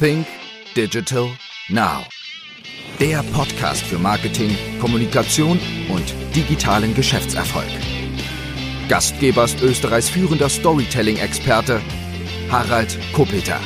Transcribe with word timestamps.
Think 0.00 0.26
Digital 0.74 1.28
Now. 1.68 2.04
Der 2.98 3.22
Podcast 3.32 3.82
für 3.82 3.98
Marketing, 3.98 4.50
Kommunikation 4.80 5.60
und 5.88 6.14
digitalen 6.34 6.94
Geschäftserfolg. 6.94 7.68
Gastgeber 8.88 9.44
ist 9.44 9.62
Österreichs 9.62 10.08
führender 10.08 10.48
Storytelling-Experte 10.48 11.80
Harald 12.50 12.98
Kopeter. 13.12 13.60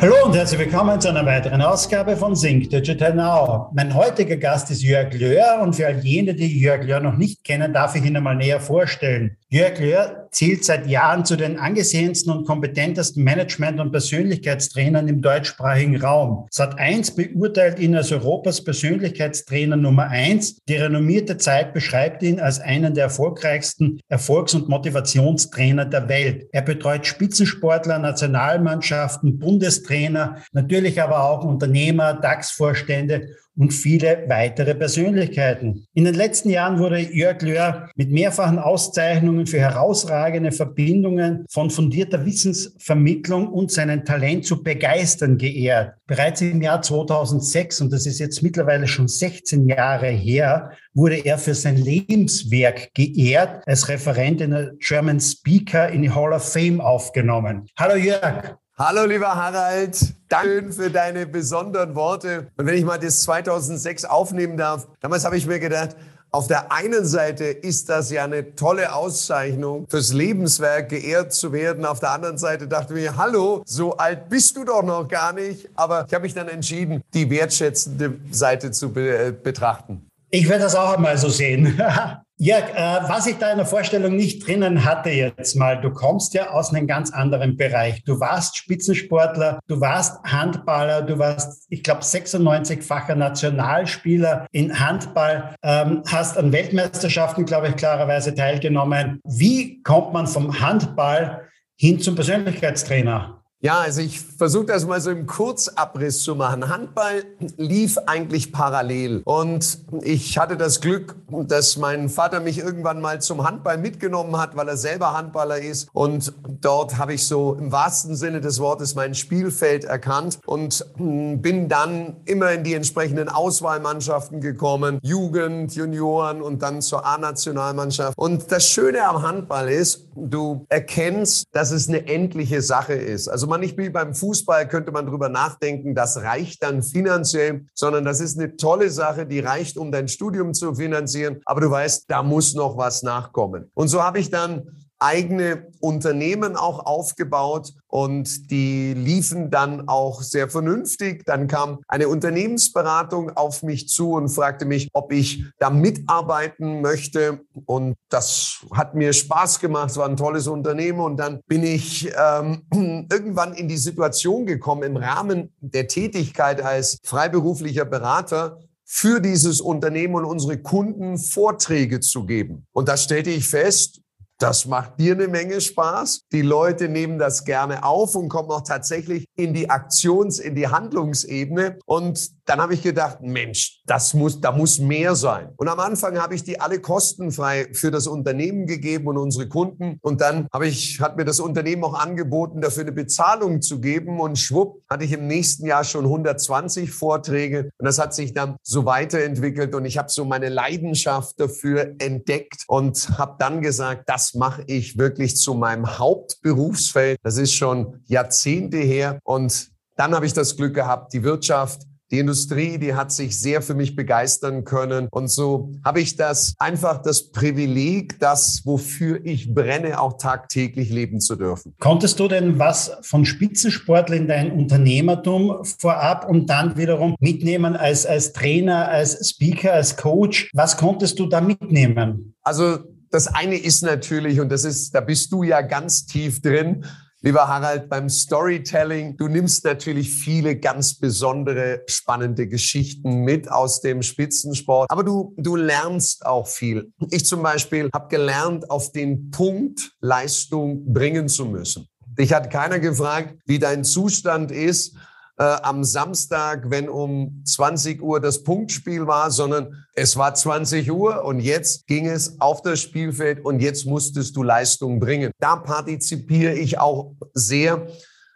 Hallo 0.00 0.14
und 0.24 0.34
herzlich 0.34 0.60
willkommen 0.60 1.00
zu 1.00 1.08
einer 1.08 1.26
weiteren 1.26 1.62
Ausgabe 1.62 2.16
von 2.16 2.34
Sync 2.34 2.70
Digital 2.70 3.14
Now. 3.14 3.70
Mein 3.74 3.94
heutiger 3.94 4.36
Gast 4.36 4.70
ist 4.70 4.82
Jörg 4.82 5.12
Löhr 5.12 5.60
und 5.60 5.74
für 5.74 5.86
all 5.86 5.98
jene, 5.98 6.34
die 6.34 6.60
Jörg 6.60 6.84
Löhr 6.84 7.00
noch 7.00 7.16
nicht 7.16 7.44
kennen, 7.44 7.72
darf 7.72 7.94
ich 7.94 8.04
ihn 8.04 8.16
einmal 8.16 8.36
näher 8.36 8.60
vorstellen. 8.60 9.36
Jörg 9.50 9.78
Löhr 9.80 10.28
zählt 10.30 10.62
seit 10.62 10.86
Jahren 10.88 11.24
zu 11.24 11.34
den 11.34 11.58
angesehensten 11.58 12.30
und 12.30 12.46
kompetentesten 12.46 13.24
Management- 13.24 13.80
und 13.80 13.92
Persönlichkeitstrainern 13.92 15.08
im 15.08 15.22
deutschsprachigen 15.22 15.96
Raum. 15.96 16.46
Sat1 16.52 17.16
beurteilt 17.16 17.78
ihn 17.78 17.96
als 17.96 18.12
Europas 18.12 18.62
Persönlichkeitstrainer 18.62 19.76
Nummer 19.76 20.08
eins. 20.08 20.62
Die 20.66 20.76
renommierte 20.76 21.38
Zeit 21.38 21.72
beschreibt 21.72 22.22
ihn 22.22 22.40
als 22.40 22.60
einen 22.60 22.92
der 22.92 23.04
erfolgreichsten 23.04 24.00
Erfolgs- 24.08 24.52
und 24.52 24.68
Motivationstrainer 24.68 25.86
der 25.86 26.10
Welt. 26.10 26.46
Er 26.52 26.60
betreut 26.60 27.06
Spitzensportler, 27.06 27.98
Nationalmannschaften, 27.98 29.38
Bundestrainer, 29.38 30.42
natürlich 30.52 31.00
aber 31.00 31.24
auch 31.24 31.42
Unternehmer, 31.42 32.12
DAX-Vorstände 32.12 33.28
und 33.58 33.72
viele 33.72 34.24
weitere 34.28 34.74
Persönlichkeiten. 34.74 35.84
In 35.94 36.04
den 36.04 36.14
letzten 36.14 36.48
Jahren 36.50 36.78
wurde 36.78 37.00
Jörg 37.00 37.42
Löhr 37.42 37.90
mit 37.96 38.10
mehrfachen 38.10 38.58
Auszeichnungen 38.58 39.46
für 39.46 39.58
herausragende 39.58 40.52
Verbindungen 40.52 41.44
von 41.50 41.70
fundierter 41.70 42.24
Wissensvermittlung 42.24 43.48
und 43.48 43.72
seinem 43.72 44.04
Talent 44.04 44.46
zu 44.46 44.62
begeistern 44.62 45.38
geehrt. 45.38 45.94
Bereits 46.06 46.40
im 46.40 46.62
Jahr 46.62 46.80
2006, 46.80 47.80
und 47.80 47.92
das 47.92 48.06
ist 48.06 48.20
jetzt 48.20 48.42
mittlerweile 48.42 48.86
schon 48.86 49.08
16 49.08 49.68
Jahre 49.68 50.08
her, 50.08 50.72
wurde 50.94 51.16
er 51.16 51.38
für 51.38 51.54
sein 51.54 51.76
Lebenswerk 51.76 52.94
geehrt, 52.94 53.62
als 53.66 53.88
Referent 53.88 54.40
in 54.40 54.52
der 54.52 54.72
German 54.78 55.20
Speaker 55.20 55.88
in 55.88 56.02
die 56.02 56.10
Hall 56.10 56.32
of 56.32 56.52
Fame 56.52 56.80
aufgenommen. 56.80 57.68
Hallo 57.76 57.96
Jörg. 57.96 58.56
Hallo 58.80 59.06
lieber 59.06 59.34
Harald, 59.34 60.14
danke 60.28 60.72
für 60.72 60.88
deine 60.88 61.26
besonderen 61.26 61.96
Worte. 61.96 62.46
Und 62.56 62.64
wenn 62.64 62.78
ich 62.78 62.84
mal 62.84 62.96
das 62.96 63.22
2006 63.22 64.04
aufnehmen 64.04 64.56
darf, 64.56 64.86
damals 65.00 65.24
habe 65.24 65.36
ich 65.36 65.48
mir 65.48 65.58
gedacht, 65.58 65.96
auf 66.30 66.46
der 66.46 66.70
einen 66.70 67.04
Seite 67.04 67.46
ist 67.46 67.88
das 67.88 68.12
ja 68.12 68.22
eine 68.22 68.54
tolle 68.54 68.94
Auszeichnung, 68.94 69.88
fürs 69.88 70.12
Lebenswerk 70.12 70.90
geehrt 70.90 71.32
zu 71.32 71.52
werden. 71.52 71.84
Auf 71.84 71.98
der 71.98 72.12
anderen 72.12 72.38
Seite 72.38 72.68
dachte 72.68 72.94
ich 72.94 73.00
mir, 73.00 73.16
hallo, 73.16 73.62
so 73.66 73.96
alt 73.96 74.28
bist 74.28 74.56
du 74.56 74.62
doch 74.62 74.84
noch 74.84 75.08
gar 75.08 75.32
nicht. 75.32 75.68
Aber 75.74 76.04
ich 76.06 76.14
habe 76.14 76.22
mich 76.22 76.34
dann 76.34 76.46
entschieden, 76.46 77.02
die 77.14 77.28
wertschätzende 77.30 78.20
Seite 78.30 78.70
zu 78.70 78.92
be 78.92 79.32
betrachten. 79.32 80.06
Ich 80.30 80.48
werde 80.48 80.62
das 80.62 80.76
auch 80.76 80.94
einmal 80.94 81.18
so 81.18 81.30
sehen. 81.30 81.80
Ja, 82.40 82.58
äh, 82.58 83.08
was 83.08 83.26
ich 83.26 83.36
da 83.38 83.50
in 83.50 83.56
der 83.56 83.66
Vorstellung 83.66 84.14
nicht 84.14 84.46
drinnen 84.46 84.84
hatte 84.84 85.10
jetzt 85.10 85.56
mal, 85.56 85.80
du 85.80 85.90
kommst 85.90 86.34
ja 86.34 86.50
aus 86.50 86.72
einem 86.72 86.86
ganz 86.86 87.12
anderen 87.12 87.56
Bereich. 87.56 88.04
Du 88.04 88.20
warst 88.20 88.56
Spitzensportler, 88.56 89.58
du 89.66 89.80
warst 89.80 90.22
Handballer, 90.22 91.02
du 91.02 91.18
warst, 91.18 91.66
ich 91.68 91.82
glaube, 91.82 92.02
96-facher 92.02 93.16
Nationalspieler 93.16 94.46
in 94.52 94.78
Handball, 94.78 95.56
ähm, 95.64 96.04
hast 96.06 96.38
an 96.38 96.52
Weltmeisterschaften, 96.52 97.44
glaube 97.44 97.68
ich, 97.68 97.76
klarerweise 97.76 98.32
teilgenommen. 98.32 99.20
Wie 99.24 99.82
kommt 99.82 100.12
man 100.12 100.28
vom 100.28 100.60
Handball 100.60 101.48
hin 101.74 101.98
zum 101.98 102.14
Persönlichkeitstrainer? 102.14 103.37
Ja, 103.60 103.80
also 103.80 104.02
ich 104.02 104.20
versuche 104.20 104.66
das 104.66 104.86
mal 104.86 105.00
so 105.00 105.10
im 105.10 105.26
Kurzabriss 105.26 106.22
zu 106.22 106.36
machen. 106.36 106.68
Handball 106.68 107.24
lief 107.56 107.98
eigentlich 108.06 108.52
parallel. 108.52 109.22
Und 109.24 109.78
ich 110.02 110.38
hatte 110.38 110.56
das 110.56 110.80
Glück, 110.80 111.16
dass 111.28 111.76
mein 111.76 112.08
Vater 112.08 112.38
mich 112.38 112.58
irgendwann 112.58 113.00
mal 113.00 113.20
zum 113.20 113.42
Handball 113.44 113.76
mitgenommen 113.76 114.38
hat, 114.38 114.54
weil 114.54 114.68
er 114.68 114.76
selber 114.76 115.12
Handballer 115.12 115.58
ist. 115.58 115.88
Und 115.92 116.32
dort 116.60 116.98
habe 116.98 117.14
ich 117.14 117.26
so 117.26 117.54
im 117.54 117.72
wahrsten 117.72 118.14
Sinne 118.14 118.40
des 118.40 118.60
Wortes 118.60 118.94
mein 118.94 119.16
Spielfeld 119.16 119.82
erkannt 119.82 120.38
und 120.46 120.86
hm, 120.96 121.42
bin 121.42 121.68
dann 121.68 122.18
immer 122.26 122.52
in 122.52 122.62
die 122.62 122.74
entsprechenden 122.74 123.28
Auswahlmannschaften 123.28 124.40
gekommen. 124.40 125.00
Jugend, 125.02 125.74
Junioren 125.74 126.42
und 126.42 126.62
dann 126.62 126.80
zur 126.80 127.04
A-Nationalmannschaft. 127.04 128.16
Und 128.16 128.52
das 128.52 128.68
Schöne 128.68 129.04
am 129.04 129.22
Handball 129.22 129.68
ist, 129.68 130.06
du 130.14 130.64
erkennst, 130.68 131.46
dass 131.50 131.72
es 131.72 131.88
eine 131.88 132.06
endliche 132.06 132.62
Sache 132.62 132.94
ist. 132.94 133.26
Also 133.26 133.47
man 133.48 133.60
nicht 133.60 133.76
wie 133.78 133.90
beim 133.90 134.14
Fußball 134.14 134.68
könnte 134.68 134.92
man 134.92 135.06
drüber 135.06 135.28
nachdenken, 135.28 135.94
das 135.94 136.18
reicht 136.18 136.62
dann 136.62 136.82
finanziell, 136.82 137.66
sondern 137.74 138.04
das 138.04 138.20
ist 138.20 138.38
eine 138.38 138.56
tolle 138.56 138.90
Sache, 138.90 139.26
die 139.26 139.40
reicht, 139.40 139.76
um 139.76 139.90
dein 139.90 140.08
Studium 140.08 140.54
zu 140.54 140.74
finanzieren. 140.74 141.40
Aber 141.44 141.60
du 141.60 141.70
weißt, 141.70 142.04
da 142.08 142.22
muss 142.22 142.54
noch 142.54 142.76
was 142.76 143.02
nachkommen. 143.02 143.70
Und 143.74 143.88
so 143.88 144.02
habe 144.02 144.18
ich 144.18 144.30
dann 144.30 144.87
eigene 144.98 145.68
Unternehmen 145.80 146.56
auch 146.56 146.84
aufgebaut 146.86 147.72
und 147.86 148.50
die 148.50 148.94
liefen 148.94 149.50
dann 149.50 149.88
auch 149.88 150.22
sehr 150.22 150.48
vernünftig. 150.48 151.24
Dann 151.24 151.46
kam 151.46 151.78
eine 151.88 152.08
Unternehmensberatung 152.08 153.36
auf 153.36 153.62
mich 153.62 153.88
zu 153.88 154.12
und 154.12 154.28
fragte 154.28 154.64
mich, 154.64 154.88
ob 154.92 155.12
ich 155.12 155.44
da 155.58 155.70
mitarbeiten 155.70 156.80
möchte. 156.80 157.40
Und 157.64 157.94
das 158.10 158.66
hat 158.72 158.94
mir 158.94 159.12
Spaß 159.12 159.60
gemacht. 159.60 159.90
Es 159.90 159.96
war 159.96 160.08
ein 160.08 160.16
tolles 160.16 160.48
Unternehmen. 160.48 161.00
Und 161.00 161.16
dann 161.16 161.40
bin 161.46 161.62
ich 161.62 162.12
ähm, 162.16 162.62
irgendwann 163.10 163.54
in 163.54 163.68
die 163.68 163.78
Situation 163.78 164.46
gekommen, 164.46 164.82
im 164.82 164.96
Rahmen 164.96 165.54
der 165.60 165.88
Tätigkeit 165.88 166.60
als 166.60 166.98
freiberuflicher 167.04 167.84
Berater 167.84 168.58
für 168.84 169.20
dieses 169.20 169.60
Unternehmen 169.60 170.14
und 170.14 170.24
unsere 170.24 170.58
Kunden 170.58 171.18
Vorträge 171.18 172.00
zu 172.00 172.24
geben. 172.24 172.66
Und 172.72 172.88
da 172.88 172.96
stellte 172.96 173.28
ich 173.28 173.46
fest, 173.46 174.00
das 174.38 174.66
macht 174.66 175.00
dir 175.00 175.14
eine 175.14 175.26
Menge 175.26 175.60
Spaß. 175.60 176.22
Die 176.32 176.42
Leute 176.42 176.88
nehmen 176.88 177.18
das 177.18 177.44
gerne 177.44 177.84
auf 177.84 178.14
und 178.14 178.28
kommen 178.28 178.50
auch 178.50 178.62
tatsächlich 178.62 179.26
in 179.36 179.52
die 179.52 179.68
Aktions-, 179.68 180.38
in 180.38 180.54
die 180.54 180.68
Handlungsebene. 180.68 181.78
Und 181.84 182.30
dann 182.48 182.62
habe 182.62 182.72
ich 182.72 182.82
gedacht, 182.82 183.18
Mensch, 183.20 183.82
das 183.84 184.14
muss, 184.14 184.40
da 184.40 184.52
muss 184.52 184.78
mehr 184.78 185.14
sein. 185.14 185.50
Und 185.56 185.68
am 185.68 185.78
Anfang 185.80 186.18
habe 186.18 186.34
ich 186.34 186.44
die 186.44 186.58
alle 186.58 186.80
kostenfrei 186.80 187.68
für 187.74 187.90
das 187.90 188.06
Unternehmen 188.06 188.66
gegeben 188.66 189.06
und 189.08 189.18
unsere 189.18 189.48
Kunden. 189.48 189.98
Und 190.00 190.22
dann 190.22 190.48
habe 190.50 190.66
ich, 190.66 190.98
hat 191.00 191.18
mir 191.18 191.26
das 191.26 191.40
Unternehmen 191.40 191.84
auch 191.84 191.92
angeboten, 191.92 192.62
dafür 192.62 192.84
eine 192.84 192.92
Bezahlung 192.92 193.60
zu 193.60 193.80
geben. 193.80 194.18
Und 194.18 194.38
schwupp, 194.38 194.82
hatte 194.88 195.04
ich 195.04 195.12
im 195.12 195.26
nächsten 195.26 195.66
Jahr 195.66 195.84
schon 195.84 196.06
120 196.06 196.90
Vorträge. 196.90 197.70
Und 197.76 197.84
das 197.84 197.98
hat 197.98 198.14
sich 198.14 198.32
dann 198.32 198.56
so 198.62 198.86
weiterentwickelt. 198.86 199.74
Und 199.74 199.84
ich 199.84 199.98
habe 199.98 200.08
so 200.08 200.24
meine 200.24 200.48
Leidenschaft 200.48 201.38
dafür 201.38 201.96
entdeckt 201.98 202.64
und 202.66 203.18
habe 203.18 203.36
dann 203.38 203.60
gesagt, 203.60 204.04
das 204.06 204.32
mache 204.32 204.62
ich 204.66 204.96
wirklich 204.96 205.36
zu 205.36 205.52
meinem 205.52 205.98
Hauptberufsfeld. 205.98 207.18
Das 207.22 207.36
ist 207.36 207.52
schon 207.52 208.00
Jahrzehnte 208.06 208.78
her. 208.78 209.18
Und 209.22 209.70
dann 209.96 210.14
habe 210.14 210.24
ich 210.24 210.32
das 210.32 210.56
Glück 210.56 210.74
gehabt, 210.74 211.12
die 211.12 211.24
Wirtschaft 211.24 211.82
die 212.10 212.18
Industrie, 212.18 212.78
die 212.78 212.94
hat 212.94 213.12
sich 213.12 213.38
sehr 213.38 213.62
für 213.62 213.74
mich 213.74 213.94
begeistern 213.94 214.64
können. 214.64 215.08
Und 215.10 215.28
so 215.28 215.72
habe 215.84 216.00
ich 216.00 216.16
das 216.16 216.54
einfach 216.58 217.02
das 217.02 217.30
Privileg, 217.30 218.18
das, 218.18 218.62
wofür 218.64 219.20
ich 219.24 219.54
brenne, 219.54 220.00
auch 220.00 220.16
tagtäglich 220.16 220.90
leben 220.90 221.20
zu 221.20 221.36
dürfen. 221.36 221.74
Konntest 221.78 222.18
du 222.20 222.28
denn 222.28 222.58
was 222.58 222.92
von 223.02 223.24
Spitzensportler 223.24 224.16
in 224.16 224.28
dein 224.28 224.52
Unternehmertum 224.52 225.64
vorab 225.64 226.28
und 226.28 226.48
dann 226.48 226.76
wiederum 226.76 227.16
mitnehmen 227.20 227.76
als, 227.76 228.06
als 228.06 228.32
Trainer, 228.32 228.88
als 228.88 229.28
Speaker, 229.28 229.74
als 229.74 229.96
Coach? 229.96 230.50
Was 230.54 230.76
konntest 230.76 231.18
du 231.18 231.26
da 231.26 231.40
mitnehmen? 231.40 232.34
Also 232.42 232.78
das 233.10 233.26
eine 233.26 233.56
ist 233.56 233.82
natürlich, 233.82 234.40
und 234.40 234.50
das 234.50 234.64
ist, 234.64 234.94
da 234.94 235.00
bist 235.00 235.32
du 235.32 235.42
ja 235.42 235.60
ganz 235.62 236.06
tief 236.06 236.40
drin, 236.42 236.84
Lieber 237.20 237.48
Harald, 237.48 237.88
beim 237.88 238.08
Storytelling, 238.08 239.16
du 239.16 239.26
nimmst 239.26 239.64
natürlich 239.64 240.08
viele 240.08 240.56
ganz 240.56 240.94
besondere, 240.94 241.82
spannende 241.88 242.46
Geschichten 242.46 243.24
mit 243.24 243.50
aus 243.50 243.80
dem 243.80 244.02
Spitzensport, 244.02 244.88
aber 244.88 245.02
du, 245.02 245.34
du 245.36 245.56
lernst 245.56 246.24
auch 246.24 246.46
viel. 246.46 246.92
Ich 247.10 247.26
zum 247.26 247.42
Beispiel 247.42 247.90
habe 247.92 248.06
gelernt, 248.06 248.70
auf 248.70 248.92
den 248.92 249.32
Punkt 249.32 249.96
Leistung 250.00 250.92
bringen 250.92 251.26
zu 251.26 251.46
müssen. 251.46 251.88
Dich 252.16 252.32
hat 252.32 252.52
keiner 252.52 252.78
gefragt, 252.78 253.34
wie 253.46 253.58
dein 253.58 253.82
Zustand 253.82 254.52
ist, 254.52 254.94
äh, 255.38 255.42
am 255.62 255.84
Samstag, 255.84 256.70
wenn 256.70 256.88
um 256.88 257.42
20 257.44 258.02
Uhr 258.02 258.20
das 258.20 258.42
Punktspiel 258.42 259.06
war, 259.06 259.30
sondern 259.30 259.84
es 259.94 260.16
war 260.16 260.34
20 260.34 260.90
Uhr 260.90 261.24
und 261.24 261.40
jetzt 261.40 261.86
ging 261.86 262.06
es 262.06 262.40
auf 262.40 262.62
das 262.62 262.80
Spielfeld 262.80 263.44
und 263.44 263.60
jetzt 263.60 263.86
musstest 263.86 264.36
du 264.36 264.42
Leistung 264.42 264.98
bringen. 264.98 265.30
Da 265.38 265.56
partizipiere 265.56 266.54
ich 266.54 266.78
auch 266.78 267.14
sehr 267.34 267.86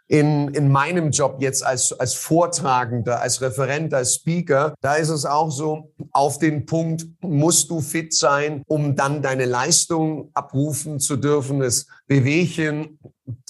in, 0.07 0.49
in 0.49 0.71
meinem 0.71 1.11
Job 1.11 1.37
jetzt 1.39 1.65
als, 1.65 1.93
als 1.93 2.13
Vortragender, 2.13 3.21
als 3.21 3.41
Referent, 3.41 3.93
als 3.93 4.15
Speaker, 4.15 4.75
da 4.81 4.95
ist 4.95 5.09
es 5.09 5.25
auch 5.25 5.51
so, 5.51 5.91
auf 6.11 6.37
den 6.37 6.65
Punkt 6.65 7.07
musst 7.21 7.69
du 7.69 7.81
fit 7.81 8.13
sein, 8.13 8.63
um 8.67 8.95
dann 8.95 9.21
deine 9.21 9.45
Leistung 9.45 10.29
abrufen 10.33 10.99
zu 10.99 11.15
dürfen. 11.15 11.59
Das 11.59 11.87
Bewegchen 12.07 12.99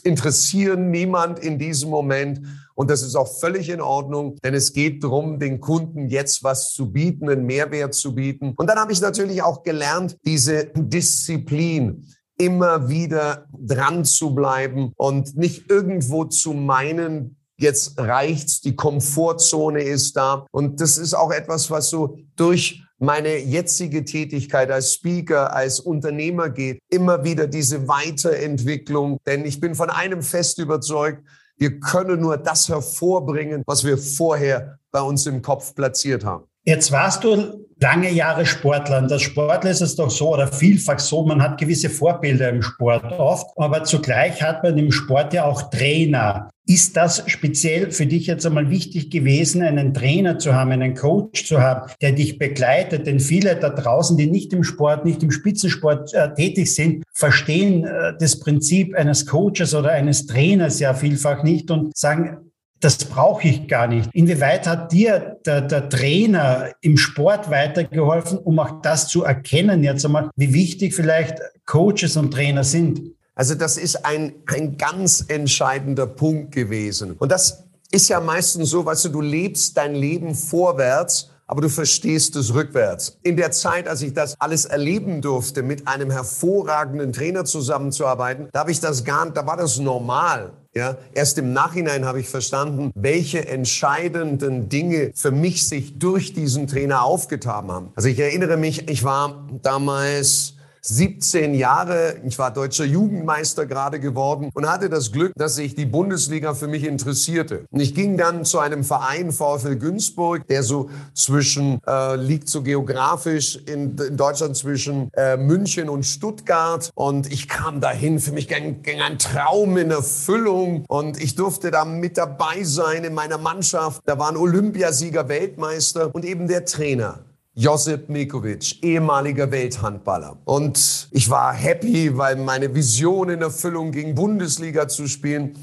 interessieren 0.03 0.91
niemand 0.91 1.39
in 1.39 1.57
diesem 1.57 1.89
Moment. 1.89 2.41
Und 2.75 2.89
das 2.89 3.03
ist 3.03 3.15
auch 3.15 3.39
völlig 3.39 3.69
in 3.69 3.81
Ordnung, 3.81 4.35
denn 4.43 4.53
es 4.53 4.73
geht 4.73 5.03
darum, 5.03 5.39
den 5.39 5.59
Kunden 5.59 6.09
jetzt 6.09 6.43
was 6.43 6.71
zu 6.71 6.91
bieten, 6.91 7.29
einen 7.29 7.45
Mehrwert 7.45 7.93
zu 7.93 8.15
bieten. 8.15 8.53
Und 8.55 8.67
dann 8.67 8.79
habe 8.79 8.91
ich 8.91 9.01
natürlich 9.01 9.43
auch 9.43 9.63
gelernt, 9.63 10.17
diese 10.25 10.65
Disziplin 10.75 12.07
immer 12.37 12.89
wieder 12.89 13.47
dran 13.57 14.05
zu 14.05 14.33
bleiben 14.33 14.93
und 14.95 15.35
nicht 15.37 15.69
irgendwo 15.69 16.25
zu 16.25 16.53
meinen, 16.53 17.37
jetzt 17.57 17.99
reicht's, 17.99 18.61
die 18.61 18.75
Komfortzone 18.75 19.83
ist 19.83 20.17
da. 20.17 20.45
Und 20.51 20.81
das 20.81 20.97
ist 20.97 21.13
auch 21.13 21.31
etwas, 21.31 21.69
was 21.71 21.89
so 21.89 22.17
durch 22.35 22.83
meine 22.99 23.37
jetzige 23.37 24.05
Tätigkeit 24.05 24.71
als 24.71 24.93
Speaker, 24.93 25.53
als 25.53 25.79
Unternehmer 25.79 26.49
geht, 26.49 26.79
immer 26.89 27.23
wieder 27.23 27.47
diese 27.47 27.87
Weiterentwicklung. 27.87 29.19
Denn 29.25 29.45
ich 29.45 29.59
bin 29.59 29.75
von 29.75 29.89
einem 29.89 30.21
fest 30.21 30.57
überzeugt, 30.59 31.23
wir 31.57 31.79
können 31.79 32.21
nur 32.21 32.37
das 32.37 32.69
hervorbringen, 32.69 33.63
was 33.65 33.83
wir 33.83 33.97
vorher 33.97 34.79
bei 34.91 35.01
uns 35.01 35.25
im 35.25 35.41
Kopf 35.41 35.75
platziert 35.75 36.25
haben. 36.25 36.45
Jetzt 36.65 36.93
warst 36.93 37.25
du 37.25 37.65
lange 37.81 38.09
Jahre 38.09 38.45
Sportler 38.45 38.99
und 38.99 39.11
als 39.11 39.21
Sportler 39.21 39.69
ist 39.69 39.81
es 39.81 39.97
doch 39.97 40.09
so 40.09 40.33
oder 40.33 40.47
vielfach 40.47 40.99
so, 40.99 41.25
man 41.25 41.41
hat 41.41 41.59
gewisse 41.59 41.89
Vorbilder 41.89 42.47
im 42.49 42.61
Sport 42.61 43.03
oft, 43.19 43.47
aber 43.57 43.83
zugleich 43.83 44.41
hat 44.41 44.63
man 44.63 44.77
im 44.77 44.91
Sport 44.91 45.33
ja 45.33 45.43
auch 45.43 45.69
Trainer. 45.69 46.49
Ist 46.65 46.95
das 46.95 47.21
speziell 47.27 47.91
für 47.91 48.05
dich 48.05 48.27
jetzt 48.27 48.45
einmal 48.45 48.69
wichtig 48.69 49.11
gewesen, 49.11 49.61
einen 49.61 49.93
Trainer 49.93 50.39
zu 50.39 50.55
haben, 50.55 50.71
einen 50.71 50.95
Coach 50.95 51.45
zu 51.45 51.59
haben, 51.59 51.91
der 52.01 52.13
dich 52.13 52.37
begleitet? 52.37 53.05
Denn 53.05 53.19
viele 53.19 53.57
da 53.57 53.69
draußen, 53.69 54.15
die 54.15 54.27
nicht 54.27 54.53
im 54.53 54.63
Sport, 54.63 55.03
nicht 55.03 55.21
im 55.21 55.31
Spitzensport 55.31 56.13
äh, 56.13 56.33
tätig 56.33 56.73
sind, 56.73 57.03
verstehen 57.13 57.83
äh, 57.83 58.13
das 58.17 58.39
Prinzip 58.39 58.95
eines 58.95 59.25
Coaches 59.25 59.75
oder 59.75 59.91
eines 59.91 60.25
Trainers 60.25 60.79
ja 60.79 60.93
vielfach 60.93 61.43
nicht 61.43 61.69
und 61.69 61.97
sagen, 61.97 62.52
das 62.83 62.97
brauche 62.97 63.47
ich 63.47 63.67
gar 63.67 63.87
nicht. 63.87 64.09
Inwieweit 64.13 64.67
hat 64.67 64.91
dir 64.91 65.37
der, 65.45 65.61
der, 65.61 65.89
Trainer 65.89 66.71
im 66.81 66.97
Sport 66.97 67.49
weitergeholfen, 67.49 68.37
um 68.39 68.59
auch 68.59 68.81
das 68.81 69.07
zu 69.07 69.23
erkennen, 69.23 69.83
jetzt 69.83 70.05
einmal, 70.05 70.29
wie 70.35 70.53
wichtig 70.53 70.93
vielleicht 70.93 71.37
Coaches 71.65 72.17
und 72.17 72.31
Trainer 72.31 72.63
sind? 72.63 73.01
Also 73.35 73.55
das 73.55 73.77
ist 73.77 74.05
ein, 74.05 74.33
ein 74.47 74.77
ganz 74.77 75.25
entscheidender 75.27 76.07
Punkt 76.07 76.51
gewesen. 76.51 77.13
Und 77.13 77.31
das 77.31 77.63
ist 77.91 78.09
ja 78.09 78.19
meistens 78.19 78.69
so, 78.69 78.85
weißt 78.85 79.05
du, 79.05 79.09
du 79.09 79.21
lebst 79.21 79.77
dein 79.77 79.95
Leben 79.95 80.35
vorwärts 80.35 81.29
aber 81.45 81.61
du 81.61 81.69
verstehst 81.69 82.35
es 82.35 82.53
rückwärts. 82.53 83.19
In 83.21 83.37
der 83.37 83.51
Zeit, 83.51 83.87
als 83.87 84.01
ich 84.01 84.13
das 84.13 84.39
alles 84.39 84.65
erleben 84.65 85.21
durfte, 85.21 85.61
mit 85.61 85.87
einem 85.87 86.09
hervorragenden 86.09 87.13
Trainer 87.13 87.45
zusammenzuarbeiten, 87.45 88.47
da 88.51 88.61
habe 88.61 88.71
ich 88.71 88.79
das 88.79 89.03
gar, 89.03 89.29
da 89.29 89.45
war 89.45 89.57
das 89.57 89.77
normal. 89.77 90.53
Ja, 90.75 90.97
erst 91.13 91.37
im 91.37 91.53
Nachhinein 91.53 92.03
habe 92.03 92.19
ich 92.19 92.27
verstanden, 92.27 92.91
welche 92.95 93.47
entscheidenden 93.47 94.69
Dinge 94.69 95.11
für 95.13 95.29
mich 95.29 95.67
sich 95.67 95.99
durch 95.99 96.33
diesen 96.33 96.65
Trainer 96.65 97.03
aufgetan 97.03 97.71
haben. 97.71 97.91
Also 97.95 98.09
ich 98.09 98.19
erinnere 98.19 98.57
mich, 98.57 98.89
ich 98.89 99.03
war 99.03 99.47
damals 99.61 100.52
17 100.85 101.53
Jahre. 101.53 102.17
Ich 102.25 102.37
war 102.37 102.51
deutscher 102.51 102.83
Jugendmeister 102.83 103.65
gerade 103.65 103.99
geworden 103.99 104.49
und 104.53 104.69
hatte 104.69 104.89
das 104.89 105.11
Glück, 105.11 105.31
dass 105.35 105.55
sich 105.55 105.75
die 105.75 105.85
Bundesliga 105.85 106.53
für 106.53 106.67
mich 106.67 106.83
interessierte. 106.83 107.65
Und 107.71 107.79
ich 107.79 107.95
ging 107.95 108.17
dann 108.17 108.43
zu 108.43 108.59
einem 108.59 108.83
Verein 108.83 109.31
VfL 109.31 109.77
Günzburg, 109.77 110.45
der 110.47 110.63
so 110.63 110.89
zwischen, 111.13 111.79
äh, 111.87 112.15
liegt 112.17 112.49
so 112.49 112.61
geografisch 112.63 113.55
in, 113.65 113.97
in 113.97 114.17
Deutschland 114.17 114.57
zwischen 114.57 115.09
äh, 115.13 115.37
München 115.37 115.87
und 115.87 116.03
Stuttgart. 116.03 116.91
Und 116.95 117.31
ich 117.31 117.47
kam 117.47 117.79
dahin, 117.79 118.19
für 118.19 118.33
mich 118.33 118.47
ging, 118.47 118.83
ging 118.83 119.01
ein 119.01 119.17
Traum 119.19 119.77
in 119.77 119.89
Erfüllung. 119.89 120.85
Und 120.87 121.21
ich 121.21 121.35
durfte 121.35 121.71
da 121.71 121.85
mit 121.85 122.17
dabei 122.17 122.63
sein 122.63 123.05
in 123.05 123.13
meiner 123.13 123.37
Mannschaft. 123.37 124.01
Da 124.05 124.19
waren 124.19 124.35
Olympiasieger, 124.35 125.29
Weltmeister 125.29 126.13
und 126.13 126.25
eben 126.25 126.47
der 126.47 126.65
Trainer. 126.65 127.19
Josip 127.55 128.09
Mikovic, 128.09 128.83
ehemaliger 128.83 129.51
Welthandballer. 129.51 130.37
Und 130.43 131.07
ich 131.11 131.29
war 131.29 131.53
happy, 131.53 132.17
weil 132.17 132.35
meine 132.35 132.73
Vision 132.73 133.29
in 133.29 133.43
Erfüllung 133.43 133.91
ging, 133.91 134.15
Bundesliga 134.15 134.87
zu 134.87 135.07
spielen. 135.07 135.55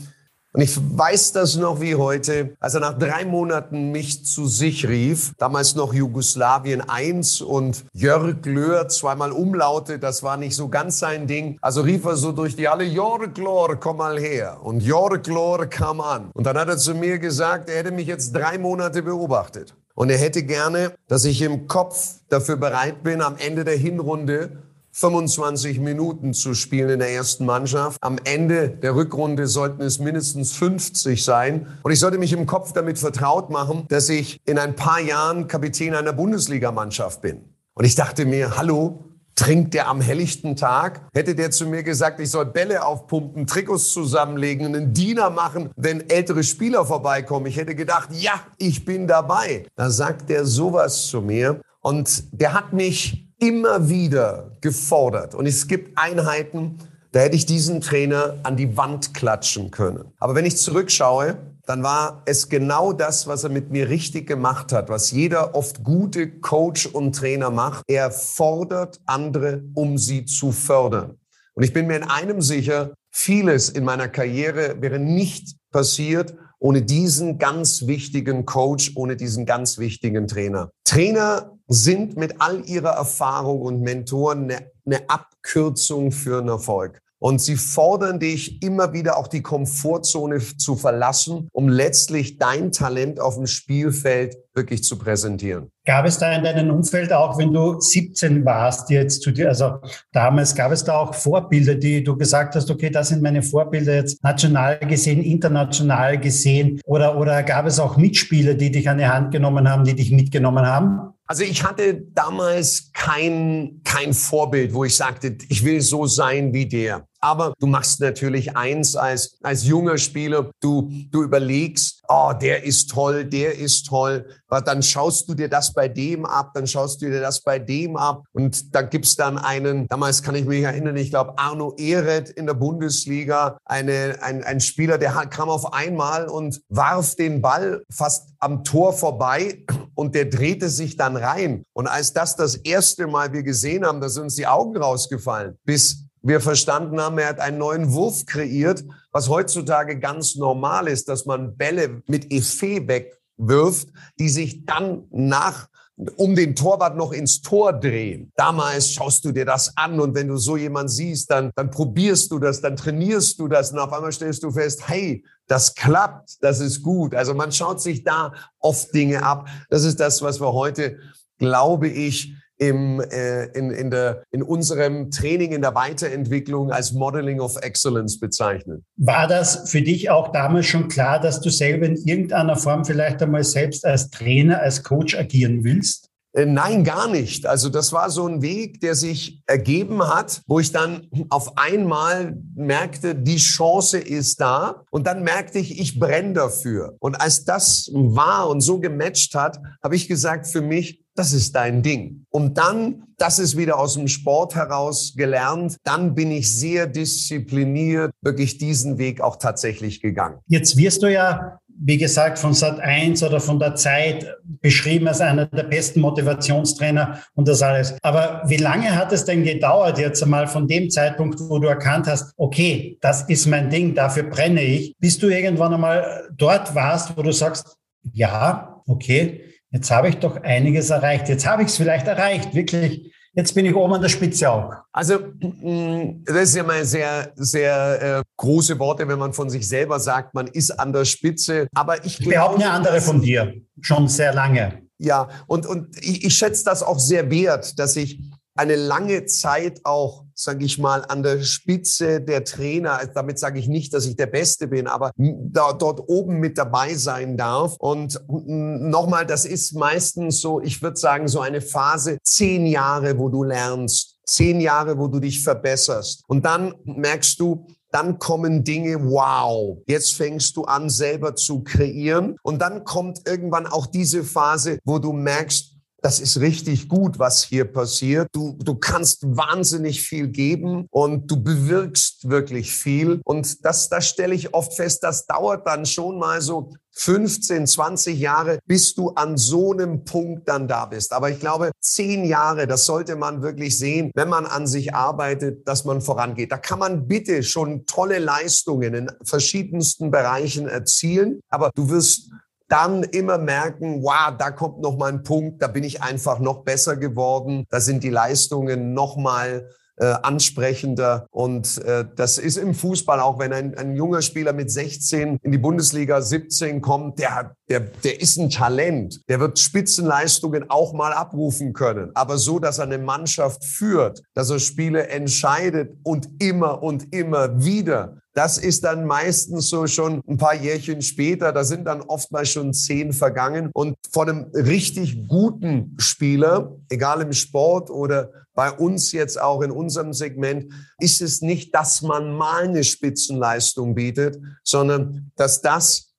Und 0.52 0.60
ich 0.60 0.76
weiß 0.76 1.32
das 1.32 1.56
noch 1.56 1.80
wie 1.80 1.96
heute, 1.96 2.54
als 2.60 2.74
er 2.74 2.80
nach 2.80 2.96
drei 2.96 3.24
Monaten 3.24 3.90
mich 3.90 4.24
zu 4.24 4.46
sich 4.46 4.86
rief, 4.86 5.32
damals 5.38 5.74
noch 5.74 5.92
Jugoslawien 5.92 6.80
1 6.80 7.40
und 7.40 7.84
Jörg 7.92 8.44
Löhr, 8.44 8.86
zweimal 8.86 9.32
Umlaute, 9.32 9.98
das 9.98 10.22
war 10.22 10.36
nicht 10.36 10.54
so 10.54 10.68
ganz 10.68 11.00
sein 11.00 11.26
Ding. 11.26 11.58
Also 11.60 11.80
rief 11.80 12.04
er 12.04 12.14
so 12.14 12.30
durch 12.30 12.54
die 12.54 12.68
Halle, 12.68 12.84
Jörg 12.84 13.36
Löhr, 13.36 13.74
komm 13.80 13.96
mal 13.96 14.16
her. 14.16 14.58
Und 14.62 14.80
Jörg 14.80 15.26
Löhr 15.26 15.66
kam 15.66 16.00
an. 16.00 16.30
Und 16.34 16.46
dann 16.46 16.56
hat 16.56 16.68
er 16.68 16.78
zu 16.78 16.94
mir 16.94 17.18
gesagt, 17.18 17.68
er 17.68 17.78
hätte 17.78 17.90
mich 17.90 18.06
jetzt 18.06 18.32
drei 18.32 18.58
Monate 18.58 19.02
beobachtet. 19.02 19.74
Und 20.00 20.08
er 20.08 20.16
hätte 20.16 20.44
gerne, 20.44 20.94
dass 21.08 21.26
ich 21.26 21.42
im 21.42 21.66
Kopf 21.66 22.20
dafür 22.30 22.56
bereit 22.56 23.02
bin, 23.02 23.20
am 23.20 23.36
Ende 23.36 23.64
der 23.64 23.76
Hinrunde 23.76 24.62
25 24.92 25.78
Minuten 25.78 26.32
zu 26.32 26.54
spielen 26.54 26.88
in 26.88 26.98
der 27.00 27.10
ersten 27.10 27.44
Mannschaft. 27.44 27.98
Am 28.00 28.16
Ende 28.24 28.70
der 28.70 28.94
Rückrunde 28.94 29.46
sollten 29.46 29.82
es 29.82 29.98
mindestens 29.98 30.52
50 30.52 31.22
sein. 31.22 31.66
Und 31.82 31.92
ich 31.92 32.00
sollte 32.00 32.16
mich 32.16 32.32
im 32.32 32.46
Kopf 32.46 32.72
damit 32.72 32.98
vertraut 32.98 33.50
machen, 33.50 33.84
dass 33.88 34.08
ich 34.08 34.40
in 34.46 34.58
ein 34.58 34.74
paar 34.74 35.00
Jahren 35.00 35.48
Kapitän 35.48 35.94
einer 35.94 36.14
Bundesligamannschaft 36.14 37.20
bin. 37.20 37.44
Und 37.74 37.84
ich 37.84 37.94
dachte 37.94 38.24
mir, 38.24 38.56
hallo, 38.56 39.09
Trinkt 39.40 39.72
der 39.72 39.88
am 39.88 40.02
helllichten 40.02 40.54
Tag? 40.54 41.00
Hätte 41.14 41.34
der 41.34 41.50
zu 41.50 41.66
mir 41.66 41.82
gesagt, 41.82 42.20
ich 42.20 42.30
soll 42.30 42.44
Bälle 42.44 42.84
aufpumpen, 42.84 43.46
Trikots 43.46 43.90
zusammenlegen, 43.90 44.66
einen 44.66 44.92
Diener 44.92 45.30
machen, 45.30 45.70
wenn 45.76 46.10
ältere 46.10 46.44
Spieler 46.44 46.84
vorbeikommen. 46.84 47.46
Ich 47.46 47.56
hätte 47.56 47.74
gedacht, 47.74 48.10
ja, 48.12 48.34
ich 48.58 48.84
bin 48.84 49.06
dabei. 49.06 49.64
Da 49.76 49.88
sagt 49.88 50.28
der 50.28 50.44
sowas 50.44 51.06
zu 51.06 51.22
mir. 51.22 51.62
Und 51.80 52.24
der 52.38 52.52
hat 52.52 52.74
mich 52.74 53.32
immer 53.38 53.88
wieder 53.88 54.58
gefordert. 54.60 55.34
Und 55.34 55.46
es 55.46 55.66
gibt 55.66 55.96
Einheiten, 55.96 56.76
da 57.12 57.20
hätte 57.20 57.34
ich 57.34 57.46
diesen 57.46 57.80
Trainer 57.80 58.34
an 58.42 58.58
die 58.58 58.76
Wand 58.76 59.14
klatschen 59.14 59.70
können. 59.70 60.12
Aber 60.18 60.34
wenn 60.34 60.44
ich 60.44 60.58
zurückschaue, 60.58 61.38
dann 61.70 61.84
war 61.84 62.24
es 62.26 62.48
genau 62.48 62.92
das, 62.92 63.28
was 63.28 63.44
er 63.44 63.50
mit 63.50 63.70
mir 63.70 63.88
richtig 63.88 64.26
gemacht 64.26 64.72
hat, 64.72 64.88
was 64.88 65.12
jeder 65.12 65.54
oft 65.54 65.84
gute 65.84 66.40
Coach 66.40 66.86
und 66.86 67.14
Trainer 67.14 67.50
macht. 67.50 67.84
Er 67.86 68.10
fordert 68.10 68.98
andere, 69.06 69.62
um 69.74 69.96
sie 69.96 70.24
zu 70.24 70.50
fördern. 70.50 71.20
Und 71.54 71.62
ich 71.62 71.72
bin 71.72 71.86
mir 71.86 71.94
in 71.94 72.02
einem 72.02 72.42
sicher, 72.42 72.94
vieles 73.12 73.68
in 73.68 73.84
meiner 73.84 74.08
Karriere 74.08 74.82
wäre 74.82 74.98
nicht 74.98 75.58
passiert 75.70 76.34
ohne 76.58 76.82
diesen 76.82 77.38
ganz 77.38 77.86
wichtigen 77.86 78.46
Coach, 78.46 78.96
ohne 78.96 79.16
diesen 79.16 79.46
ganz 79.46 79.78
wichtigen 79.78 80.26
Trainer. 80.26 80.72
Trainer 80.82 81.56
sind 81.68 82.16
mit 82.16 82.40
all 82.40 82.68
ihrer 82.68 82.94
Erfahrung 82.96 83.60
und 83.60 83.80
Mentoren 83.80 84.50
eine, 84.50 84.72
eine 84.84 85.08
Abkürzung 85.08 86.10
für 86.10 86.38
einen 86.38 86.48
Erfolg. 86.48 87.00
Und 87.22 87.40
sie 87.40 87.56
fordern 87.56 88.18
dich 88.18 88.62
immer 88.62 88.94
wieder 88.94 89.18
auch 89.18 89.28
die 89.28 89.42
Komfortzone 89.42 90.40
zu 90.56 90.74
verlassen, 90.74 91.48
um 91.52 91.68
letztlich 91.68 92.38
dein 92.38 92.72
Talent 92.72 93.20
auf 93.20 93.36
dem 93.36 93.46
Spielfeld 93.46 94.36
wirklich 94.54 94.82
zu 94.84 94.98
präsentieren. 94.98 95.70
Gab 95.86 96.06
es 96.06 96.18
da 96.18 96.32
in 96.32 96.42
deinem 96.42 96.70
Umfeld 96.70 97.12
auch, 97.12 97.38
wenn 97.38 97.52
du 97.52 97.78
17 97.78 98.44
warst, 98.44 98.88
jetzt 98.90 99.22
zu 99.22 99.30
dir, 99.32 99.48
also 99.48 99.80
damals 100.12 100.54
gab 100.54 100.72
es 100.72 100.82
da 100.82 100.96
auch 100.96 101.14
Vorbilder, 101.14 101.74
die 101.74 102.02
du 102.02 102.16
gesagt 102.16 102.54
hast, 102.54 102.70
okay, 102.70 102.90
das 102.90 103.08
sind 103.08 103.22
meine 103.22 103.42
Vorbilder 103.42 103.94
jetzt 103.94 104.22
national 104.24 104.78
gesehen, 104.78 105.22
international 105.22 106.18
gesehen, 106.18 106.80
oder, 106.84 107.18
oder 107.18 107.42
gab 107.42 107.66
es 107.66 107.78
auch 107.78 107.96
Mitspieler, 107.96 108.54
die 108.54 108.70
dich 108.70 108.88
an 108.88 108.98
die 108.98 109.06
Hand 109.06 109.30
genommen 109.30 109.68
haben, 109.68 109.84
die 109.84 109.94
dich 109.94 110.10
mitgenommen 110.10 110.66
haben? 110.66 111.12
Also 111.26 111.44
ich 111.44 111.62
hatte 111.64 112.02
damals 112.12 112.90
kein, 112.92 113.82
kein 113.84 114.12
Vorbild, 114.12 114.74
wo 114.74 114.84
ich 114.84 114.96
sagte, 114.96 115.36
ich 115.48 115.64
will 115.64 115.80
so 115.80 116.06
sein 116.06 116.52
wie 116.52 116.66
der. 116.66 117.06
Aber 117.20 117.54
du 117.58 117.66
machst 117.66 118.00
natürlich 118.00 118.56
eins 118.56 118.96
als, 118.96 119.36
als 119.42 119.64
junger 119.64 119.98
Spieler. 119.98 120.50
Du, 120.60 120.90
du 121.10 121.22
überlegst, 121.22 122.02
oh, 122.08 122.32
der 122.32 122.64
ist 122.64 122.90
toll, 122.90 123.24
der 123.24 123.58
ist 123.58 123.86
toll. 123.86 124.26
Aber 124.48 124.62
dann 124.62 124.82
schaust 124.82 125.28
du 125.28 125.34
dir 125.34 125.48
das 125.48 125.72
bei 125.72 125.88
dem 125.88 126.24
ab, 126.24 126.52
dann 126.54 126.66
schaust 126.66 127.02
du 127.02 127.10
dir 127.10 127.20
das 127.20 127.42
bei 127.42 127.58
dem 127.58 127.96
ab. 127.96 128.24
Und 128.32 128.74
dann 128.74 128.88
gibt's 128.90 129.16
dann 129.16 129.38
einen, 129.38 129.86
damals 129.88 130.22
kann 130.22 130.34
ich 130.34 130.46
mich 130.46 130.62
erinnern, 130.62 130.96
ich 130.96 131.10
glaube 131.10 131.34
Arno 131.36 131.74
Ehret 131.76 132.30
in 132.30 132.46
der 132.46 132.54
Bundesliga, 132.54 133.58
eine, 133.64 134.18
ein, 134.22 134.42
ein 134.42 134.60
Spieler, 134.60 134.98
der 134.98 135.12
kam 135.26 135.48
auf 135.48 135.72
einmal 135.72 136.28
und 136.28 136.60
warf 136.68 137.14
den 137.16 137.42
Ball 137.42 137.82
fast 137.90 138.30
am 138.38 138.64
Tor 138.64 138.92
vorbei 138.92 139.64
und 139.94 140.14
der 140.14 140.24
drehte 140.24 140.68
sich 140.68 140.96
dann 140.96 141.16
rein. 141.16 141.64
Und 141.74 141.86
als 141.86 142.12
das 142.12 142.36
das 142.36 142.56
erste 142.56 143.06
Mal 143.06 143.32
wir 143.32 143.42
gesehen 143.42 143.84
haben, 143.84 144.00
da 144.00 144.08
sind 144.08 144.24
uns 144.24 144.36
die 144.36 144.46
Augen 144.46 144.76
rausgefallen, 144.76 145.56
bis 145.64 146.06
wir 146.22 146.40
verstanden 146.40 147.00
haben, 147.00 147.18
er 147.18 147.28
hat 147.28 147.40
einen 147.40 147.58
neuen 147.58 147.92
Wurf 147.92 148.26
kreiert, 148.26 148.84
was 149.12 149.28
heutzutage 149.28 149.98
ganz 149.98 150.36
normal 150.36 150.88
ist, 150.88 151.08
dass 151.08 151.26
man 151.26 151.56
Bälle 151.56 152.02
mit 152.06 152.32
Effet 152.32 152.86
wegwirft, 152.88 153.88
die 154.18 154.28
sich 154.28 154.64
dann 154.66 155.04
nach 155.10 155.68
um 156.16 156.34
den 156.34 156.56
Torwart 156.56 156.96
noch 156.96 157.12
ins 157.12 157.42
Tor 157.42 157.72
drehen. 157.72 158.32
Damals 158.36 158.90
schaust 158.90 159.24
du 159.24 159.32
dir 159.32 159.44
das 159.44 159.76
an 159.76 160.00
und 160.00 160.14
wenn 160.14 160.28
du 160.28 160.36
so 160.36 160.56
jemand 160.56 160.90
siehst, 160.90 161.30
dann, 161.30 161.50
dann 161.54 161.70
probierst 161.70 162.30
du 162.30 162.38
das, 162.38 162.60
dann 162.60 162.76
trainierst 162.76 163.38
du 163.38 163.48
das 163.48 163.72
und 163.72 163.78
auf 163.78 163.92
einmal 163.92 164.12
stellst 164.12 164.42
du 164.42 164.50
fest, 164.50 164.88
hey, 164.88 165.24
das 165.46 165.74
klappt, 165.74 166.42
das 166.42 166.60
ist 166.60 166.82
gut. 166.82 167.14
Also 167.14 167.34
man 167.34 167.52
schaut 167.52 167.80
sich 167.82 168.02
da 168.02 168.32
oft 168.60 168.94
Dinge 168.94 169.22
ab. 169.22 169.48
Das 169.68 169.84
ist 169.84 170.00
das, 170.00 170.22
was 170.22 170.40
wir 170.40 170.52
heute, 170.52 170.98
glaube 171.38 171.88
ich, 171.88 172.34
im, 172.60 173.00
äh, 173.00 173.46
in, 173.46 173.70
in, 173.70 173.90
der, 173.90 174.22
in 174.30 174.42
unserem 174.42 175.10
Training, 175.10 175.52
in 175.52 175.62
der 175.62 175.74
Weiterentwicklung 175.74 176.70
als 176.70 176.92
Modeling 176.92 177.40
of 177.40 177.56
Excellence 177.62 178.20
bezeichnen. 178.20 178.84
War 178.96 179.26
das 179.26 179.70
für 179.70 179.80
dich 179.80 180.10
auch 180.10 180.30
damals 180.30 180.66
schon 180.66 180.88
klar, 180.88 181.18
dass 181.18 181.40
du 181.40 181.48
selber 181.50 181.86
in 181.86 181.96
irgendeiner 181.96 182.56
Form 182.56 182.84
vielleicht 182.84 183.22
einmal 183.22 183.44
selbst 183.44 183.86
als 183.86 184.10
Trainer, 184.10 184.60
als 184.60 184.82
Coach 184.82 185.16
agieren 185.16 185.64
willst? 185.64 186.09
Äh, 186.32 186.46
nein, 186.46 186.84
gar 186.84 187.08
nicht. 187.08 187.46
Also 187.46 187.68
das 187.68 187.92
war 187.92 188.10
so 188.10 188.26
ein 188.26 188.42
Weg, 188.42 188.80
der 188.80 188.94
sich 188.94 189.42
ergeben 189.46 190.02
hat, 190.02 190.42
wo 190.46 190.60
ich 190.60 190.70
dann 190.70 191.08
auf 191.28 191.58
einmal 191.58 192.36
merkte, 192.54 193.14
die 193.14 193.38
Chance 193.38 193.98
ist 193.98 194.40
da. 194.40 194.84
Und 194.90 195.06
dann 195.06 195.22
merkte 195.22 195.58
ich, 195.58 195.80
ich 195.80 195.98
brenne 195.98 196.34
dafür. 196.34 196.96
Und 197.00 197.20
als 197.20 197.44
das 197.44 197.90
war 197.92 198.48
und 198.48 198.60
so 198.60 198.78
gematcht 198.78 199.34
hat, 199.34 199.60
habe 199.82 199.96
ich 199.96 200.08
gesagt 200.08 200.46
für 200.46 200.60
mich, 200.60 201.04
das 201.16 201.32
ist 201.32 201.54
dein 201.54 201.82
Ding. 201.82 202.24
Und 202.30 202.56
dann, 202.56 203.02
das 203.18 203.38
ist 203.38 203.56
wieder 203.56 203.78
aus 203.78 203.94
dem 203.94 204.08
Sport 204.08 204.54
heraus 204.54 205.12
gelernt, 205.16 205.76
dann 205.82 206.14
bin 206.14 206.30
ich 206.30 206.50
sehr 206.50 206.86
diszipliniert, 206.86 208.12
wirklich 208.22 208.58
diesen 208.58 208.96
Weg 208.98 209.20
auch 209.20 209.36
tatsächlich 209.36 210.00
gegangen. 210.00 210.38
Jetzt 210.46 210.76
wirst 210.76 211.02
du 211.02 211.12
ja 211.12 211.59
wie 211.82 211.96
gesagt, 211.96 212.38
von 212.38 212.52
Sat 212.52 212.78
1 212.78 213.22
oder 213.22 213.40
von 213.40 213.58
der 213.58 213.74
Zeit 213.74 214.36
beschrieben 214.60 215.08
als 215.08 215.20
einer 215.20 215.46
der 215.46 215.62
besten 215.62 216.00
Motivationstrainer 216.00 217.22
und 217.34 217.48
das 217.48 217.62
alles. 217.62 217.96
Aber 218.02 218.42
wie 218.46 218.58
lange 218.58 218.94
hat 218.94 219.12
es 219.12 219.24
denn 219.24 219.44
gedauert 219.44 219.98
jetzt 219.98 220.22
einmal 220.22 220.46
von 220.46 220.68
dem 220.68 220.90
Zeitpunkt, 220.90 221.40
wo 221.40 221.58
du 221.58 221.68
erkannt 221.68 222.06
hast, 222.06 222.32
okay, 222.36 222.98
das 223.00 223.22
ist 223.22 223.46
mein 223.46 223.70
Ding, 223.70 223.94
dafür 223.94 224.24
brenne 224.24 224.62
ich, 224.62 224.94
bis 224.98 225.18
du 225.18 225.28
irgendwann 225.28 225.72
einmal 225.72 226.28
dort 226.36 226.74
warst, 226.74 227.16
wo 227.16 227.22
du 227.22 227.32
sagst, 227.32 227.76
ja, 228.12 228.82
okay, 228.86 229.44
jetzt 229.70 229.90
habe 229.90 230.08
ich 230.08 230.16
doch 230.16 230.42
einiges 230.42 230.90
erreicht. 230.90 231.28
Jetzt 231.28 231.46
habe 231.46 231.62
ich 231.62 231.68
es 231.68 231.76
vielleicht 231.76 232.06
erreicht, 232.06 232.54
wirklich 232.54 233.12
Jetzt 233.32 233.54
bin 233.54 233.64
ich 233.64 233.74
oben 233.74 233.94
an 233.94 234.02
der 234.02 234.08
Spitze 234.08 234.50
auch. 234.50 234.72
Also, 234.92 235.18
mm, 235.18 236.24
das 236.24 236.50
ist 236.50 236.56
ja 236.56 236.64
mal 236.64 236.84
sehr, 236.84 237.32
sehr 237.36 238.18
äh, 238.18 238.22
große 238.36 238.78
Worte, 238.78 239.06
wenn 239.06 239.18
man 239.18 239.32
von 239.32 239.48
sich 239.48 239.68
selber 239.68 240.00
sagt, 240.00 240.34
man 240.34 240.48
ist 240.48 240.70
an 240.72 240.92
der 240.92 241.04
Spitze. 241.04 241.68
Aber 241.74 242.04
ich, 242.04 242.18
ich 242.20 242.28
behaupte 242.28 242.64
eine 242.64 242.72
andere 242.72 243.00
von 243.00 243.20
dir, 243.20 243.54
schon 243.80 244.08
sehr 244.08 244.34
lange. 244.34 244.82
Ja, 244.98 245.28
und, 245.46 245.64
und 245.64 245.96
ich, 245.98 246.24
ich 246.24 246.34
schätze 246.34 246.64
das 246.64 246.82
auch 246.82 246.98
sehr 246.98 247.30
wert, 247.30 247.78
dass 247.78 247.96
ich 247.96 248.20
eine 248.60 248.76
lange 248.76 249.24
Zeit 249.24 249.80
auch, 249.84 250.26
sage 250.34 250.66
ich 250.66 250.76
mal, 250.76 251.02
an 251.08 251.22
der 251.22 251.40
Spitze 251.40 252.20
der 252.20 252.44
Trainer. 252.44 252.98
Also 252.98 253.12
damit 253.14 253.38
sage 253.38 253.58
ich 253.58 253.68
nicht, 253.68 253.94
dass 253.94 254.04
ich 254.04 254.16
der 254.16 254.26
Beste 254.26 254.68
bin, 254.68 254.86
aber 254.86 255.12
da, 255.16 255.72
dort 255.72 256.02
oben 256.08 256.40
mit 256.40 256.58
dabei 256.58 256.94
sein 256.94 257.38
darf. 257.38 257.76
Und 257.78 258.20
nochmal, 258.28 259.24
das 259.24 259.46
ist 259.46 259.72
meistens 259.72 260.42
so, 260.42 260.60
ich 260.60 260.82
würde 260.82 260.98
sagen, 260.98 261.26
so 261.26 261.40
eine 261.40 261.62
Phase, 261.62 262.18
zehn 262.22 262.66
Jahre, 262.66 263.18
wo 263.18 263.30
du 263.30 263.44
lernst, 263.44 264.18
zehn 264.26 264.60
Jahre, 264.60 264.98
wo 264.98 265.08
du 265.08 265.20
dich 265.20 265.42
verbesserst. 265.42 266.22
Und 266.28 266.44
dann 266.44 266.74
merkst 266.84 267.40
du, 267.40 267.66
dann 267.92 268.18
kommen 268.18 268.62
Dinge, 268.62 269.02
wow, 269.10 269.78
jetzt 269.86 270.12
fängst 270.12 270.54
du 270.58 270.64
an, 270.64 270.90
selber 270.90 271.34
zu 271.34 271.64
kreieren. 271.64 272.36
Und 272.42 272.60
dann 272.60 272.84
kommt 272.84 273.26
irgendwann 273.26 273.66
auch 273.66 273.86
diese 273.86 274.22
Phase, 274.22 274.78
wo 274.84 274.98
du 274.98 275.14
merkst, 275.14 275.79
das 276.02 276.20
ist 276.20 276.40
richtig 276.40 276.88
gut, 276.88 277.18
was 277.18 277.42
hier 277.42 277.64
passiert. 277.64 278.28
Du, 278.32 278.56
du 278.58 278.74
kannst 278.74 279.24
wahnsinnig 279.36 280.02
viel 280.02 280.28
geben 280.28 280.86
und 280.90 281.30
du 281.30 281.42
bewirkst 281.42 282.28
wirklich 282.28 282.72
viel. 282.72 283.20
Und 283.24 283.64
das, 283.64 283.88
das 283.88 284.08
stelle 284.08 284.34
ich 284.34 284.54
oft 284.54 284.74
fest, 284.74 285.02
das 285.02 285.26
dauert 285.26 285.66
dann 285.66 285.86
schon 285.86 286.18
mal 286.18 286.40
so 286.40 286.72
15, 286.92 287.66
20 287.66 288.18
Jahre, 288.18 288.58
bis 288.66 288.94
du 288.94 289.10
an 289.10 289.36
so 289.36 289.72
einem 289.72 290.04
Punkt 290.04 290.48
dann 290.48 290.68
da 290.68 290.86
bist. 290.86 291.12
Aber 291.12 291.30
ich 291.30 291.40
glaube, 291.40 291.70
zehn 291.80 292.24
Jahre, 292.24 292.66
das 292.66 292.84
sollte 292.84 293.16
man 293.16 293.42
wirklich 293.42 293.78
sehen, 293.78 294.10
wenn 294.14 294.28
man 294.28 294.46
an 294.46 294.66
sich 294.66 294.94
arbeitet, 294.94 295.66
dass 295.68 295.84
man 295.84 296.00
vorangeht. 296.00 296.52
Da 296.52 296.58
kann 296.58 296.78
man 296.78 297.06
bitte 297.06 297.42
schon 297.42 297.86
tolle 297.86 298.18
Leistungen 298.18 298.94
in 298.94 299.12
verschiedensten 299.24 300.10
Bereichen 300.10 300.68
erzielen, 300.68 301.40
aber 301.48 301.70
du 301.74 301.88
wirst 301.90 302.30
dann 302.70 303.02
immer 303.02 303.36
merken, 303.36 304.02
wow, 304.02 304.32
da 304.38 304.50
kommt 304.50 304.80
noch 304.80 304.96
mal 304.96 305.12
ein 305.12 305.22
Punkt, 305.22 305.60
da 305.60 305.66
bin 305.66 305.84
ich 305.84 306.02
einfach 306.02 306.38
noch 306.38 306.62
besser 306.62 306.96
geworden, 306.96 307.66
da 307.68 307.80
sind 307.80 308.04
die 308.04 308.10
Leistungen 308.10 308.94
noch 308.94 309.16
mal 309.16 309.68
äh, 309.96 310.14
ansprechender. 310.22 311.26
Und 311.30 311.78
äh, 311.84 312.06
das 312.16 312.38
ist 312.38 312.56
im 312.56 312.74
Fußball 312.74 313.20
auch, 313.20 313.38
wenn 313.38 313.52
ein, 313.52 313.76
ein 313.76 313.96
junger 313.96 314.22
Spieler 314.22 314.52
mit 314.52 314.70
16 314.70 315.38
in 315.42 315.52
die 315.52 315.58
Bundesliga 315.58 316.22
17 316.22 316.80
kommt, 316.80 317.18
der, 317.18 317.54
der, 317.68 317.80
der 317.80 318.20
ist 318.20 318.38
ein 318.38 318.50
Talent. 318.50 319.20
Der 319.28 319.40
wird 319.40 319.58
Spitzenleistungen 319.58 320.70
auch 320.70 320.94
mal 320.94 321.12
abrufen 321.12 321.72
können. 321.72 322.12
Aber 322.14 322.38
so, 322.38 322.58
dass 322.58 322.78
er 322.78 322.84
eine 322.84 322.98
Mannschaft 322.98 323.64
führt, 323.64 324.22
dass 324.34 324.48
er 324.48 324.58
Spiele 324.58 325.08
entscheidet 325.08 325.98
und 326.02 326.28
immer 326.38 326.82
und 326.82 327.12
immer 327.12 327.62
wieder 327.62 328.19
das 328.32 328.58
ist 328.58 328.84
dann 328.84 329.06
meistens 329.06 329.68
so 329.68 329.86
schon 329.86 330.22
ein 330.28 330.36
paar 330.36 330.54
Jährchen 330.54 331.02
später. 331.02 331.52
Da 331.52 331.64
sind 331.64 331.84
dann 331.86 332.00
oftmals 332.00 332.50
schon 332.50 332.72
zehn 332.72 333.12
vergangen. 333.12 333.70
Und 333.74 333.96
von 334.12 334.28
einem 334.28 334.44
richtig 334.54 335.26
guten 335.26 335.96
Spieler, 335.98 336.76
egal 336.88 337.22
im 337.22 337.32
Sport 337.32 337.90
oder 337.90 338.30
bei 338.54 338.70
uns 338.70 339.12
jetzt 339.12 339.40
auch 339.40 339.62
in 339.62 339.70
unserem 339.70 340.12
Segment, 340.12 340.72
ist 340.98 341.20
es 341.22 341.40
nicht, 341.40 341.74
dass 341.74 342.02
man 342.02 342.36
mal 342.36 342.64
eine 342.64 342.84
Spitzenleistung 342.84 343.94
bietet, 343.94 344.38
sondern 344.62 345.32
dass 345.36 345.60
das 345.60 346.14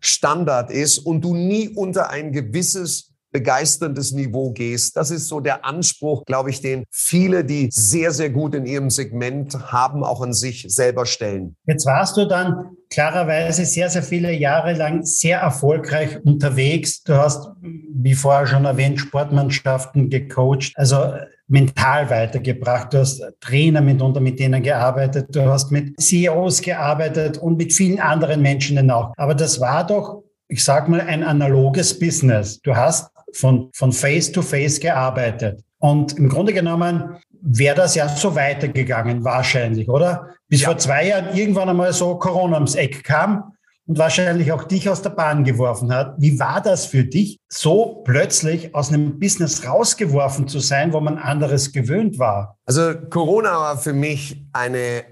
Standard 0.00 0.70
ist 0.70 0.98
und 0.98 1.22
du 1.22 1.34
nie 1.34 1.68
unter 1.70 2.10
ein 2.10 2.32
gewisses 2.32 3.15
begeisterndes 3.32 4.12
Niveau 4.12 4.52
gehst. 4.52 4.96
Das 4.96 5.10
ist 5.10 5.28
so 5.28 5.40
der 5.40 5.64
Anspruch, 5.64 6.24
glaube 6.24 6.50
ich, 6.50 6.60
den 6.60 6.84
viele, 6.90 7.44
die 7.44 7.68
sehr, 7.70 8.12
sehr 8.12 8.30
gut 8.30 8.54
in 8.54 8.66
ihrem 8.66 8.90
Segment 8.90 9.72
haben, 9.72 10.04
auch 10.04 10.22
an 10.22 10.32
sich 10.32 10.66
selber 10.68 11.06
stellen. 11.06 11.56
Jetzt 11.66 11.86
warst 11.86 12.16
du 12.16 12.26
dann 12.26 12.70
klarerweise 12.90 13.64
sehr, 13.64 13.90
sehr 13.90 14.02
viele 14.02 14.32
Jahre 14.32 14.72
lang 14.72 15.04
sehr 15.04 15.40
erfolgreich 15.40 16.18
unterwegs. 16.24 17.02
Du 17.02 17.14
hast, 17.14 17.50
wie 17.60 18.14
vorher 18.14 18.46
schon 18.46 18.64
erwähnt, 18.64 19.00
Sportmannschaften 19.00 20.08
gecoacht, 20.08 20.72
also 20.76 21.12
mental 21.48 22.10
weitergebracht. 22.10 22.92
Du 22.94 22.98
hast 22.98 23.22
Trainer 23.40 23.80
mitunter 23.80 24.20
mit 24.20 24.38
denen 24.38 24.62
gearbeitet. 24.62 25.34
Du 25.34 25.44
hast 25.44 25.70
mit 25.70 26.00
CEOs 26.00 26.62
gearbeitet 26.62 27.38
und 27.38 27.56
mit 27.58 27.72
vielen 27.72 28.00
anderen 28.00 28.42
Menschen 28.42 28.90
auch. 28.90 29.12
Aber 29.16 29.34
das 29.34 29.60
war 29.60 29.86
doch 29.86 30.22
ich 30.48 30.62
sag 30.62 30.88
mal, 30.88 31.00
ein 31.00 31.22
analoges 31.22 31.98
Business. 31.98 32.60
Du 32.62 32.76
hast 32.76 33.10
von, 33.36 33.70
von 33.74 33.92
Face 33.92 34.32
to 34.32 34.42
Face 34.42 34.80
gearbeitet. 34.80 35.62
Und 35.78 36.18
im 36.18 36.28
Grunde 36.28 36.52
genommen 36.52 37.16
wäre 37.42 37.76
das 37.76 37.94
ja 37.94 38.08
so 38.08 38.34
weitergegangen, 38.34 39.24
wahrscheinlich, 39.24 39.88
oder? 39.88 40.30
Bis 40.48 40.62
ja. 40.62 40.68
vor 40.68 40.78
zwei 40.78 41.08
Jahren 41.08 41.36
irgendwann 41.36 41.68
einmal 41.68 41.92
so 41.92 42.16
Corona 42.18 42.54
ums 42.54 42.74
Eck 42.74 43.04
kam 43.04 43.52
und 43.86 43.98
wahrscheinlich 43.98 44.50
auch 44.52 44.64
dich 44.64 44.88
aus 44.88 45.02
der 45.02 45.10
Bahn 45.10 45.44
geworfen 45.44 45.92
hat. 45.92 46.14
Wie 46.18 46.38
war 46.40 46.60
das 46.60 46.86
für 46.86 47.04
dich, 47.04 47.38
so 47.48 48.02
plötzlich 48.04 48.74
aus 48.74 48.88
einem 48.88 49.18
Business 49.18 49.66
rausgeworfen 49.66 50.48
zu 50.48 50.58
sein, 50.58 50.92
wo 50.92 51.00
man 51.00 51.18
anderes 51.18 51.72
gewöhnt 51.72 52.18
war? 52.18 52.58
Also 52.64 52.94
Corona 53.10 53.52
war 53.52 53.78
für 53.78 53.92
mich 53.92 54.44
eine 54.52 55.04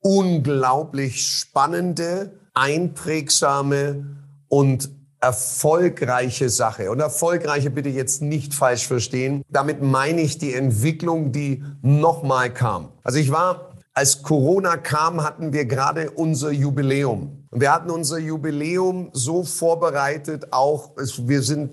unglaublich 0.00 1.22
spannende, 1.22 2.38
einprägsame 2.54 4.06
und 4.48 4.90
erfolgreiche 5.24 6.50
Sache. 6.50 6.90
Und 6.90 7.00
erfolgreiche 7.00 7.70
bitte 7.70 7.88
jetzt 7.88 8.20
nicht 8.20 8.52
falsch 8.52 8.86
verstehen. 8.86 9.42
Damit 9.48 9.82
meine 9.82 10.20
ich 10.20 10.36
die 10.36 10.52
Entwicklung, 10.52 11.32
die 11.32 11.64
nochmal 11.80 12.52
kam. 12.52 12.88
Also 13.02 13.18
ich 13.18 13.30
war, 13.30 13.70
als 13.94 14.22
Corona 14.22 14.76
kam, 14.76 15.22
hatten 15.22 15.52
wir 15.52 15.64
gerade 15.64 16.10
unser 16.10 16.50
Jubiläum. 16.50 17.46
Und 17.50 17.60
wir 17.60 17.72
hatten 17.72 17.90
unser 17.90 18.18
Jubiläum 18.18 19.10
so 19.12 19.44
vorbereitet, 19.44 20.52
auch 20.52 20.90
wir 21.18 21.40
sind 21.40 21.70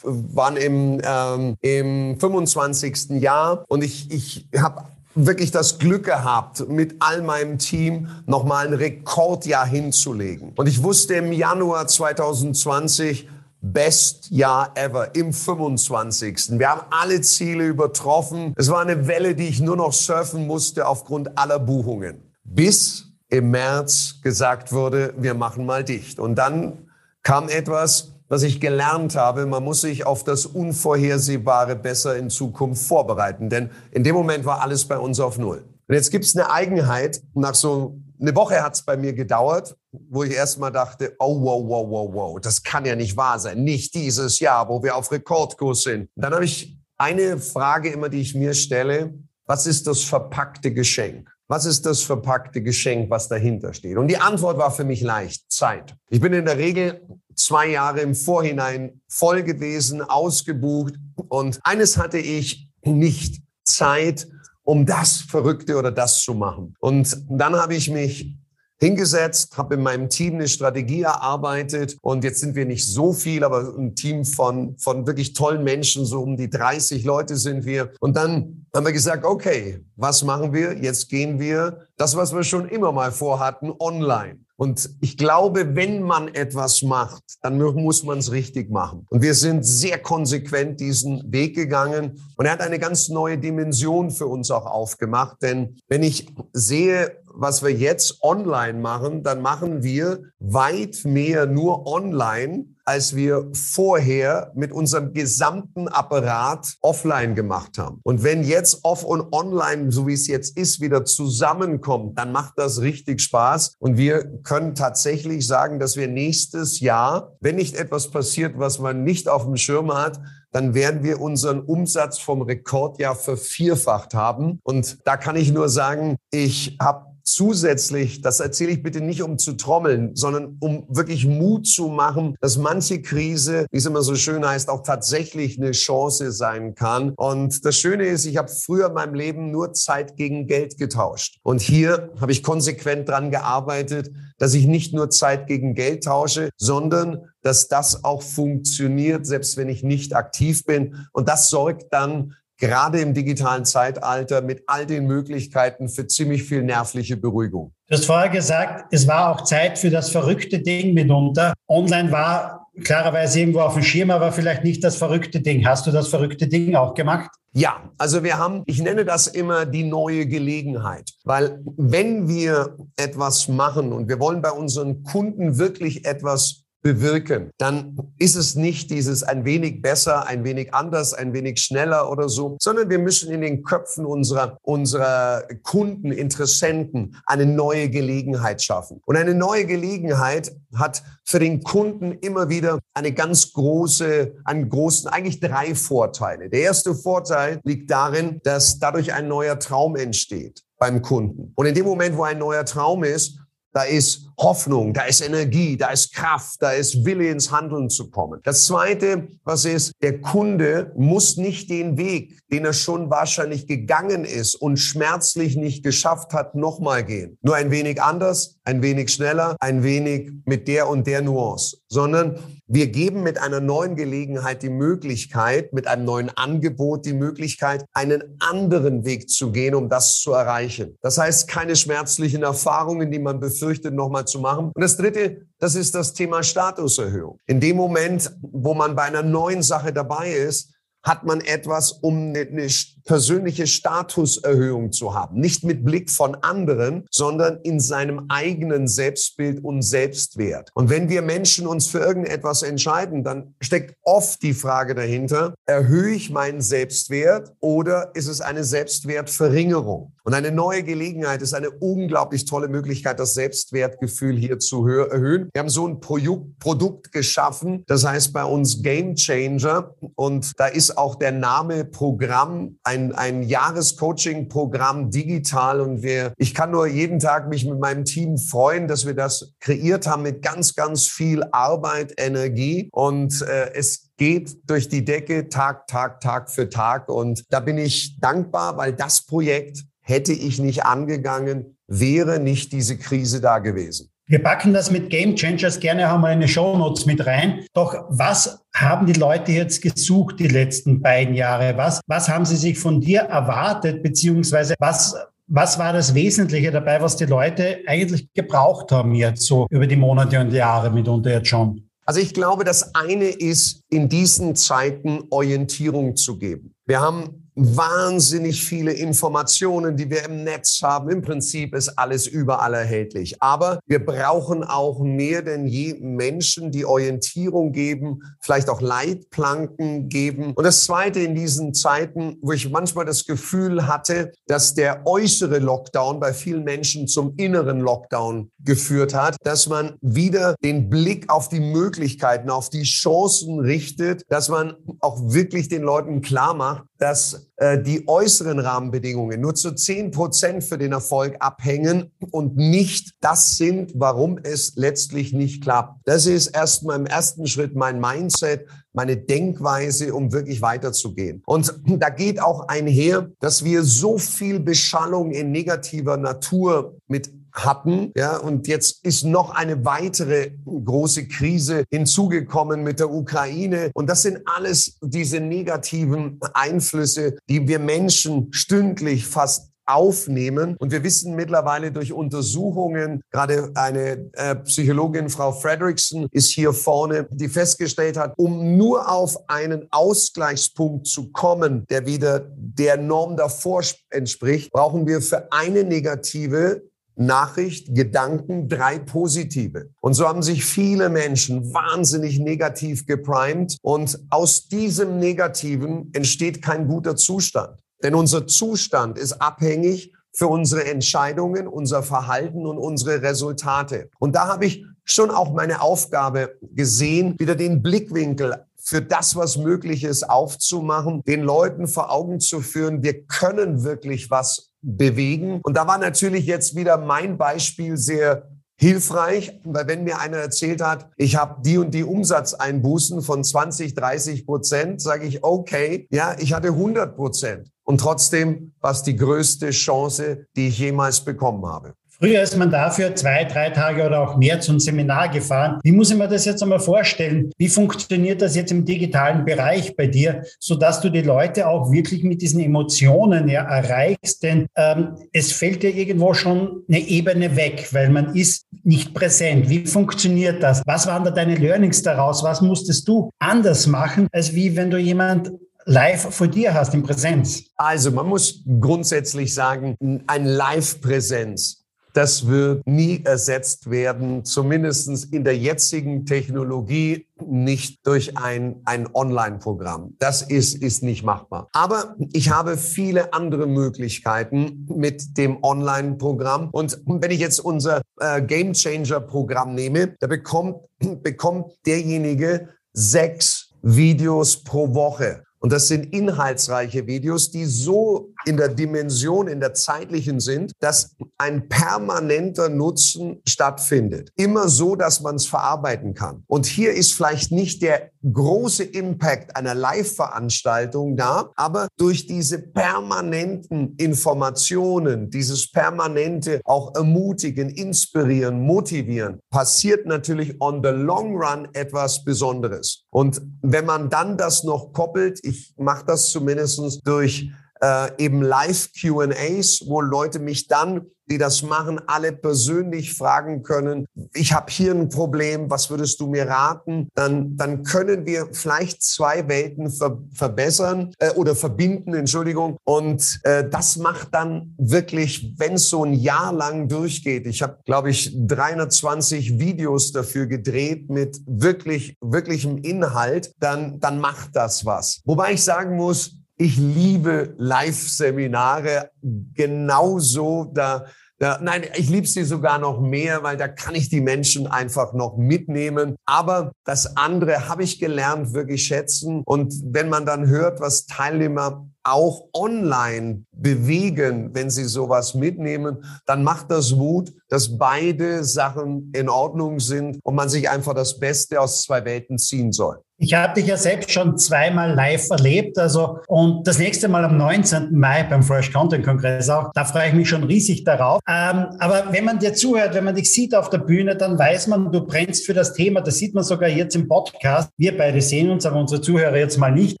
waren 0.02 0.56
im, 0.56 1.00
ähm, 1.04 1.56
im 1.60 2.18
25. 2.18 3.20
Jahr 3.20 3.64
und 3.68 3.84
ich, 3.84 4.10
ich 4.10 4.48
habe 4.56 4.84
wirklich 5.26 5.50
das 5.50 5.78
Glück 5.78 6.04
gehabt, 6.04 6.68
mit 6.68 6.96
all 7.00 7.22
meinem 7.22 7.58
Team 7.58 8.08
nochmal 8.26 8.66
ein 8.66 8.74
Rekordjahr 8.74 9.66
hinzulegen. 9.66 10.52
Und 10.56 10.68
ich 10.68 10.82
wusste 10.82 11.14
im 11.14 11.32
Januar 11.32 11.86
2020, 11.86 13.28
Best 13.62 14.30
Jahr 14.30 14.72
ever 14.74 15.14
im 15.14 15.34
25. 15.34 16.58
Wir 16.58 16.70
haben 16.70 16.80
alle 16.90 17.20
Ziele 17.20 17.66
übertroffen. 17.66 18.54
Es 18.56 18.70
war 18.70 18.80
eine 18.80 19.06
Welle, 19.06 19.34
die 19.34 19.48
ich 19.48 19.60
nur 19.60 19.76
noch 19.76 19.92
surfen 19.92 20.46
musste 20.46 20.86
aufgrund 20.86 21.36
aller 21.36 21.58
Buchungen. 21.58 22.22
Bis 22.42 23.04
im 23.28 23.50
März 23.50 24.20
gesagt 24.22 24.72
wurde, 24.72 25.12
wir 25.18 25.34
machen 25.34 25.66
mal 25.66 25.84
dicht. 25.84 26.18
Und 26.18 26.36
dann 26.36 26.88
kam 27.22 27.50
etwas, 27.50 28.12
was 28.30 28.44
ich 28.44 28.60
gelernt 28.60 29.16
habe, 29.16 29.44
man 29.44 29.64
muss 29.64 29.80
sich 29.80 30.06
auf 30.06 30.22
das 30.22 30.46
Unvorhersehbare 30.46 31.74
besser 31.74 32.16
in 32.16 32.30
Zukunft 32.30 32.86
vorbereiten. 32.86 33.50
Denn 33.50 33.70
in 33.90 34.04
dem 34.04 34.14
Moment 34.14 34.44
war 34.44 34.62
alles 34.62 34.86
bei 34.86 34.96
uns 34.96 35.18
auf 35.18 35.36
Null. 35.36 35.64
Und 35.88 35.94
jetzt 35.94 36.12
gibt 36.12 36.24
es 36.24 36.36
eine 36.36 36.48
Eigenheit, 36.48 37.20
nach 37.34 37.56
so 37.56 37.98
eine 38.20 38.34
Woche 38.36 38.62
hat 38.62 38.74
es 38.74 38.82
bei 38.82 38.96
mir 38.96 39.14
gedauert, 39.14 39.76
wo 39.90 40.22
ich 40.22 40.32
erst 40.32 40.60
mal 40.60 40.70
dachte, 40.70 41.16
oh, 41.18 41.42
wow, 41.42 41.64
wow, 41.66 41.90
wow, 41.90 42.10
wow, 42.12 42.40
das 42.40 42.62
kann 42.62 42.84
ja 42.84 42.94
nicht 42.94 43.16
wahr 43.16 43.40
sein. 43.40 43.64
Nicht 43.64 43.94
dieses 43.94 44.38
Jahr, 44.38 44.68
wo 44.68 44.80
wir 44.80 44.94
auf 44.94 45.10
Rekordkurs 45.10 45.82
sind. 45.82 46.08
Und 46.14 46.22
dann 46.22 46.32
habe 46.32 46.44
ich 46.44 46.78
eine 46.98 47.36
Frage 47.38 47.90
immer, 47.90 48.08
die 48.08 48.20
ich 48.20 48.36
mir 48.36 48.54
stelle. 48.54 49.14
Was 49.46 49.66
ist 49.66 49.88
das 49.88 50.02
verpackte 50.02 50.72
Geschenk? 50.72 51.34
Was 51.50 51.64
ist 51.64 51.84
das 51.84 52.02
verpackte 52.02 52.62
Geschenk, 52.62 53.10
was 53.10 53.26
dahinter 53.26 53.74
steht? 53.74 53.96
Und 53.96 54.06
die 54.06 54.18
Antwort 54.18 54.56
war 54.56 54.70
für 54.70 54.84
mich 54.84 55.00
leicht. 55.00 55.50
Zeit. 55.50 55.96
Ich 56.08 56.20
bin 56.20 56.32
in 56.32 56.44
der 56.44 56.58
Regel 56.58 57.00
zwei 57.34 57.66
Jahre 57.66 58.02
im 58.02 58.14
Vorhinein 58.14 59.00
voll 59.08 59.42
gewesen, 59.42 60.00
ausgebucht. 60.00 60.94
Und 61.26 61.58
eines 61.64 61.96
hatte 61.96 62.18
ich 62.18 62.68
nicht 62.84 63.42
Zeit, 63.64 64.28
um 64.62 64.86
das 64.86 65.22
Verrückte 65.22 65.76
oder 65.76 65.90
das 65.90 66.22
zu 66.22 66.34
machen. 66.34 66.76
Und 66.78 67.20
dann 67.28 67.56
habe 67.56 67.74
ich 67.74 67.90
mich 67.90 68.36
hingesetzt, 68.80 69.56
habe 69.56 69.74
in 69.74 69.82
meinem 69.82 70.08
Team 70.08 70.34
eine 70.34 70.48
Strategie 70.48 71.02
erarbeitet 71.02 71.96
und 72.00 72.24
jetzt 72.24 72.40
sind 72.40 72.54
wir 72.54 72.64
nicht 72.64 72.86
so 72.86 73.12
viel, 73.12 73.44
aber 73.44 73.74
ein 73.78 73.94
Team 73.94 74.24
von, 74.24 74.76
von 74.78 75.06
wirklich 75.06 75.34
tollen 75.34 75.62
Menschen, 75.62 76.06
so 76.06 76.22
um 76.22 76.36
die 76.36 76.48
30 76.50 77.04
Leute 77.04 77.36
sind 77.36 77.64
wir. 77.64 77.92
Und 78.00 78.16
dann 78.16 78.66
haben 78.74 78.86
wir 78.86 78.92
gesagt, 78.92 79.24
okay, 79.24 79.84
was 79.96 80.24
machen 80.24 80.52
wir? 80.52 80.78
Jetzt 80.78 81.08
gehen 81.08 81.38
wir 81.38 81.86
das, 81.96 82.16
was 82.16 82.34
wir 82.34 82.42
schon 82.42 82.68
immer 82.68 82.92
mal 82.92 83.12
vorhatten, 83.12 83.72
online. 83.78 84.38
Und 84.60 84.90
ich 85.00 85.16
glaube, 85.16 85.74
wenn 85.74 86.02
man 86.02 86.28
etwas 86.34 86.82
macht, 86.82 87.22
dann 87.40 87.58
muss 87.58 88.04
man 88.04 88.18
es 88.18 88.30
richtig 88.30 88.70
machen. 88.70 89.06
Und 89.08 89.22
wir 89.22 89.32
sind 89.32 89.64
sehr 89.64 89.96
konsequent 89.98 90.80
diesen 90.80 91.32
Weg 91.32 91.54
gegangen. 91.54 92.22
Und 92.36 92.44
er 92.44 92.52
hat 92.52 92.60
eine 92.60 92.78
ganz 92.78 93.08
neue 93.08 93.38
Dimension 93.38 94.10
für 94.10 94.26
uns 94.26 94.50
auch 94.50 94.66
aufgemacht. 94.66 95.38
Denn 95.40 95.78
wenn 95.88 96.02
ich 96.02 96.26
sehe, 96.52 97.19
was 97.34 97.62
wir 97.62 97.70
jetzt 97.70 98.22
online 98.22 98.78
machen, 98.78 99.22
dann 99.22 99.42
machen 99.42 99.82
wir 99.82 100.22
weit 100.38 101.00
mehr 101.04 101.46
nur 101.46 101.86
online, 101.86 102.66
als 102.84 103.14
wir 103.14 103.48
vorher 103.52 104.50
mit 104.54 104.72
unserem 104.72 105.12
gesamten 105.12 105.86
Apparat 105.86 106.74
offline 106.80 107.34
gemacht 107.34 107.78
haben. 107.78 108.00
Und 108.02 108.24
wenn 108.24 108.42
jetzt 108.42 108.80
off 108.82 109.04
und 109.04 109.32
online, 109.32 109.92
so 109.92 110.06
wie 110.06 110.14
es 110.14 110.26
jetzt 110.26 110.56
ist, 110.56 110.80
wieder 110.80 111.04
zusammenkommt, 111.04 112.18
dann 112.18 112.32
macht 112.32 112.54
das 112.56 112.80
richtig 112.80 113.20
Spaß. 113.20 113.76
Und 113.78 113.96
wir 113.96 114.24
können 114.42 114.74
tatsächlich 114.74 115.46
sagen, 115.46 115.78
dass 115.78 115.96
wir 115.96 116.08
nächstes 116.08 116.80
Jahr, 116.80 117.36
wenn 117.40 117.56
nicht 117.56 117.76
etwas 117.76 118.10
passiert, 118.10 118.58
was 118.58 118.80
man 118.80 119.04
nicht 119.04 119.28
auf 119.28 119.44
dem 119.44 119.56
Schirm 119.56 119.94
hat, 119.94 120.20
dann 120.52 120.74
werden 120.74 121.04
wir 121.04 121.20
unseren 121.20 121.60
Umsatz 121.60 122.18
vom 122.18 122.42
Rekordjahr 122.42 123.14
vervierfacht 123.14 124.14
haben. 124.14 124.58
Und 124.64 124.98
da 125.04 125.16
kann 125.16 125.36
ich 125.36 125.52
nur 125.52 125.68
sagen, 125.68 126.16
ich 126.32 126.76
habe 126.80 127.09
zusätzlich, 127.32 128.20
das 128.20 128.40
erzähle 128.40 128.72
ich 128.72 128.82
bitte 128.82 129.00
nicht, 129.00 129.22
um 129.22 129.38
zu 129.38 129.54
trommeln, 129.54 130.14
sondern 130.14 130.56
um 130.60 130.84
wirklich 130.88 131.26
Mut 131.26 131.66
zu 131.66 131.88
machen, 131.88 132.36
dass 132.40 132.56
manche 132.56 133.02
Krise, 133.02 133.66
wie 133.70 133.78
es 133.78 133.86
immer 133.86 134.02
so 134.02 134.14
schön 134.14 134.46
heißt, 134.46 134.68
auch 134.68 134.82
tatsächlich 134.82 135.58
eine 135.58 135.72
Chance 135.72 136.32
sein 136.32 136.74
kann. 136.74 137.10
Und 137.16 137.64
das 137.64 137.76
Schöne 137.76 138.06
ist, 138.06 138.26
ich 138.26 138.36
habe 138.36 138.48
früher 138.48 138.88
in 138.88 138.94
meinem 138.94 139.14
Leben 139.14 139.50
nur 139.50 139.72
Zeit 139.72 140.16
gegen 140.16 140.46
Geld 140.46 140.78
getauscht. 140.78 141.38
Und 141.42 141.60
hier 141.60 142.10
habe 142.20 142.32
ich 142.32 142.42
konsequent 142.42 143.08
dran 143.08 143.30
gearbeitet, 143.30 144.10
dass 144.38 144.54
ich 144.54 144.66
nicht 144.66 144.94
nur 144.94 145.10
Zeit 145.10 145.46
gegen 145.46 145.74
Geld 145.74 146.04
tausche, 146.04 146.50
sondern 146.56 147.30
dass 147.42 147.68
das 147.68 148.04
auch 148.04 148.22
funktioniert, 148.22 149.26
selbst 149.26 149.56
wenn 149.56 149.68
ich 149.68 149.82
nicht 149.82 150.14
aktiv 150.14 150.64
bin. 150.64 151.06
Und 151.12 151.28
das 151.28 151.50
sorgt 151.50 151.92
dann 151.92 152.34
gerade 152.60 153.00
im 153.00 153.14
digitalen 153.14 153.64
Zeitalter 153.64 154.42
mit 154.42 154.62
all 154.66 154.86
den 154.86 155.06
Möglichkeiten 155.06 155.88
für 155.88 156.06
ziemlich 156.06 156.44
viel 156.44 156.62
nervliche 156.62 157.16
Beruhigung. 157.16 157.72
Du 157.88 157.96
hast 157.96 158.04
vorher 158.04 158.28
gesagt, 158.28 158.92
es 158.92 159.08
war 159.08 159.30
auch 159.30 159.42
Zeit 159.42 159.78
für 159.78 159.90
das 159.90 160.10
verrückte 160.10 160.60
Ding 160.60 160.94
mitunter. 160.94 161.54
Online 161.66 162.12
war 162.12 162.68
klarerweise 162.84 163.40
irgendwo 163.40 163.60
auf 163.60 163.74
dem 163.74 163.82
Schirm, 163.82 164.10
aber 164.10 164.30
vielleicht 164.30 164.62
nicht 164.62 164.84
das 164.84 164.96
verrückte 164.96 165.40
Ding. 165.40 165.66
Hast 165.66 165.86
du 165.86 165.90
das 165.90 166.08
verrückte 166.08 166.46
Ding 166.46 166.76
auch 166.76 166.94
gemacht? 166.94 167.30
Ja, 167.52 167.90
also 167.98 168.22
wir 168.22 168.38
haben, 168.38 168.62
ich 168.66 168.80
nenne 168.80 169.04
das 169.04 169.26
immer 169.26 169.66
die 169.66 169.82
neue 169.82 170.26
Gelegenheit, 170.26 171.10
weil 171.24 171.60
wenn 171.76 172.28
wir 172.28 172.76
etwas 172.96 173.48
machen 173.48 173.92
und 173.92 174.08
wir 174.08 174.20
wollen 174.20 174.40
bei 174.40 174.52
unseren 174.52 175.02
Kunden 175.02 175.58
wirklich 175.58 176.04
etwas 176.04 176.62
bewirken, 176.82 177.50
dann 177.58 178.12
ist 178.18 178.36
es 178.36 178.54
nicht 178.54 178.90
dieses 178.90 179.22
ein 179.22 179.44
wenig 179.44 179.82
besser, 179.82 180.26
ein 180.26 180.44
wenig 180.44 180.72
anders, 180.72 181.12
ein 181.14 181.32
wenig 181.32 181.60
schneller 181.60 182.10
oder 182.10 182.28
so, 182.28 182.56
sondern 182.60 182.88
wir 182.88 182.98
müssen 182.98 183.32
in 183.32 183.42
den 183.42 183.62
Köpfen 183.62 184.06
unserer, 184.06 184.56
unserer 184.62 185.44
Kunden, 185.62 186.12
Interessenten 186.12 187.16
eine 187.26 187.46
neue 187.46 187.88
Gelegenheit 187.90 188.62
schaffen. 188.62 189.00
Und 189.06 189.16
eine 189.16 189.34
neue 189.34 189.66
Gelegenheit 189.66 190.52
hat 190.74 191.02
für 191.24 191.38
den 191.38 191.62
Kunden 191.62 192.12
immer 192.12 192.48
wieder 192.48 192.78
eine 192.94 193.12
ganz 193.12 193.52
große, 193.52 194.34
einen 194.44 194.68
großen, 194.68 195.08
eigentlich 195.08 195.40
drei 195.40 195.74
Vorteile. 195.74 196.48
Der 196.48 196.60
erste 196.60 196.94
Vorteil 196.94 197.60
liegt 197.64 197.90
darin, 197.90 198.40
dass 198.44 198.78
dadurch 198.78 199.12
ein 199.12 199.28
neuer 199.28 199.58
Traum 199.58 199.96
entsteht 199.96 200.62
beim 200.78 201.02
Kunden. 201.02 201.52
Und 201.54 201.66
in 201.66 201.74
dem 201.74 201.84
Moment, 201.84 202.16
wo 202.16 202.24
ein 202.24 202.38
neuer 202.38 202.64
Traum 202.64 203.04
ist, 203.04 203.38
da 203.72 203.82
ist 203.82 204.28
Hoffnung, 204.38 204.92
da 204.92 205.02
ist 205.02 205.20
Energie, 205.20 205.76
da 205.76 205.88
ist 205.90 206.14
Kraft, 206.14 206.56
da 206.60 206.72
ist 206.72 207.04
Wille 207.04 207.28
ins 207.28 207.52
Handeln 207.52 207.90
zu 207.90 208.10
kommen. 208.10 208.40
Das 208.42 208.66
Zweite, 208.66 209.28
was 209.44 209.64
ist, 209.64 209.92
der 210.02 210.20
Kunde 210.20 210.92
muss 210.96 211.36
nicht 211.36 211.70
den 211.70 211.98
Weg, 211.98 212.40
den 212.50 212.64
er 212.64 212.72
schon 212.72 213.10
wahrscheinlich 213.10 213.66
gegangen 213.66 214.24
ist 214.24 214.54
und 214.54 214.78
schmerzlich 214.78 215.56
nicht 215.56 215.84
geschafft 215.84 216.32
hat, 216.32 216.54
nochmal 216.54 217.04
gehen. 217.04 217.38
Nur 217.42 217.56
ein 217.56 217.70
wenig 217.70 218.02
anders, 218.02 218.58
ein 218.70 218.82
wenig 218.82 219.12
schneller, 219.12 219.56
ein 219.60 219.82
wenig 219.82 220.30
mit 220.44 220.68
der 220.68 220.88
und 220.88 221.06
der 221.06 221.22
Nuance, 221.22 221.78
sondern 221.88 222.38
wir 222.68 222.86
geben 222.86 223.24
mit 223.24 223.36
einer 223.38 223.60
neuen 223.60 223.96
Gelegenheit 223.96 224.62
die 224.62 224.70
Möglichkeit, 224.70 225.72
mit 225.72 225.88
einem 225.88 226.04
neuen 226.04 226.30
Angebot 226.30 227.04
die 227.04 227.12
Möglichkeit, 227.12 227.84
einen 227.92 228.36
anderen 228.38 229.04
Weg 229.04 229.28
zu 229.28 229.50
gehen, 229.50 229.74
um 229.74 229.88
das 229.88 230.20
zu 230.20 230.32
erreichen. 230.32 230.96
Das 231.02 231.18
heißt, 231.18 231.48
keine 231.48 231.74
schmerzlichen 231.74 232.44
Erfahrungen, 232.44 233.10
die 233.10 233.18
man 233.18 233.40
befürchtet, 233.40 233.92
nochmal 233.92 234.26
zu 234.26 234.38
machen. 234.38 234.70
Und 234.72 234.80
das 234.80 234.96
Dritte, 234.96 235.48
das 235.58 235.74
ist 235.74 235.96
das 235.96 236.14
Thema 236.14 236.44
Statuserhöhung. 236.44 237.38
In 237.46 237.58
dem 237.58 237.76
Moment, 237.76 238.30
wo 238.40 238.74
man 238.74 238.94
bei 238.94 239.02
einer 239.02 239.24
neuen 239.24 239.62
Sache 239.62 239.92
dabei 239.92 240.30
ist, 240.30 240.72
hat 241.02 241.24
man 241.24 241.40
etwas, 241.40 241.92
um 241.92 242.34
eine, 242.34 242.68
persönliche 243.04 243.66
Statuserhöhung 243.66 244.92
zu 244.92 245.14
haben. 245.14 245.40
Nicht 245.40 245.64
mit 245.64 245.84
Blick 245.84 246.10
von 246.10 246.34
anderen, 246.36 247.06
sondern 247.10 247.58
in 247.62 247.80
seinem 247.80 248.26
eigenen 248.28 248.88
Selbstbild 248.88 249.64
und 249.64 249.82
Selbstwert. 249.82 250.70
Und 250.74 250.90
wenn 250.90 251.08
wir 251.08 251.22
Menschen 251.22 251.66
uns 251.66 251.86
für 251.86 251.98
irgendetwas 251.98 252.62
entscheiden, 252.62 253.24
dann 253.24 253.54
steckt 253.60 253.96
oft 254.02 254.42
die 254.42 254.54
Frage 254.54 254.94
dahinter, 254.94 255.54
erhöhe 255.66 256.14
ich 256.14 256.30
meinen 256.30 256.60
Selbstwert 256.60 257.52
oder 257.60 258.10
ist 258.14 258.28
es 258.28 258.40
eine 258.40 258.64
Selbstwertverringerung? 258.64 260.12
Und 260.22 260.34
eine 260.34 260.52
neue 260.52 260.82
Gelegenheit 260.82 261.42
ist 261.42 261.54
eine 261.54 261.70
unglaublich 261.70 262.44
tolle 262.44 262.68
Möglichkeit, 262.68 263.18
das 263.18 263.34
Selbstwertgefühl 263.34 264.36
hier 264.36 264.58
zu 264.58 264.86
erhöhen. 264.86 265.48
Wir 265.52 265.60
haben 265.60 265.68
so 265.68 265.88
ein 265.88 265.98
Produkt 266.00 267.10
geschaffen, 267.12 267.84
das 267.86 268.04
heißt 268.04 268.32
bei 268.32 268.44
uns 268.44 268.82
Game 268.82 269.14
Changer. 269.16 269.94
Und 270.14 270.52
da 270.60 270.66
ist 270.66 270.96
auch 270.98 271.16
der 271.16 271.32
Name 271.32 271.84
Programm 271.84 272.78
ein, 272.90 273.12
ein 273.12 273.42
Jahrescoaching-Programm 273.42 275.10
digital. 275.10 275.80
Und 275.80 276.02
wir, 276.02 276.32
ich 276.36 276.54
kann 276.54 276.72
nur 276.72 276.86
jeden 276.86 277.20
Tag 277.20 277.48
mich 277.48 277.64
mit 277.64 277.78
meinem 277.78 278.04
Team 278.04 278.36
freuen, 278.36 278.88
dass 278.88 279.06
wir 279.06 279.14
das 279.14 279.52
kreiert 279.60 280.06
haben 280.06 280.22
mit 280.22 280.42
ganz, 280.42 280.74
ganz 280.74 281.06
viel 281.06 281.44
Arbeit, 281.52 282.14
Energie. 282.16 282.88
Und 282.92 283.42
äh, 283.42 283.72
es 283.74 284.10
geht 284.16 284.68
durch 284.68 284.88
die 284.88 285.04
Decke 285.04 285.48
Tag, 285.48 285.86
Tag, 285.86 286.20
Tag 286.20 286.50
für 286.50 286.68
Tag. 286.68 287.08
Und 287.08 287.44
da 287.50 287.60
bin 287.60 287.78
ich 287.78 288.18
dankbar, 288.18 288.76
weil 288.76 288.92
das 288.92 289.22
Projekt 289.22 289.84
hätte 290.00 290.32
ich 290.32 290.58
nicht 290.58 290.84
angegangen, 290.84 291.76
wäre 291.86 292.40
nicht 292.40 292.72
diese 292.72 292.98
Krise 292.98 293.40
da 293.40 293.58
gewesen. 293.58 294.09
Wir 294.30 294.40
packen 294.40 294.72
das 294.72 294.92
mit 294.92 295.10
Game 295.10 295.34
Changers 295.34 295.80
gerne 295.80 296.06
haben 296.06 296.20
wir 296.20 296.28
eine 296.28 296.46
Show 296.46 296.78
Notes 296.78 297.04
mit 297.04 297.26
rein. 297.26 297.64
Doch 297.72 298.04
was 298.10 298.64
haben 298.72 299.04
die 299.06 299.18
Leute 299.18 299.50
jetzt 299.50 299.82
gesucht 299.82 300.38
die 300.38 300.46
letzten 300.46 301.02
beiden 301.02 301.34
Jahre? 301.34 301.76
Was, 301.76 302.00
was 302.06 302.28
haben 302.28 302.44
sie 302.44 302.54
sich 302.54 302.78
von 302.78 303.00
dir 303.00 303.22
erwartet? 303.22 304.04
Beziehungsweise 304.04 304.76
was, 304.78 305.16
was 305.48 305.80
war 305.80 305.92
das 305.92 306.14
Wesentliche 306.14 306.70
dabei, 306.70 307.02
was 307.02 307.16
die 307.16 307.24
Leute 307.24 307.78
eigentlich 307.88 308.32
gebraucht 308.32 308.92
haben 308.92 309.16
jetzt 309.16 309.46
so 309.46 309.66
über 309.68 309.88
die 309.88 309.96
Monate 309.96 310.38
und 310.38 310.52
Jahre 310.52 310.92
mitunter 310.92 311.32
jetzt 311.32 311.48
schon? 311.48 311.88
Also 312.06 312.20
ich 312.20 312.32
glaube, 312.32 312.62
das 312.62 312.94
eine 312.94 313.24
ist, 313.24 313.82
in 313.90 314.08
diesen 314.08 314.54
Zeiten 314.54 315.24
Orientierung 315.30 316.14
zu 316.14 316.38
geben. 316.38 316.72
Wir 316.86 317.00
haben 317.00 317.49
wahnsinnig 317.54 318.64
viele 318.64 318.92
Informationen, 318.92 319.96
die 319.96 320.10
wir 320.10 320.24
im 320.24 320.44
Netz 320.44 320.80
haben. 320.82 321.10
Im 321.10 321.22
Prinzip 321.22 321.74
ist 321.74 321.98
alles 321.98 322.26
überall 322.26 322.74
erhältlich. 322.74 323.42
Aber 323.42 323.80
wir 323.86 324.04
brauchen 324.04 324.64
auch 324.64 325.00
mehr 325.00 325.42
denn 325.42 325.66
je 325.66 325.94
Menschen, 326.00 326.70
die 326.70 326.84
Orientierung 326.84 327.72
geben, 327.72 328.22
vielleicht 328.40 328.68
auch 328.68 328.80
Leitplanken 328.80 330.08
geben. 330.08 330.52
Und 330.54 330.64
das 330.64 330.84
Zweite 330.84 331.20
in 331.20 331.34
diesen 331.34 331.74
Zeiten, 331.74 332.38
wo 332.42 332.52
ich 332.52 332.70
manchmal 332.70 333.04
das 333.04 333.26
Gefühl 333.26 333.86
hatte, 333.86 334.32
dass 334.46 334.74
der 334.74 335.06
äußere 335.06 335.58
Lockdown 335.58 336.20
bei 336.20 336.32
vielen 336.32 336.64
Menschen 336.64 337.06
zum 337.06 337.34
inneren 337.36 337.80
Lockdown 337.80 338.50
geführt 338.64 339.14
hat, 339.14 339.36
dass 339.42 339.68
man 339.68 339.96
wieder 340.00 340.54
den 340.62 340.88
Blick 340.88 341.30
auf 341.30 341.48
die 341.48 341.60
Möglichkeiten, 341.60 342.50
auf 342.50 342.70
die 342.70 342.82
Chancen 342.82 343.60
richtet, 343.60 344.22
dass 344.28 344.48
man 344.48 344.74
auch 345.00 345.32
wirklich 345.32 345.68
den 345.68 345.82
Leuten 345.82 346.20
klar 346.20 346.54
macht, 346.54 346.84
dass 347.00 347.48
äh, 347.56 347.82
die 347.82 348.06
äußeren 348.06 348.58
Rahmenbedingungen 348.58 349.40
nur 349.40 349.54
zu 349.54 349.72
zehn 349.72 350.10
Prozent 350.10 350.62
für 350.62 350.76
den 350.76 350.92
Erfolg 350.92 351.36
abhängen 351.40 352.12
und 352.30 352.56
nicht 352.56 353.14
das 353.20 353.56
sind, 353.56 353.92
warum 353.94 354.38
es 354.42 354.74
letztlich 354.76 355.32
nicht 355.32 355.62
klappt. 355.62 356.00
Das 356.04 356.26
ist 356.26 356.48
erstmal 356.48 356.98
im 356.98 357.06
ersten 357.06 357.46
Schritt 357.46 357.74
mein 357.74 358.00
Mindset, 358.00 358.66
meine 358.92 359.16
Denkweise, 359.16 360.12
um 360.12 360.32
wirklich 360.32 360.60
weiterzugehen. 360.60 361.42
Und 361.46 361.80
da 361.86 362.10
geht 362.10 362.40
auch 362.40 362.68
einher, 362.68 363.30
dass 363.40 363.64
wir 363.64 363.82
so 363.82 364.18
viel 364.18 364.60
Beschallung 364.60 365.30
in 365.30 365.52
negativer 365.52 366.18
Natur 366.18 366.96
mit 367.08 367.30
hatten. 367.64 368.12
Ja, 368.16 368.36
und 368.36 368.66
jetzt 368.68 369.04
ist 369.04 369.24
noch 369.24 369.50
eine 369.50 369.84
weitere 369.84 370.52
große 370.64 371.28
Krise 371.28 371.84
hinzugekommen 371.90 372.82
mit 372.82 373.00
der 373.00 373.10
Ukraine. 373.10 373.90
Und 373.94 374.08
das 374.08 374.22
sind 374.22 374.40
alles 374.44 374.98
diese 375.02 375.40
negativen 375.40 376.38
Einflüsse, 376.54 377.36
die 377.48 377.66
wir 377.66 377.78
Menschen 377.78 378.52
stündlich 378.52 379.26
fast 379.26 379.70
aufnehmen. 379.90 380.76
Und 380.78 380.92
wir 380.92 381.02
wissen 381.02 381.34
mittlerweile 381.34 381.92
durch 381.92 382.12
Untersuchungen, 382.12 383.22
gerade 383.30 383.70
eine 383.74 384.30
äh, 384.34 384.56
Psychologin, 384.56 385.28
Frau 385.28 385.52
Fredrickson, 385.52 386.28
ist 386.30 386.50
hier 386.50 386.72
vorne, 386.72 387.26
die 387.30 387.48
festgestellt 387.48 388.16
hat, 388.16 388.34
um 388.36 388.76
nur 388.76 389.10
auf 389.10 389.36
einen 389.48 389.86
Ausgleichspunkt 389.90 391.06
zu 391.06 391.30
kommen, 391.32 391.84
der 391.90 392.06
wieder 392.06 392.46
der 392.56 392.96
Norm 392.96 393.36
davor 393.36 393.82
entspricht, 394.10 394.70
brauchen 394.72 395.06
wir 395.06 395.20
für 395.20 395.50
eine 395.52 395.84
negative 395.84 396.82
Nachricht, 397.20 397.94
Gedanken, 397.94 398.68
drei 398.68 398.98
positive. 398.98 399.90
Und 400.00 400.14
so 400.14 400.26
haben 400.26 400.42
sich 400.42 400.64
viele 400.64 401.10
Menschen 401.10 401.72
wahnsinnig 401.72 402.38
negativ 402.38 403.06
geprimed 403.06 403.76
und 403.82 404.18
aus 404.30 404.68
diesem 404.68 405.18
Negativen 405.18 406.10
entsteht 406.14 406.62
kein 406.62 406.88
guter 406.88 407.16
Zustand. 407.16 407.78
Denn 408.02 408.14
unser 408.14 408.46
Zustand 408.46 409.18
ist 409.18 409.34
abhängig 409.34 410.12
für 410.32 410.46
unsere 410.46 410.84
Entscheidungen, 410.84 411.66
unser 411.66 412.02
Verhalten 412.02 412.64
und 412.64 412.78
unsere 412.78 413.20
Resultate. 413.20 414.08
Und 414.18 414.34
da 414.34 414.46
habe 414.46 414.64
ich 414.64 414.84
schon 415.04 415.30
auch 415.30 415.52
meine 415.52 415.80
Aufgabe 415.80 416.56
gesehen, 416.60 417.36
wieder 417.38 417.54
den 417.54 417.82
Blickwinkel 417.82 418.64
für 418.76 419.02
das, 419.02 419.36
was 419.36 419.56
möglich 419.56 420.04
ist, 420.04 420.28
aufzumachen, 420.28 421.22
den 421.26 421.42
Leuten 421.42 421.86
vor 421.86 422.10
Augen 422.10 422.40
zu 422.40 422.60
führen, 422.60 423.02
wir 423.02 423.24
können 423.24 423.84
wirklich 423.84 424.30
was 424.30 424.70
bewegen. 424.82 425.60
Und 425.62 425.76
da 425.76 425.86
war 425.86 425.98
natürlich 425.98 426.46
jetzt 426.46 426.74
wieder 426.74 426.96
mein 426.96 427.36
Beispiel 427.36 427.96
sehr 427.96 428.48
hilfreich, 428.80 429.60
weil 429.64 429.86
wenn 429.88 430.04
mir 430.04 430.20
einer 430.20 430.38
erzählt 430.38 430.80
hat, 430.80 431.10
ich 431.16 431.36
habe 431.36 431.60
die 431.62 431.76
und 431.76 431.92
die 431.92 432.02
Umsatzeinbußen 432.02 433.20
von 433.20 433.44
20, 433.44 433.94
30 433.94 434.46
Prozent, 434.46 435.02
sage 435.02 435.26
ich, 435.26 435.44
okay, 435.44 436.08
ja, 436.10 436.34
ich 436.38 436.54
hatte 436.54 436.68
100 436.68 437.14
Prozent. 437.14 437.70
Und 437.84 438.00
trotzdem 438.00 438.72
war 438.80 438.92
es 438.92 439.02
die 439.02 439.16
größte 439.16 439.70
Chance, 439.70 440.46
die 440.56 440.68
ich 440.68 440.78
jemals 440.78 441.22
bekommen 441.22 441.66
habe. 441.66 441.92
Früher 442.22 442.42
ist 442.42 442.54
man 442.54 442.70
dafür 442.70 443.14
zwei, 443.14 443.44
drei 443.44 443.70
Tage 443.70 444.04
oder 444.04 444.20
auch 444.20 444.36
mehr 444.36 444.60
zum 444.60 444.78
Seminar 444.78 445.30
gefahren. 445.30 445.80
Wie 445.82 445.92
muss 445.92 446.10
ich 446.10 446.18
mir 446.18 446.28
das 446.28 446.44
jetzt 446.44 446.62
einmal 446.62 446.78
vorstellen? 446.78 447.50
Wie 447.56 447.68
funktioniert 447.68 448.42
das 448.42 448.54
jetzt 448.54 448.72
im 448.72 448.84
digitalen 448.84 449.46
Bereich 449.46 449.96
bei 449.96 450.06
dir, 450.06 450.44
sodass 450.58 451.00
du 451.00 451.08
die 451.08 451.22
Leute 451.22 451.66
auch 451.66 451.90
wirklich 451.90 452.22
mit 452.22 452.42
diesen 452.42 452.60
Emotionen 452.60 453.48
ja 453.48 453.62
erreichst? 453.62 454.42
Denn 454.42 454.66
ähm, 454.76 455.16
es 455.32 455.52
fällt 455.52 455.82
ja 455.82 455.88
irgendwo 455.88 456.34
schon 456.34 456.82
eine 456.90 456.98
Ebene 456.98 457.56
weg, 457.56 457.88
weil 457.92 458.10
man 458.10 458.36
ist 458.36 458.66
nicht 458.82 459.14
präsent. 459.14 459.70
Wie 459.70 459.86
funktioniert 459.86 460.62
das? 460.62 460.82
Was 460.84 461.06
waren 461.06 461.24
da 461.24 461.30
deine 461.30 461.54
Learnings 461.54 462.02
daraus? 462.02 462.44
Was 462.44 462.60
musstest 462.60 463.08
du 463.08 463.30
anders 463.38 463.86
machen, 463.86 464.28
als 464.30 464.54
wie 464.54 464.76
wenn 464.76 464.90
du 464.90 464.98
jemand 464.98 465.52
live 465.86 466.34
vor 466.34 466.48
dir 466.48 466.74
hast 466.74 466.92
in 466.92 467.02
Präsenz? 467.02 467.64
Also 467.76 468.10
man 468.10 468.26
muss 468.26 468.62
grundsätzlich 468.78 469.54
sagen, 469.54 469.96
ein 470.26 470.44
Live-Präsenz 470.44 471.79
das 472.12 472.46
wird 472.46 472.86
nie 472.86 473.22
ersetzt 473.24 473.90
werden, 473.90 474.44
zumindest 474.44 475.32
in 475.32 475.44
der 475.44 475.56
jetzigen 475.56 476.26
Technologie 476.26 477.26
nicht 477.46 478.06
durch 478.06 478.36
ein, 478.36 478.80
ein 478.84 479.08
Online-Programm. 479.14 480.16
Das 480.18 480.42
ist, 480.42 480.74
ist 480.82 481.02
nicht 481.02 481.24
machbar. 481.24 481.68
Aber 481.72 482.16
ich 482.32 482.50
habe 482.50 482.76
viele 482.76 483.32
andere 483.32 483.66
Möglichkeiten 483.66 484.86
mit 484.88 485.36
dem 485.38 485.62
Online-Programm. 485.62 486.68
Und 486.70 487.00
wenn 487.06 487.30
ich 487.30 487.40
jetzt 487.40 487.60
unser 487.60 488.02
äh, 488.18 488.42
Game 488.42 488.72
Changer-Programm 488.72 489.74
nehme, 489.74 490.14
da 490.20 490.26
bekommt, 490.26 490.76
bekommt 491.22 491.72
derjenige 491.86 492.68
sechs 492.92 493.70
Videos 493.82 494.62
pro 494.62 494.94
Woche. 494.94 495.44
Und 495.60 495.72
das 495.72 495.88
sind 495.88 496.12
inhaltsreiche 496.14 497.06
Videos, 497.06 497.50
die 497.50 497.66
so 497.66 498.32
in 498.44 498.56
der 498.56 498.68
Dimension, 498.68 499.48
in 499.48 499.60
der 499.60 499.74
zeitlichen 499.74 500.40
sind, 500.40 500.72
dass 500.80 501.14
ein 501.38 501.68
permanenter 501.68 502.68
Nutzen 502.68 503.40
stattfindet. 503.46 504.30
Immer 504.36 504.68
so, 504.68 504.96
dass 504.96 505.20
man 505.20 505.36
es 505.36 505.46
verarbeiten 505.46 506.14
kann. 506.14 506.42
Und 506.46 506.66
hier 506.66 506.92
ist 506.92 507.12
vielleicht 507.12 507.52
nicht 507.52 507.82
der 507.82 508.10
große 508.30 508.84
Impact 508.84 509.56
einer 509.56 509.74
Live-Veranstaltung 509.74 511.16
da, 511.16 511.50
aber 511.56 511.88
durch 511.96 512.26
diese 512.26 512.58
permanenten 512.58 513.94
Informationen, 513.96 515.30
dieses 515.30 515.70
permanente 515.70 516.60
auch 516.64 516.94
ermutigen, 516.94 517.70
inspirieren, 517.70 518.60
motivieren, 518.60 519.40
passiert 519.50 520.06
natürlich 520.06 520.60
on 520.60 520.82
the 520.82 520.90
long 520.90 521.36
run 521.36 521.68
etwas 521.72 522.24
Besonderes. 522.24 523.04
Und 523.10 523.40
wenn 523.62 523.86
man 523.86 524.10
dann 524.10 524.36
das 524.36 524.64
noch 524.64 524.92
koppelt, 524.92 525.40
ich 525.42 525.74
mache 525.76 526.04
das 526.06 526.30
zumindest 526.30 527.00
durch 527.04 527.50
äh, 527.80 528.10
eben 528.18 528.42
Live-QAs, 528.42 529.84
wo 529.86 530.00
Leute 530.00 530.38
mich 530.38 530.68
dann, 530.68 531.06
die 531.30 531.38
das 531.38 531.62
machen, 531.62 532.00
alle 532.06 532.32
persönlich 532.32 533.14
fragen 533.14 533.62
können, 533.62 534.06
ich 534.34 534.52
habe 534.52 534.70
hier 534.70 534.92
ein 534.92 535.08
Problem, 535.08 535.70
was 535.70 535.88
würdest 535.88 536.20
du 536.20 536.26
mir 536.26 536.48
raten? 536.48 537.08
Dann, 537.14 537.56
dann 537.56 537.84
können 537.84 538.26
wir 538.26 538.48
vielleicht 538.52 539.02
zwei 539.02 539.46
Welten 539.48 539.90
ver 539.90 540.18
verbessern 540.32 541.12
äh, 541.18 541.30
oder 541.30 541.54
verbinden, 541.54 542.14
Entschuldigung. 542.14 542.76
Und 542.84 543.40
äh, 543.44 543.68
das 543.68 543.96
macht 543.96 544.34
dann 544.34 544.74
wirklich, 544.76 545.54
wenn 545.56 545.74
es 545.74 545.88
so 545.88 546.04
ein 546.04 546.14
Jahr 546.14 546.52
lang 546.52 546.88
durchgeht, 546.88 547.46
ich 547.46 547.62
habe, 547.62 547.78
glaube 547.84 548.10
ich, 548.10 548.34
320 548.34 549.58
Videos 549.58 550.12
dafür 550.12 550.46
gedreht 550.46 551.10
mit 551.10 551.40
wirklich, 551.46 552.16
wirklichem 552.20 552.78
Inhalt, 552.78 553.52
dann, 553.60 554.00
dann 554.00 554.18
macht 554.18 554.56
das 554.56 554.84
was. 554.84 555.20
Wobei 555.24 555.52
ich 555.52 555.62
sagen 555.62 555.96
muss, 555.96 556.39
ich 556.60 556.76
liebe 556.76 557.54
Live-Seminare 557.56 559.10
genauso. 559.22 560.70
Da, 560.74 561.06
da, 561.38 561.58
nein, 561.62 561.84
ich 561.96 562.10
liebe 562.10 562.26
sie 562.26 562.44
sogar 562.44 562.78
noch 562.78 563.00
mehr, 563.00 563.42
weil 563.42 563.56
da 563.56 563.66
kann 563.66 563.94
ich 563.94 564.10
die 564.10 564.20
Menschen 564.20 564.66
einfach 564.66 565.14
noch 565.14 565.38
mitnehmen. 565.38 566.16
Aber 566.26 566.72
das 566.84 567.16
andere 567.16 567.70
habe 567.70 567.82
ich 567.82 567.98
gelernt, 567.98 568.52
wirklich 568.52 568.84
schätzen. 568.84 569.42
Und 569.46 569.72
wenn 569.86 570.10
man 570.10 570.26
dann 570.26 570.48
hört, 570.48 570.80
was 570.80 571.06
Teilnehmer 571.06 571.88
auch 572.02 572.48
online 572.52 573.44
bewegen, 573.52 574.54
wenn 574.54 574.70
sie 574.70 574.84
sowas 574.84 575.34
mitnehmen, 575.34 576.04
dann 576.26 576.42
macht 576.42 576.70
das 576.70 576.92
Mut, 576.92 577.32
dass 577.48 577.76
beide 577.76 578.44
Sachen 578.44 579.12
in 579.14 579.28
Ordnung 579.28 579.80
sind 579.80 580.18
und 580.22 580.34
man 580.34 580.48
sich 580.48 580.70
einfach 580.70 580.94
das 580.94 581.18
Beste 581.18 581.60
aus 581.60 581.82
zwei 581.82 582.04
Welten 582.04 582.38
ziehen 582.38 582.72
soll. 582.72 583.02
Ich 583.22 583.34
habe 583.34 583.52
dich 583.52 583.66
ja 583.66 583.76
selbst 583.76 584.10
schon 584.10 584.38
zweimal 584.38 584.94
live 584.94 585.28
erlebt, 585.28 585.78
also 585.78 586.20
und 586.26 586.66
das 586.66 586.78
nächste 586.78 587.06
Mal 587.06 587.22
am 587.22 587.36
19. 587.36 587.88
Mai 587.92 588.22
beim 588.22 588.42
Fresh 588.42 588.72
Content 588.72 589.04
Kongress 589.04 589.50
auch. 589.50 589.70
Da 589.74 589.84
freue 589.84 590.08
ich 590.08 590.14
mich 590.14 590.26
schon 590.26 590.42
riesig 590.42 590.84
darauf. 590.84 591.20
Ähm, 591.28 591.66
aber 591.80 592.04
wenn 592.12 592.24
man 592.24 592.38
dir 592.38 592.54
zuhört, 592.54 592.94
wenn 592.94 593.04
man 593.04 593.14
dich 593.14 593.30
sieht 593.30 593.54
auf 593.54 593.68
der 593.68 593.76
Bühne, 593.76 594.16
dann 594.16 594.38
weiß 594.38 594.68
man, 594.68 594.90
du 594.90 595.04
brennst 595.04 595.44
für 595.44 595.52
das 595.52 595.74
Thema. 595.74 596.00
Das 596.00 596.16
sieht 596.16 596.34
man 596.34 596.44
sogar 596.44 596.70
jetzt 596.70 596.96
im 596.96 597.08
Podcast. 597.08 597.68
Wir 597.76 597.94
beide 597.94 598.22
sehen 598.22 598.48
uns, 598.48 598.64
aber 598.64 598.80
unsere 598.80 599.02
Zuhörer 599.02 599.36
jetzt 599.36 599.58
mal 599.58 599.70
nicht. 599.70 600.00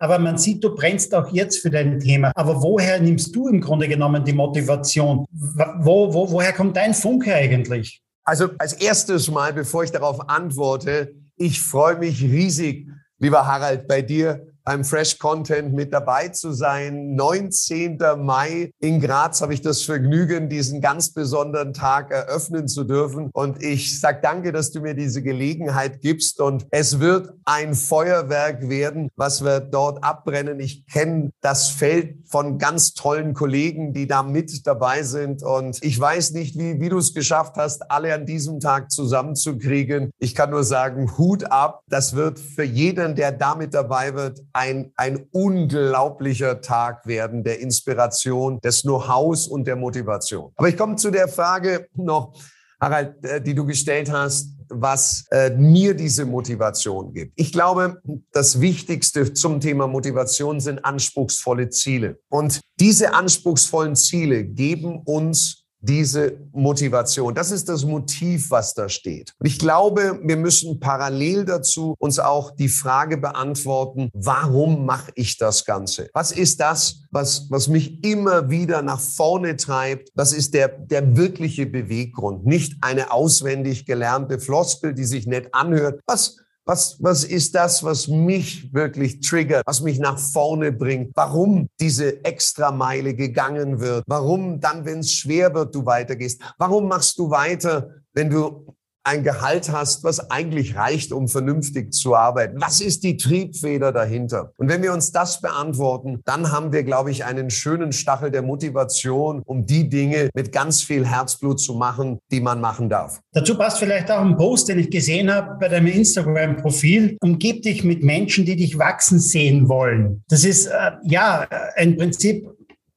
Aber 0.00 0.18
man 0.18 0.38
sieht, 0.38 0.64
du 0.64 0.74
brennst 0.74 1.14
auch 1.14 1.30
jetzt 1.30 1.58
für 1.58 1.68
dein 1.68 1.89
Thema. 1.98 2.32
Aber 2.34 2.62
woher 2.62 3.00
nimmst 3.00 3.34
du 3.34 3.48
im 3.48 3.60
Grunde 3.60 3.88
genommen 3.88 4.24
die 4.24 4.32
Motivation? 4.32 5.26
Wo, 5.32 6.12
wo, 6.12 6.30
woher 6.30 6.52
kommt 6.52 6.76
dein 6.76 6.94
Funke 6.94 7.34
eigentlich? 7.34 8.02
Also 8.24 8.50
als 8.58 8.74
erstes 8.74 9.30
Mal, 9.30 9.52
bevor 9.52 9.82
ich 9.82 9.90
darauf 9.90 10.28
antworte, 10.28 11.14
ich 11.36 11.60
freue 11.60 11.96
mich 11.96 12.22
riesig 12.22 12.86
lieber 13.20 13.46
Harald, 13.46 13.86
bei 13.86 14.02
dir 14.02 14.46
beim 14.70 14.84
Fresh 14.84 15.18
Content 15.18 15.72
mit 15.72 15.92
dabei 15.92 16.28
zu 16.28 16.52
sein. 16.52 17.16
19. 17.16 17.98
Mai 18.18 18.70
in 18.78 19.00
Graz 19.00 19.42
habe 19.42 19.52
ich 19.52 19.62
das 19.62 19.82
Vergnügen, 19.82 20.48
diesen 20.48 20.80
ganz 20.80 21.12
besonderen 21.12 21.72
Tag 21.72 22.12
eröffnen 22.12 22.68
zu 22.68 22.84
dürfen. 22.84 23.30
Und 23.32 23.60
ich 23.64 23.98
sage 23.98 24.20
danke, 24.22 24.52
dass 24.52 24.70
du 24.70 24.80
mir 24.80 24.94
diese 24.94 25.22
Gelegenheit 25.22 26.00
gibst. 26.00 26.40
Und 26.40 26.68
es 26.70 27.00
wird 27.00 27.32
ein 27.44 27.74
Feuerwerk 27.74 28.68
werden, 28.68 29.08
was 29.16 29.44
wir 29.44 29.58
dort 29.58 30.04
abbrennen. 30.04 30.60
Ich 30.60 30.86
kenne 30.86 31.32
das 31.40 31.70
Feld 31.70 32.18
von 32.28 32.58
ganz 32.58 32.94
tollen 32.94 33.34
Kollegen, 33.34 33.92
die 33.92 34.06
da 34.06 34.22
mit 34.22 34.68
dabei 34.68 35.02
sind. 35.02 35.42
Und 35.42 35.82
ich 35.82 35.98
weiß 35.98 36.30
nicht, 36.30 36.56
wie, 36.56 36.80
wie 36.80 36.90
du 36.90 36.98
es 36.98 37.12
geschafft 37.12 37.56
hast, 37.56 37.90
alle 37.90 38.14
an 38.14 38.24
diesem 38.24 38.60
Tag 38.60 38.92
zusammenzukriegen. 38.92 40.12
Ich 40.20 40.36
kann 40.36 40.50
nur 40.50 40.62
sagen, 40.62 41.18
Hut 41.18 41.42
ab. 41.50 41.82
Das 41.88 42.14
wird 42.14 42.38
für 42.38 42.62
jeden, 42.62 43.16
der 43.16 43.32
damit 43.32 43.74
dabei 43.74 44.14
wird, 44.14 44.38
ein, 44.60 44.92
ein 44.96 45.26
unglaublicher 45.32 46.60
Tag 46.60 47.06
werden 47.06 47.42
der 47.42 47.60
Inspiration, 47.60 48.60
des 48.60 48.82
Know-hows 48.82 49.48
und 49.48 49.66
der 49.66 49.76
Motivation. 49.76 50.52
Aber 50.56 50.68
ich 50.68 50.76
komme 50.76 50.96
zu 50.96 51.10
der 51.10 51.28
Frage 51.28 51.88
noch, 51.94 52.34
Harald, 52.78 53.24
äh, 53.24 53.40
die 53.40 53.54
du 53.54 53.64
gestellt 53.64 54.12
hast, 54.12 54.54
was 54.68 55.24
äh, 55.30 55.50
mir 55.50 55.94
diese 55.94 56.26
Motivation 56.26 57.14
gibt. 57.14 57.32
Ich 57.36 57.52
glaube, 57.52 58.02
das 58.32 58.60
Wichtigste 58.60 59.32
zum 59.32 59.60
Thema 59.60 59.86
Motivation 59.86 60.60
sind 60.60 60.84
anspruchsvolle 60.84 61.70
Ziele. 61.70 62.20
Und 62.28 62.60
diese 62.78 63.14
anspruchsvollen 63.14 63.96
Ziele 63.96 64.44
geben 64.44 65.00
uns 65.06 65.59
diese 65.80 66.36
Motivation. 66.52 67.34
Das 67.34 67.50
ist 67.50 67.68
das 67.68 67.84
Motiv, 67.84 68.50
was 68.50 68.74
da 68.74 68.88
steht. 68.88 69.34
Und 69.38 69.46
ich 69.46 69.58
glaube, 69.58 70.20
wir 70.22 70.36
müssen 70.36 70.78
parallel 70.78 71.44
dazu 71.44 71.94
uns 71.98 72.18
auch 72.18 72.50
die 72.50 72.68
Frage 72.68 73.16
beantworten, 73.16 74.10
warum 74.12 74.84
mache 74.84 75.10
ich 75.14 75.38
das 75.38 75.64
Ganze? 75.64 76.08
Was 76.12 76.32
ist 76.32 76.60
das, 76.60 77.02
was, 77.10 77.46
was 77.50 77.68
mich 77.68 78.04
immer 78.04 78.50
wieder 78.50 78.82
nach 78.82 79.00
vorne 79.00 79.56
treibt? 79.56 80.10
Was 80.14 80.32
ist 80.32 80.54
der, 80.54 80.68
der 80.68 81.16
wirkliche 81.16 81.66
Beweggrund? 81.66 82.44
Nicht 82.46 82.74
eine 82.82 83.12
auswendig 83.12 83.86
gelernte 83.86 84.38
Floskel, 84.38 84.94
die 84.94 85.04
sich 85.04 85.26
nett 85.26 85.48
anhört. 85.52 86.00
Was 86.06 86.36
was, 86.70 86.96
was 87.00 87.24
ist 87.24 87.56
das, 87.56 87.82
was 87.82 88.06
mich 88.06 88.72
wirklich 88.72 89.18
triggert, 89.20 89.64
was 89.66 89.80
mich 89.80 89.98
nach 89.98 90.20
vorne 90.20 90.70
bringt? 90.70 91.10
Warum 91.16 91.68
diese 91.80 92.24
Extrameile 92.24 93.14
gegangen 93.14 93.80
wird? 93.80 94.04
Warum 94.06 94.60
dann, 94.60 94.84
wenn 94.84 95.00
es 95.00 95.12
schwer 95.12 95.52
wird, 95.52 95.74
du 95.74 95.84
weitergehst? 95.84 96.40
Warum 96.58 96.86
machst 96.86 97.18
du 97.18 97.28
weiter, 97.28 97.90
wenn 98.14 98.30
du 98.30 98.72
ein 99.04 99.22
Gehalt 99.22 99.72
hast, 99.72 100.04
was 100.04 100.30
eigentlich 100.30 100.76
reicht, 100.76 101.12
um 101.12 101.28
vernünftig 101.28 101.92
zu 101.92 102.14
arbeiten? 102.14 102.60
Was 102.60 102.80
ist 102.80 103.02
die 103.02 103.16
Triebfeder 103.16 103.92
dahinter? 103.92 104.52
Und 104.56 104.68
wenn 104.68 104.82
wir 104.82 104.92
uns 104.92 105.12
das 105.12 105.40
beantworten, 105.40 106.20
dann 106.24 106.52
haben 106.52 106.72
wir, 106.72 106.82
glaube 106.82 107.10
ich, 107.10 107.24
einen 107.24 107.50
schönen 107.50 107.92
Stachel 107.92 108.30
der 108.30 108.42
Motivation, 108.42 109.42
um 109.44 109.66
die 109.66 109.88
Dinge 109.88 110.30
mit 110.34 110.52
ganz 110.52 110.82
viel 110.82 111.06
Herzblut 111.06 111.60
zu 111.60 111.74
machen, 111.74 112.18
die 112.30 112.40
man 112.40 112.60
machen 112.60 112.88
darf. 112.88 113.20
Dazu 113.32 113.56
passt 113.56 113.78
vielleicht 113.78 114.10
auch 114.10 114.20
ein 114.20 114.36
Post, 114.36 114.68
den 114.68 114.78
ich 114.78 114.90
gesehen 114.90 115.32
habe 115.32 115.56
bei 115.58 115.68
deinem 115.68 115.86
Instagram-Profil. 115.88 117.16
Umgib 117.20 117.62
dich 117.62 117.84
mit 117.84 118.02
Menschen, 118.02 118.44
die 118.44 118.56
dich 118.56 118.78
wachsen 118.78 119.18
sehen 119.18 119.68
wollen. 119.68 120.22
Das 120.28 120.44
ist 120.44 120.66
äh, 120.66 120.92
ja 121.04 121.46
ein 121.76 121.96
Prinzip, 121.96 122.46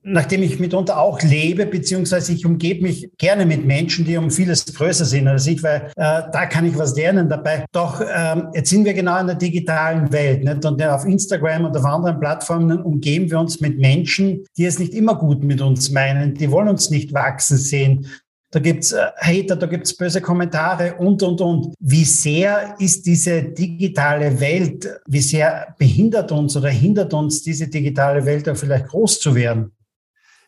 nachdem 0.03 0.43
ich 0.43 0.59
mitunter 0.59 0.99
auch 0.99 1.21
lebe, 1.21 1.65
beziehungsweise 1.65 2.33
ich 2.33 2.45
umgebe 2.45 2.83
mich 2.83 3.09
gerne 3.17 3.45
mit 3.45 3.65
Menschen, 3.65 4.05
die 4.05 4.17
um 4.17 4.29
vieles 4.29 4.65
größer 4.65 5.05
sind 5.05 5.27
als 5.27 5.47
ich, 5.47 5.63
weil 5.63 5.91
äh, 5.95 6.21
da 6.31 6.45
kann 6.45 6.65
ich 6.65 6.77
was 6.77 6.95
lernen 6.95 7.29
dabei. 7.29 7.65
Doch 7.71 8.01
ähm, 8.01 8.49
jetzt 8.53 8.69
sind 8.69 8.85
wir 8.85 8.93
genau 8.93 9.19
in 9.19 9.27
der 9.27 9.35
digitalen 9.35 10.11
Welt 10.11 10.43
nicht? 10.43 10.65
und 10.65 10.83
auf 10.83 11.05
Instagram 11.05 11.65
und 11.65 11.77
auf 11.77 11.85
anderen 11.85 12.19
Plattformen 12.19 12.81
umgeben 12.81 13.31
wir 13.31 13.39
uns 13.39 13.61
mit 13.61 13.79
Menschen, 13.79 14.45
die 14.57 14.65
es 14.65 14.79
nicht 14.79 14.93
immer 14.93 15.15
gut 15.15 15.43
mit 15.43 15.61
uns 15.61 15.89
meinen, 15.91 16.35
die 16.35 16.51
wollen 16.51 16.67
uns 16.67 16.89
nicht 16.89 17.13
wachsen 17.13 17.57
sehen. 17.57 18.07
Da 18.51 18.59
gibt's 18.59 18.91
äh, 18.91 19.07
Hater, 19.17 19.55
da 19.55 19.65
gibt's 19.65 19.97
böse 19.97 20.21
Kommentare 20.21 20.95
und, 20.95 21.23
und, 21.23 21.41
und. 21.41 21.73
Wie 21.79 22.03
sehr 22.03 22.75
ist 22.77 23.05
diese 23.05 23.41
digitale 23.41 24.39
Welt, 24.39 24.87
wie 25.07 25.21
sehr 25.21 25.73
behindert 25.79 26.31
uns 26.31 26.55
oder 26.55 26.69
hindert 26.69 27.13
uns 27.15 27.41
diese 27.41 27.67
digitale 27.67 28.23
Welt 28.25 28.47
auch 28.47 28.55
vielleicht 28.55 28.89
groß 28.89 29.19
zu 29.19 29.33
werden? 29.33 29.71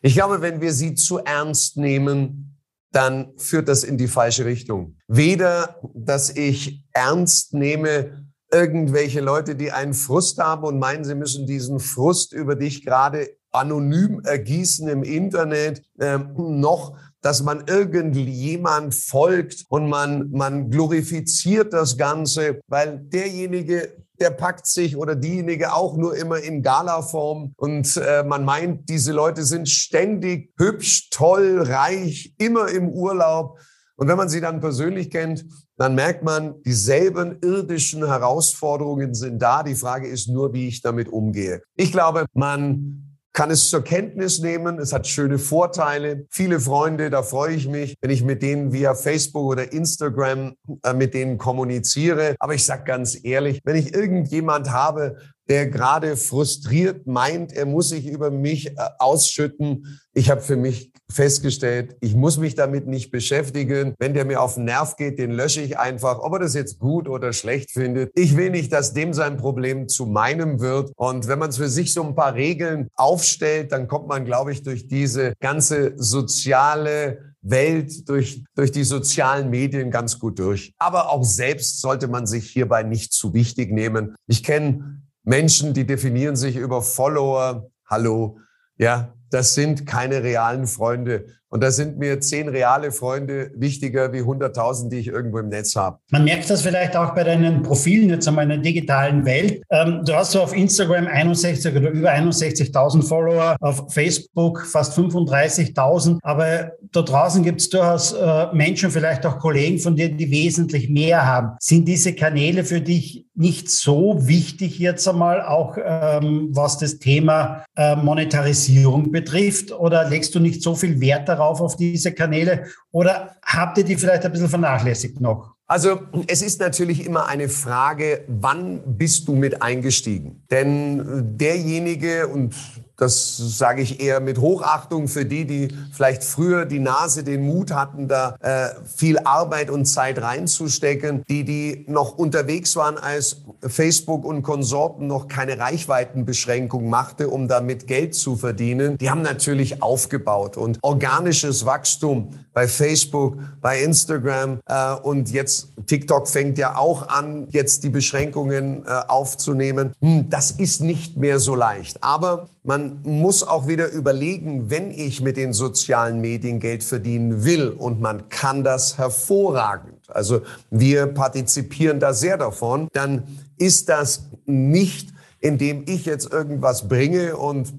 Ich 0.02 0.14
glaube, 0.14 0.40
wenn 0.40 0.60
wir 0.60 0.72
sie 0.72 0.94
zu 0.94 1.18
ernst 1.18 1.76
nehmen, 1.76 2.58
dann 2.92 3.32
führt 3.36 3.68
das 3.68 3.84
in 3.84 3.98
die 3.98 4.08
falsche 4.08 4.44
Richtung. 4.44 4.96
Weder, 5.08 5.80
dass 5.94 6.30
ich 6.30 6.84
ernst 6.92 7.52
nehme, 7.54 8.26
irgendwelche 8.52 9.20
Leute, 9.20 9.56
die 9.56 9.72
einen 9.72 9.94
Frust 9.94 10.38
haben 10.38 10.64
und 10.64 10.78
meinen, 10.78 11.04
sie 11.04 11.14
müssen 11.14 11.46
diesen 11.46 11.80
Frust 11.80 12.32
über 12.32 12.54
dich 12.54 12.84
gerade 12.84 13.28
anonym 13.50 14.20
ergießen 14.24 14.88
im 14.88 15.02
Internet, 15.02 15.82
äh, 15.98 16.18
noch 16.18 16.96
dass 17.26 17.42
man 17.42 17.64
irgendjemand 17.66 18.94
folgt 18.94 19.64
und 19.68 19.88
man, 19.88 20.30
man 20.30 20.70
glorifiziert 20.70 21.72
das 21.72 21.96
Ganze, 21.96 22.60
weil 22.68 23.00
derjenige, 23.00 24.05
der 24.20 24.30
packt 24.30 24.66
sich 24.66 24.96
oder 24.96 25.14
diejenige 25.14 25.74
auch 25.74 25.96
nur 25.96 26.16
immer 26.16 26.38
in 26.38 26.62
Galaform 26.62 27.52
und 27.56 27.96
äh, 27.96 28.22
man 28.22 28.44
meint, 28.44 28.88
diese 28.88 29.12
Leute 29.12 29.44
sind 29.44 29.68
ständig 29.68 30.52
hübsch, 30.58 31.10
toll, 31.10 31.62
reich, 31.62 32.34
immer 32.38 32.68
im 32.68 32.88
Urlaub. 32.88 33.58
Und 33.98 34.08
wenn 34.08 34.18
man 34.18 34.28
sie 34.28 34.42
dann 34.42 34.60
persönlich 34.60 35.10
kennt, 35.10 35.46
dann 35.78 35.94
merkt 35.94 36.22
man, 36.22 36.62
dieselben 36.62 37.38
irdischen 37.42 38.06
Herausforderungen 38.06 39.14
sind 39.14 39.40
da. 39.40 39.62
Die 39.62 39.74
Frage 39.74 40.06
ist 40.06 40.28
nur, 40.28 40.52
wie 40.52 40.68
ich 40.68 40.82
damit 40.82 41.08
umgehe. 41.08 41.62
Ich 41.76 41.92
glaube, 41.92 42.26
man 42.34 43.05
kann 43.36 43.50
es 43.50 43.68
zur 43.68 43.84
Kenntnis 43.84 44.38
nehmen. 44.38 44.78
Es 44.78 44.94
hat 44.94 45.06
schöne 45.06 45.38
Vorteile. 45.38 46.26
Viele 46.30 46.58
Freunde, 46.58 47.10
da 47.10 47.22
freue 47.22 47.54
ich 47.54 47.68
mich, 47.68 47.94
wenn 48.00 48.10
ich 48.10 48.24
mit 48.24 48.42
denen 48.42 48.72
via 48.72 48.94
Facebook 48.94 49.44
oder 49.44 49.74
Instagram 49.74 50.54
äh, 50.82 50.94
mit 50.94 51.12
denen 51.12 51.36
kommuniziere. 51.36 52.34
Aber 52.38 52.54
ich 52.54 52.64
sage 52.64 52.84
ganz 52.84 53.22
ehrlich, 53.22 53.60
wenn 53.64 53.76
ich 53.76 53.92
irgendjemand 53.92 54.72
habe, 54.72 55.18
der 55.48 55.68
gerade 55.68 56.16
frustriert 56.16 57.06
meint, 57.06 57.52
er 57.52 57.66
muss 57.66 57.90
sich 57.90 58.06
über 58.06 58.30
mich 58.30 58.68
äh, 58.68 58.72
ausschütten. 58.98 60.00
Ich 60.12 60.30
habe 60.30 60.40
für 60.40 60.56
mich 60.56 60.92
festgestellt, 61.10 61.96
ich 62.00 62.14
muss 62.14 62.36
mich 62.36 62.54
damit 62.54 62.86
nicht 62.86 63.10
beschäftigen. 63.10 63.94
Wenn 63.98 64.14
der 64.14 64.24
mir 64.24 64.40
auf 64.40 64.54
den 64.54 64.64
Nerv 64.64 64.96
geht, 64.96 65.18
den 65.18 65.30
lösche 65.30 65.60
ich 65.60 65.78
einfach, 65.78 66.18
ob 66.18 66.32
er 66.34 66.38
das 66.40 66.54
jetzt 66.54 66.78
gut 66.78 67.08
oder 67.08 67.32
schlecht 67.32 67.70
findet. 67.70 68.10
Ich 68.14 68.36
will 68.36 68.50
nicht, 68.50 68.72
dass 68.72 68.92
dem 68.92 69.12
sein 69.12 69.36
Problem 69.36 69.88
zu 69.88 70.06
meinem 70.06 70.60
wird. 70.60 70.92
Und 70.96 71.28
wenn 71.28 71.38
man 71.38 71.52
für 71.52 71.68
sich 71.68 71.92
so 71.92 72.02
ein 72.02 72.14
paar 72.14 72.34
Regeln 72.34 72.88
aufstellt, 72.94 73.72
dann 73.72 73.86
kommt 73.88 74.08
man, 74.08 74.24
glaube 74.24 74.52
ich, 74.52 74.62
durch 74.62 74.88
diese 74.88 75.34
ganze 75.40 75.92
soziale 75.96 77.34
Welt, 77.42 78.08
durch, 78.08 78.42
durch 78.56 78.72
die 78.72 78.82
sozialen 78.82 79.50
Medien 79.50 79.92
ganz 79.92 80.18
gut 80.18 80.38
durch. 80.40 80.74
Aber 80.78 81.10
auch 81.10 81.22
selbst 81.22 81.80
sollte 81.80 82.08
man 82.08 82.26
sich 82.26 82.50
hierbei 82.50 82.82
nicht 82.82 83.12
zu 83.12 83.34
wichtig 83.34 83.70
nehmen. 83.70 84.16
Ich 84.26 84.42
kenne 84.42 85.02
Menschen, 85.26 85.74
die 85.74 85.84
definieren 85.84 86.36
sich 86.36 86.54
über 86.54 86.82
Follower. 86.82 87.68
Hallo. 87.84 88.38
Ja, 88.76 89.12
das 89.30 89.54
sind 89.54 89.84
keine 89.84 90.22
realen 90.22 90.68
Freunde. 90.68 91.26
Und 91.48 91.62
da 91.62 91.70
sind 91.70 91.98
mir 91.98 92.20
zehn 92.20 92.48
reale 92.48 92.90
Freunde 92.90 93.50
wichtiger 93.54 94.12
wie 94.12 94.20
100.000, 94.20 94.88
die 94.88 94.96
ich 94.96 95.06
irgendwo 95.06 95.38
im 95.38 95.48
Netz 95.48 95.76
habe. 95.76 95.98
Man 96.10 96.24
merkt 96.24 96.50
das 96.50 96.62
vielleicht 96.62 96.96
auch 96.96 97.14
bei 97.14 97.22
deinen 97.22 97.62
Profilen 97.62 98.10
jetzt 98.10 98.26
einmal 98.26 98.44
in 98.44 98.50
der 98.50 98.58
digitalen 98.58 99.24
Welt. 99.24 99.62
Ähm, 99.70 100.02
du 100.04 100.14
hast 100.14 100.32
so 100.32 100.42
auf 100.42 100.54
Instagram 100.54 101.06
61 101.06 101.76
oder 101.76 101.90
über 101.90 102.10
61.000 102.10 103.06
Follower, 103.06 103.56
auf 103.60 103.92
Facebook 103.92 104.66
fast 104.66 104.98
35.000. 104.98 106.18
Aber 106.22 106.72
da 106.92 107.02
draußen 107.02 107.44
gibt 107.44 107.60
es 107.60 107.70
durchaus 107.70 108.12
äh, 108.12 108.46
Menschen, 108.52 108.90
vielleicht 108.90 109.24
auch 109.24 109.38
Kollegen 109.38 109.78
von 109.78 109.94
dir, 109.94 110.08
die 110.08 110.30
wesentlich 110.30 110.88
mehr 110.88 111.26
haben. 111.26 111.56
Sind 111.60 111.86
diese 111.86 112.14
Kanäle 112.14 112.64
für 112.64 112.80
dich 112.80 113.24
nicht 113.34 113.70
so 113.70 114.26
wichtig 114.26 114.78
jetzt 114.78 115.06
einmal 115.06 115.42
auch, 115.42 115.76
ähm, 115.82 116.48
was 116.50 116.78
das 116.78 116.98
Thema 116.98 117.64
äh, 117.76 117.94
Monetarisierung 117.94 119.12
betrifft? 119.12 119.72
Oder 119.72 120.08
legst 120.08 120.34
du 120.34 120.40
nicht 120.40 120.62
so 120.62 120.74
viel 120.74 121.00
Wert 121.00 121.28
darauf? 121.28 121.35
Darauf 121.36 121.60
auf 121.60 121.76
diese 121.76 122.12
Kanäle 122.12 122.66
oder 122.90 123.36
habt 123.44 123.78
ihr 123.78 123.84
die 123.84 123.96
vielleicht 123.96 124.24
ein 124.24 124.32
bisschen 124.32 124.48
vernachlässigt 124.48 125.20
noch? 125.20 125.54
Also 125.68 126.00
es 126.28 126.42
ist 126.42 126.60
natürlich 126.60 127.04
immer 127.04 127.26
eine 127.26 127.48
Frage, 127.48 128.24
wann 128.28 128.80
bist 128.98 129.26
du 129.26 129.34
mit 129.34 129.62
eingestiegen? 129.62 130.44
Denn 130.50 131.36
derjenige, 131.36 132.28
und 132.28 132.54
das 132.96 133.36
sage 133.36 133.82
ich 133.82 134.00
eher 134.00 134.20
mit 134.20 134.38
Hochachtung 134.38 135.08
für 135.08 135.24
die, 135.24 135.44
die 135.44 135.68
vielleicht 135.92 136.24
früher 136.24 136.64
die 136.64 136.78
Nase, 136.78 137.24
den 137.24 137.44
Mut 137.44 137.70
hatten, 137.70 138.08
da 138.08 138.36
äh, 138.40 138.68
viel 138.84 139.18
Arbeit 139.18 139.70
und 139.70 139.84
Zeit 139.84 140.20
reinzustecken. 140.20 141.22
Die, 141.28 141.44
die 141.44 141.84
noch 141.88 142.16
unterwegs 142.16 142.74
waren, 142.76 142.96
als 142.96 143.42
Facebook 143.66 144.24
und 144.24 144.42
Konsorten 144.42 145.06
noch 145.06 145.28
keine 145.28 145.58
Reichweitenbeschränkung 145.58 146.88
machte, 146.88 147.28
um 147.28 147.48
damit 147.48 147.86
Geld 147.86 148.14
zu 148.14 148.36
verdienen, 148.36 148.96
die 148.98 149.10
haben 149.10 149.22
natürlich 149.22 149.82
aufgebaut. 149.82 150.56
Und 150.56 150.78
organisches 150.82 151.66
Wachstum 151.66 152.30
bei 152.52 152.68
Facebook, 152.68 153.36
bei 153.60 153.82
Instagram 153.82 154.60
äh, 154.66 154.94
und 154.94 155.30
jetzt 155.30 155.68
TikTok 155.86 156.28
fängt 156.28 156.56
ja 156.56 156.76
auch 156.76 157.08
an, 157.08 157.48
jetzt 157.50 157.84
die 157.84 157.90
Beschränkungen 157.90 158.84
äh, 158.86 158.90
aufzunehmen. 159.08 159.92
Hm, 160.00 160.30
das 160.30 160.52
ist 160.52 160.80
nicht 160.80 161.16
mehr 161.16 161.38
so 161.38 161.54
leicht. 161.54 162.02
Aber 162.02 162.48
man 162.66 163.00
muss 163.04 163.46
auch 163.46 163.68
wieder 163.68 163.90
überlegen, 163.90 164.70
wenn 164.70 164.90
ich 164.90 165.20
mit 165.20 165.36
den 165.36 165.52
sozialen 165.52 166.20
Medien 166.20 166.58
Geld 166.58 166.82
verdienen 166.82 167.44
will 167.44 167.68
und 167.68 168.00
man 168.00 168.28
kann 168.28 168.64
das 168.64 168.98
hervorragend. 168.98 170.00
Also 170.08 170.42
wir 170.70 171.06
partizipieren 171.06 172.00
da 172.00 172.12
sehr 172.12 172.36
davon, 172.36 172.88
dann 172.92 173.22
ist 173.56 173.88
das 173.88 174.24
nicht, 174.46 175.10
indem 175.40 175.84
ich 175.86 176.06
jetzt 176.06 176.32
irgendwas 176.32 176.88
bringe 176.88 177.36
und 177.36 177.72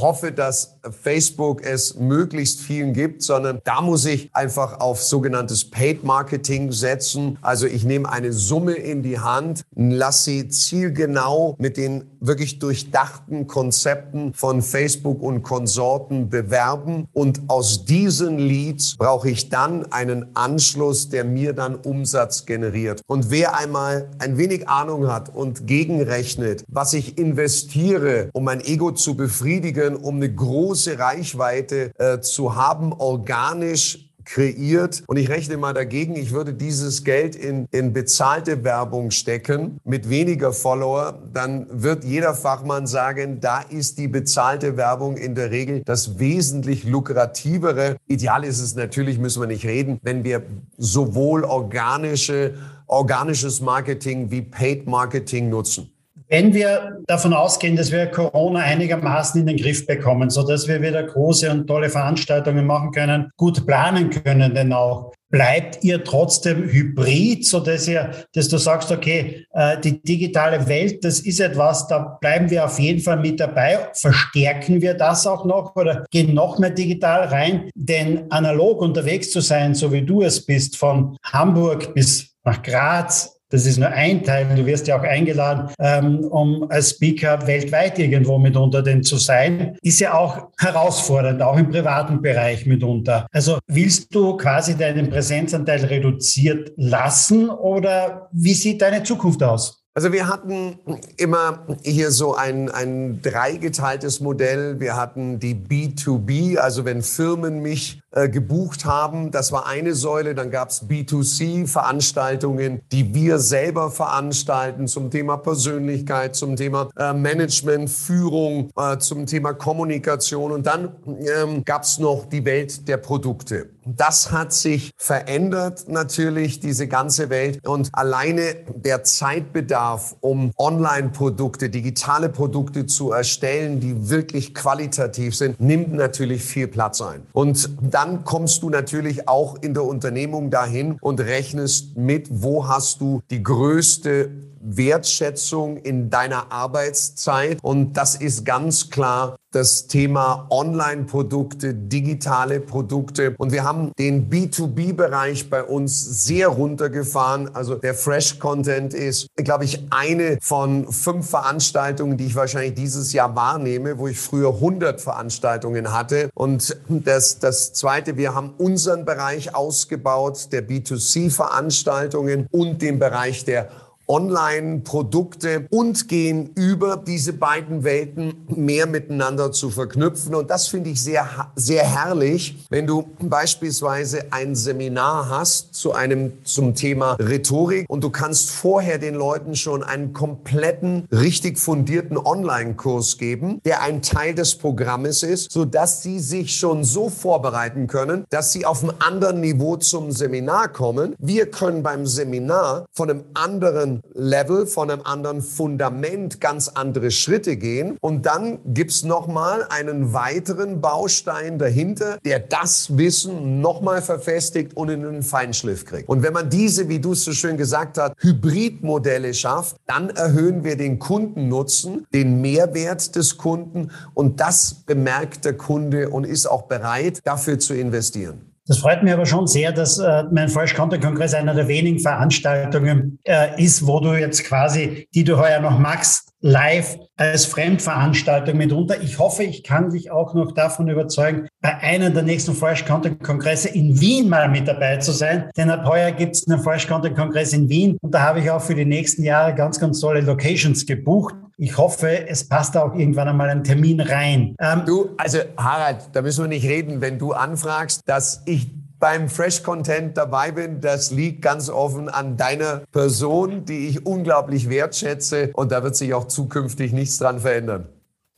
hoffe, 0.00 0.32
dass 0.32 0.78
Facebook 1.02 1.64
es 1.64 1.96
möglichst 1.96 2.60
vielen 2.60 2.92
gibt, 2.92 3.22
sondern 3.22 3.60
da 3.64 3.80
muss 3.80 4.04
ich 4.04 4.30
einfach 4.32 4.80
auf 4.80 5.02
sogenanntes 5.02 5.68
Paid 5.68 6.04
Marketing 6.04 6.72
setzen. 6.72 7.38
Also 7.42 7.66
ich 7.66 7.84
nehme 7.84 8.10
eine 8.10 8.32
Summe 8.32 8.74
in 8.74 9.02
die 9.02 9.18
Hand, 9.18 9.64
lasse 9.74 10.22
sie 10.22 10.48
zielgenau 10.48 11.56
mit 11.58 11.76
den 11.76 12.04
wirklich 12.20 12.60
durchdachten 12.60 13.46
Konzepten 13.48 14.32
von 14.34 14.62
Facebook 14.62 15.20
und 15.20 15.42
Konsorten 15.42 16.28
bewerben 16.28 17.08
und 17.12 17.42
aus 17.48 17.84
diesen 17.84 18.38
Leads 18.38 18.96
brauche 18.96 19.28
ich 19.28 19.48
dann 19.48 19.90
einen 19.90 20.36
Anschluss, 20.36 21.08
der 21.08 21.24
mir 21.24 21.52
dann 21.52 21.74
Umsatz 21.74 22.46
generiert. 22.46 23.02
Und 23.06 23.30
wer 23.30 23.58
einmal 23.58 24.08
ein 24.18 24.38
wenig 24.38 24.68
Ahnung 24.68 25.08
hat 25.08 25.34
und 25.34 25.66
gegenrechnet, 25.66 26.64
was 26.68 26.92
ich 26.92 27.18
investiere, 27.18 28.30
um 28.32 28.44
mein 28.44 28.60
Ego 28.60 28.92
zu 28.92 29.16
befriedigen, 29.16 29.81
Marken, 29.82 29.96
um 29.96 30.16
eine 30.16 30.32
große 30.32 30.98
Reichweite 30.98 31.92
äh, 31.98 32.20
zu 32.20 32.56
haben, 32.56 32.92
organisch 32.92 34.08
kreiert. 34.24 35.02
Und 35.08 35.16
ich 35.16 35.28
rechne 35.28 35.56
mal 35.56 35.74
dagegen, 35.74 36.14
ich 36.14 36.30
würde 36.30 36.54
dieses 36.54 37.02
Geld 37.02 37.34
in, 37.34 37.66
in 37.72 37.92
bezahlte 37.92 38.62
Werbung 38.62 39.10
stecken 39.10 39.80
mit 39.84 40.08
weniger 40.08 40.52
Follower, 40.52 41.18
dann 41.32 41.66
wird 41.70 42.04
jeder 42.04 42.32
Fachmann 42.32 42.86
sagen, 42.86 43.40
da 43.40 43.62
ist 43.62 43.98
die 43.98 44.06
bezahlte 44.06 44.76
Werbung 44.76 45.16
in 45.16 45.34
der 45.34 45.50
Regel 45.50 45.82
das 45.84 46.20
wesentlich 46.20 46.84
lukrativere. 46.84 47.96
Ideal 48.06 48.44
ist 48.44 48.60
es 48.60 48.76
natürlich, 48.76 49.18
müssen 49.18 49.42
wir 49.42 49.48
nicht 49.48 49.66
reden, 49.66 49.98
wenn 50.02 50.22
wir 50.22 50.44
sowohl 50.78 51.42
organische, 51.42 52.54
organisches 52.86 53.60
Marketing 53.60 54.30
wie 54.30 54.42
Paid 54.42 54.86
Marketing 54.86 55.48
nutzen. 55.48 55.91
Wenn 56.32 56.54
wir 56.54 57.02
davon 57.08 57.34
ausgehen, 57.34 57.76
dass 57.76 57.92
wir 57.92 58.06
Corona 58.06 58.60
einigermaßen 58.60 59.38
in 59.42 59.48
den 59.48 59.58
Griff 59.58 59.86
bekommen, 59.86 60.30
so 60.30 60.42
dass 60.42 60.66
wir 60.66 60.80
wieder 60.80 61.02
große 61.02 61.50
und 61.50 61.66
tolle 61.66 61.90
Veranstaltungen 61.90 62.64
machen 62.66 62.90
können, 62.90 63.30
gut 63.36 63.66
planen 63.66 64.08
können, 64.08 64.54
denn 64.54 64.72
auch 64.72 65.12
bleibt 65.28 65.84
ihr 65.84 66.02
trotzdem 66.02 66.70
hybrid, 66.70 67.44
so 67.44 67.60
dass 67.60 67.86
ihr, 67.86 68.12
dass 68.32 68.48
du 68.48 68.56
sagst, 68.56 68.90
okay, 68.90 69.44
äh, 69.52 69.78
die 69.78 70.02
digitale 70.02 70.66
Welt, 70.68 71.04
das 71.04 71.20
ist 71.20 71.38
etwas, 71.38 71.86
da 71.88 72.16
bleiben 72.18 72.48
wir 72.48 72.64
auf 72.64 72.78
jeden 72.78 73.02
Fall 73.02 73.18
mit 73.18 73.38
dabei. 73.38 73.90
Verstärken 73.92 74.80
wir 74.80 74.94
das 74.94 75.26
auch 75.26 75.44
noch 75.44 75.76
oder 75.76 76.06
gehen 76.10 76.32
noch 76.32 76.58
mehr 76.58 76.70
digital 76.70 77.28
rein? 77.28 77.68
Denn 77.74 78.30
analog 78.30 78.80
unterwegs 78.80 79.30
zu 79.30 79.40
sein, 79.40 79.74
so 79.74 79.92
wie 79.92 80.00
du 80.00 80.22
es 80.22 80.46
bist, 80.46 80.78
von 80.78 81.14
Hamburg 81.22 81.92
bis 81.92 82.34
nach 82.42 82.62
Graz, 82.62 83.38
das 83.52 83.66
ist 83.66 83.78
nur 83.78 83.88
ein 83.88 84.24
Teil. 84.24 84.46
Du 84.56 84.64
wirst 84.64 84.86
ja 84.88 84.98
auch 84.98 85.02
eingeladen, 85.04 85.70
ähm, 85.78 86.24
um 86.24 86.70
als 86.70 86.90
Speaker 86.90 87.46
weltweit 87.46 87.98
irgendwo 87.98 88.38
mitunter 88.38 88.82
denn 88.82 89.02
zu 89.02 89.18
sein. 89.18 89.76
Ist 89.82 90.00
ja 90.00 90.14
auch 90.14 90.48
herausfordernd, 90.58 91.42
auch 91.42 91.58
im 91.58 91.70
privaten 91.70 92.22
Bereich 92.22 92.64
mitunter. 92.64 93.26
Also 93.30 93.58
willst 93.66 94.14
du 94.14 94.36
quasi 94.38 94.76
deinen 94.76 95.10
Präsenzanteil 95.10 95.84
reduziert 95.84 96.72
lassen 96.76 97.50
oder 97.50 98.30
wie 98.32 98.54
sieht 98.54 98.80
deine 98.80 99.02
Zukunft 99.02 99.42
aus? 99.42 99.81
Also 99.94 100.10
wir 100.10 100.26
hatten 100.26 100.78
immer 101.18 101.66
hier 101.82 102.12
so 102.12 102.34
ein, 102.34 102.70
ein 102.70 103.20
dreigeteiltes 103.20 104.20
Modell. 104.20 104.80
Wir 104.80 104.96
hatten 104.96 105.38
die 105.38 105.54
B2B, 105.54 106.56
also 106.56 106.86
wenn 106.86 107.02
Firmen 107.02 107.60
mich 107.60 108.00
äh, 108.12 108.30
gebucht 108.30 108.86
haben, 108.86 109.30
das 109.30 109.52
war 109.52 109.66
eine 109.66 109.94
Säule. 109.94 110.34
Dann 110.34 110.50
gab 110.50 110.70
es 110.70 110.88
B2C-Veranstaltungen, 110.88 112.80
die 112.90 113.14
wir 113.14 113.38
selber 113.38 113.90
veranstalten 113.90 114.88
zum 114.88 115.10
Thema 115.10 115.36
Persönlichkeit, 115.36 116.36
zum 116.36 116.56
Thema 116.56 116.88
äh, 116.96 117.12
Management, 117.12 117.90
Führung, 117.90 118.70
äh, 118.78 118.96
zum 118.96 119.26
Thema 119.26 119.52
Kommunikation. 119.52 120.52
Und 120.52 120.66
dann 120.66 120.96
ähm, 121.36 121.64
gab 121.66 121.82
es 121.82 121.98
noch 121.98 122.24
die 122.24 122.46
Welt 122.46 122.88
der 122.88 122.96
Produkte. 122.96 123.68
Das 123.84 124.30
hat 124.30 124.52
sich 124.52 124.92
verändert 124.96 125.88
natürlich, 125.88 126.60
diese 126.60 126.86
ganze 126.86 127.30
Welt. 127.30 127.66
Und 127.66 127.90
alleine 127.92 128.54
der 128.74 129.02
Zeitbedarf, 129.04 130.16
um 130.20 130.52
Online-Produkte, 130.56 131.68
digitale 131.68 132.28
Produkte 132.28 132.86
zu 132.86 133.12
erstellen, 133.12 133.80
die 133.80 134.08
wirklich 134.08 134.54
qualitativ 134.54 135.34
sind, 135.34 135.60
nimmt 135.60 135.92
natürlich 135.92 136.42
viel 136.44 136.68
Platz 136.68 137.00
ein. 137.00 137.22
Und 137.32 137.70
dann 137.80 138.24
kommst 138.24 138.62
du 138.62 138.70
natürlich 138.70 139.28
auch 139.28 139.56
in 139.62 139.74
der 139.74 139.84
Unternehmung 139.84 140.50
dahin 140.50 140.96
und 141.00 141.20
rechnest 141.20 141.96
mit, 141.96 142.28
wo 142.30 142.68
hast 142.68 143.00
du 143.00 143.22
die 143.30 143.42
größte 143.42 144.30
Wertschätzung 144.62 145.76
in 145.76 146.10
deiner 146.10 146.52
Arbeitszeit. 146.52 147.58
Und 147.62 147.94
das 147.94 148.16
ist 148.16 148.44
ganz 148.44 148.90
klar 148.90 149.36
das 149.52 149.86
Thema 149.86 150.46
Online-Produkte, 150.50 151.74
digitale 151.74 152.58
Produkte. 152.60 153.34
Und 153.36 153.52
wir 153.52 153.64
haben 153.64 153.92
den 153.98 154.30
B2B-Bereich 154.30 155.50
bei 155.50 155.62
uns 155.62 156.24
sehr 156.24 156.48
runtergefahren. 156.48 157.54
Also 157.54 157.74
der 157.74 157.94
Fresh-Content 157.94 158.94
ist, 158.94 159.28
glaube 159.36 159.64
ich, 159.64 159.86
eine 159.90 160.38
von 160.40 160.90
fünf 160.90 161.28
Veranstaltungen, 161.28 162.16
die 162.16 162.26
ich 162.26 162.34
wahrscheinlich 162.34 162.74
dieses 162.74 163.12
Jahr 163.12 163.36
wahrnehme, 163.36 163.98
wo 163.98 164.08
ich 164.08 164.18
früher 164.18 164.54
100 164.54 165.00
Veranstaltungen 165.00 165.92
hatte. 165.92 166.30
Und 166.34 166.76
das, 166.88 167.38
das 167.38 167.74
Zweite, 167.74 168.16
wir 168.16 168.34
haben 168.34 168.54
unseren 168.56 169.04
Bereich 169.04 169.54
ausgebaut, 169.54 170.48
der 170.52 170.66
B2C-Veranstaltungen 170.66 172.46
und 172.50 172.80
den 172.80 172.98
Bereich 172.98 173.44
der 173.44 173.68
Online-Produkte 174.12 175.66
und 175.70 176.06
gehen 176.06 176.50
über 176.54 176.98
diese 176.98 177.32
beiden 177.32 177.82
Welten 177.82 178.34
mehr 178.46 178.86
miteinander 178.86 179.52
zu 179.52 179.70
verknüpfen. 179.70 180.34
Und 180.34 180.50
das 180.50 180.66
finde 180.66 180.90
ich 180.90 181.02
sehr, 181.02 181.26
sehr 181.56 181.82
herrlich, 181.82 182.66
wenn 182.68 182.86
du 182.86 183.06
beispielsweise 183.20 184.26
ein 184.30 184.54
Seminar 184.54 185.30
hast 185.30 185.74
zu 185.74 185.94
einem, 185.94 186.44
zum 186.44 186.74
Thema 186.74 187.14
Rhetorik 187.14 187.86
und 187.88 188.04
du 188.04 188.10
kannst 188.10 188.50
vorher 188.50 188.98
den 188.98 189.14
Leuten 189.14 189.56
schon 189.56 189.82
einen 189.82 190.12
kompletten, 190.12 191.08
richtig 191.10 191.58
fundierten 191.58 192.18
Online-Kurs 192.18 193.16
geben, 193.16 193.62
der 193.64 193.80
ein 193.80 194.02
Teil 194.02 194.34
des 194.34 194.56
Programmes 194.56 195.22
ist, 195.22 195.50
sodass 195.50 196.02
sie 196.02 196.20
sich 196.20 196.54
schon 196.54 196.84
so 196.84 197.08
vorbereiten 197.08 197.86
können, 197.86 198.26
dass 198.28 198.52
sie 198.52 198.66
auf 198.66 198.82
einem 198.82 198.92
anderen 198.98 199.40
Niveau 199.40 199.76
zum 199.76 200.12
Seminar 200.12 200.68
kommen. 200.68 201.14
Wir 201.18 201.50
können 201.50 201.82
beim 201.82 202.06
Seminar 202.06 202.84
von 202.92 203.08
einem 203.08 203.24
anderen 203.32 204.01
Level, 204.14 204.66
von 204.66 204.90
einem 204.90 205.02
anderen 205.02 205.42
Fundament 205.42 206.40
ganz 206.40 206.68
andere 206.68 207.10
Schritte 207.10 207.56
gehen. 207.56 207.96
Und 208.00 208.26
dann 208.26 208.58
gibt's 208.66 209.02
nochmal 209.02 209.66
einen 209.68 210.12
weiteren 210.12 210.80
Baustein 210.80 211.58
dahinter, 211.58 212.18
der 212.24 212.40
das 212.40 212.96
Wissen 212.96 213.60
nochmal 213.60 214.02
verfestigt 214.02 214.76
und 214.76 214.88
in 214.88 215.04
einen 215.06 215.22
Feinschliff 215.22 215.84
kriegt. 215.84 216.08
Und 216.08 216.22
wenn 216.22 216.32
man 216.32 216.50
diese, 216.50 216.88
wie 216.88 216.98
du 216.98 217.12
es 217.12 217.24
so 217.24 217.32
schön 217.32 217.56
gesagt 217.56 217.98
hast, 217.98 218.14
Hybridmodelle 218.18 219.34
schafft, 219.34 219.76
dann 219.86 220.10
erhöhen 220.10 220.64
wir 220.64 220.76
den 220.76 220.98
Kundennutzen, 220.98 222.06
den 222.12 222.40
Mehrwert 222.40 223.16
des 223.16 223.38
Kunden 223.38 223.90
und 224.14 224.40
das 224.40 224.74
bemerkt 224.74 225.44
der 225.44 225.56
Kunde 225.56 226.10
und 226.10 226.24
ist 226.24 226.46
auch 226.46 226.62
bereit, 226.62 227.20
dafür 227.24 227.58
zu 227.58 227.74
investieren. 227.74 228.51
Das 228.72 228.78
freut 228.78 229.02
mich 229.02 229.12
aber 229.12 229.26
schon 229.26 229.46
sehr, 229.46 229.70
dass 229.70 229.98
äh, 229.98 230.24
mein 230.30 230.48
Fresh 230.48 230.74
Content 230.74 231.04
Kongress 231.04 231.34
einer 231.34 231.52
der 231.52 231.68
wenigen 231.68 231.98
Veranstaltungen 231.98 233.18
äh, 233.24 233.62
ist, 233.62 233.86
wo 233.86 234.00
du 234.00 234.14
jetzt 234.14 234.44
quasi, 234.44 235.06
die 235.14 235.24
du 235.24 235.36
heuer 235.36 235.60
noch 235.60 235.78
magst, 235.78 236.31
live 236.42 236.98
als 237.16 237.46
Fremdveranstaltung 237.46 238.56
mitunter. 238.58 239.00
Ich 239.00 239.18
hoffe, 239.18 239.44
ich 239.44 239.62
kann 239.62 239.90
dich 239.90 240.10
auch 240.10 240.34
noch 240.34 240.52
davon 240.52 240.88
überzeugen, 240.88 241.48
bei 241.60 241.76
einer 241.78 242.10
der 242.10 242.24
nächsten 242.24 242.52
Fresh 242.52 242.84
Content 242.84 243.22
Kongresse 243.22 243.68
in 243.68 244.00
Wien 244.00 244.28
mal 244.28 244.48
mit 244.48 244.66
dabei 244.66 244.96
zu 244.98 245.12
sein. 245.12 245.48
Denn 245.56 245.70
ab 245.70 245.86
heuer 245.86 246.10
gibt 246.10 246.34
es 246.34 246.46
einen 246.48 246.60
Fresh 246.60 246.88
Content 246.88 247.16
Kongress 247.16 247.52
in 247.52 247.68
Wien 247.68 247.96
und 248.02 248.12
da 248.12 248.22
habe 248.22 248.40
ich 248.40 248.50
auch 248.50 248.60
für 248.60 248.74
die 248.74 248.84
nächsten 248.84 249.22
Jahre 249.22 249.54
ganz, 249.54 249.78
ganz 249.78 250.00
tolle 250.00 250.20
Locations 250.20 250.84
gebucht. 250.84 251.34
Ich 251.58 251.78
hoffe, 251.78 252.26
es 252.28 252.48
passt 252.48 252.76
auch 252.76 252.94
irgendwann 252.94 253.28
einmal 253.28 253.48
ein 253.48 253.62
Termin 253.62 254.00
rein. 254.00 254.56
Ähm, 254.58 254.82
du, 254.84 255.10
also 255.18 255.38
Harald, 255.56 256.08
da 256.12 256.22
müssen 256.22 256.44
wir 256.44 256.48
nicht 256.48 256.66
reden, 256.66 257.00
wenn 257.00 257.18
du 257.18 257.32
anfragst, 257.32 258.02
dass 258.06 258.42
ich 258.46 258.68
beim 259.02 259.28
Fresh 259.28 259.64
Content 259.64 260.16
dabei 260.16 260.52
bin, 260.52 260.80
das 260.80 261.10
liegt 261.10 261.42
ganz 261.42 261.68
offen 261.68 262.08
an 262.08 262.36
deiner 262.36 262.82
Person, 262.92 263.64
die 263.64 263.88
ich 263.88 264.06
unglaublich 264.06 264.70
wertschätze 264.70 265.50
und 265.54 265.72
da 265.72 265.82
wird 265.82 265.96
sich 265.96 266.14
auch 266.14 266.28
zukünftig 266.28 266.92
nichts 266.92 267.18
dran 267.18 267.40
verändern. 267.40 267.88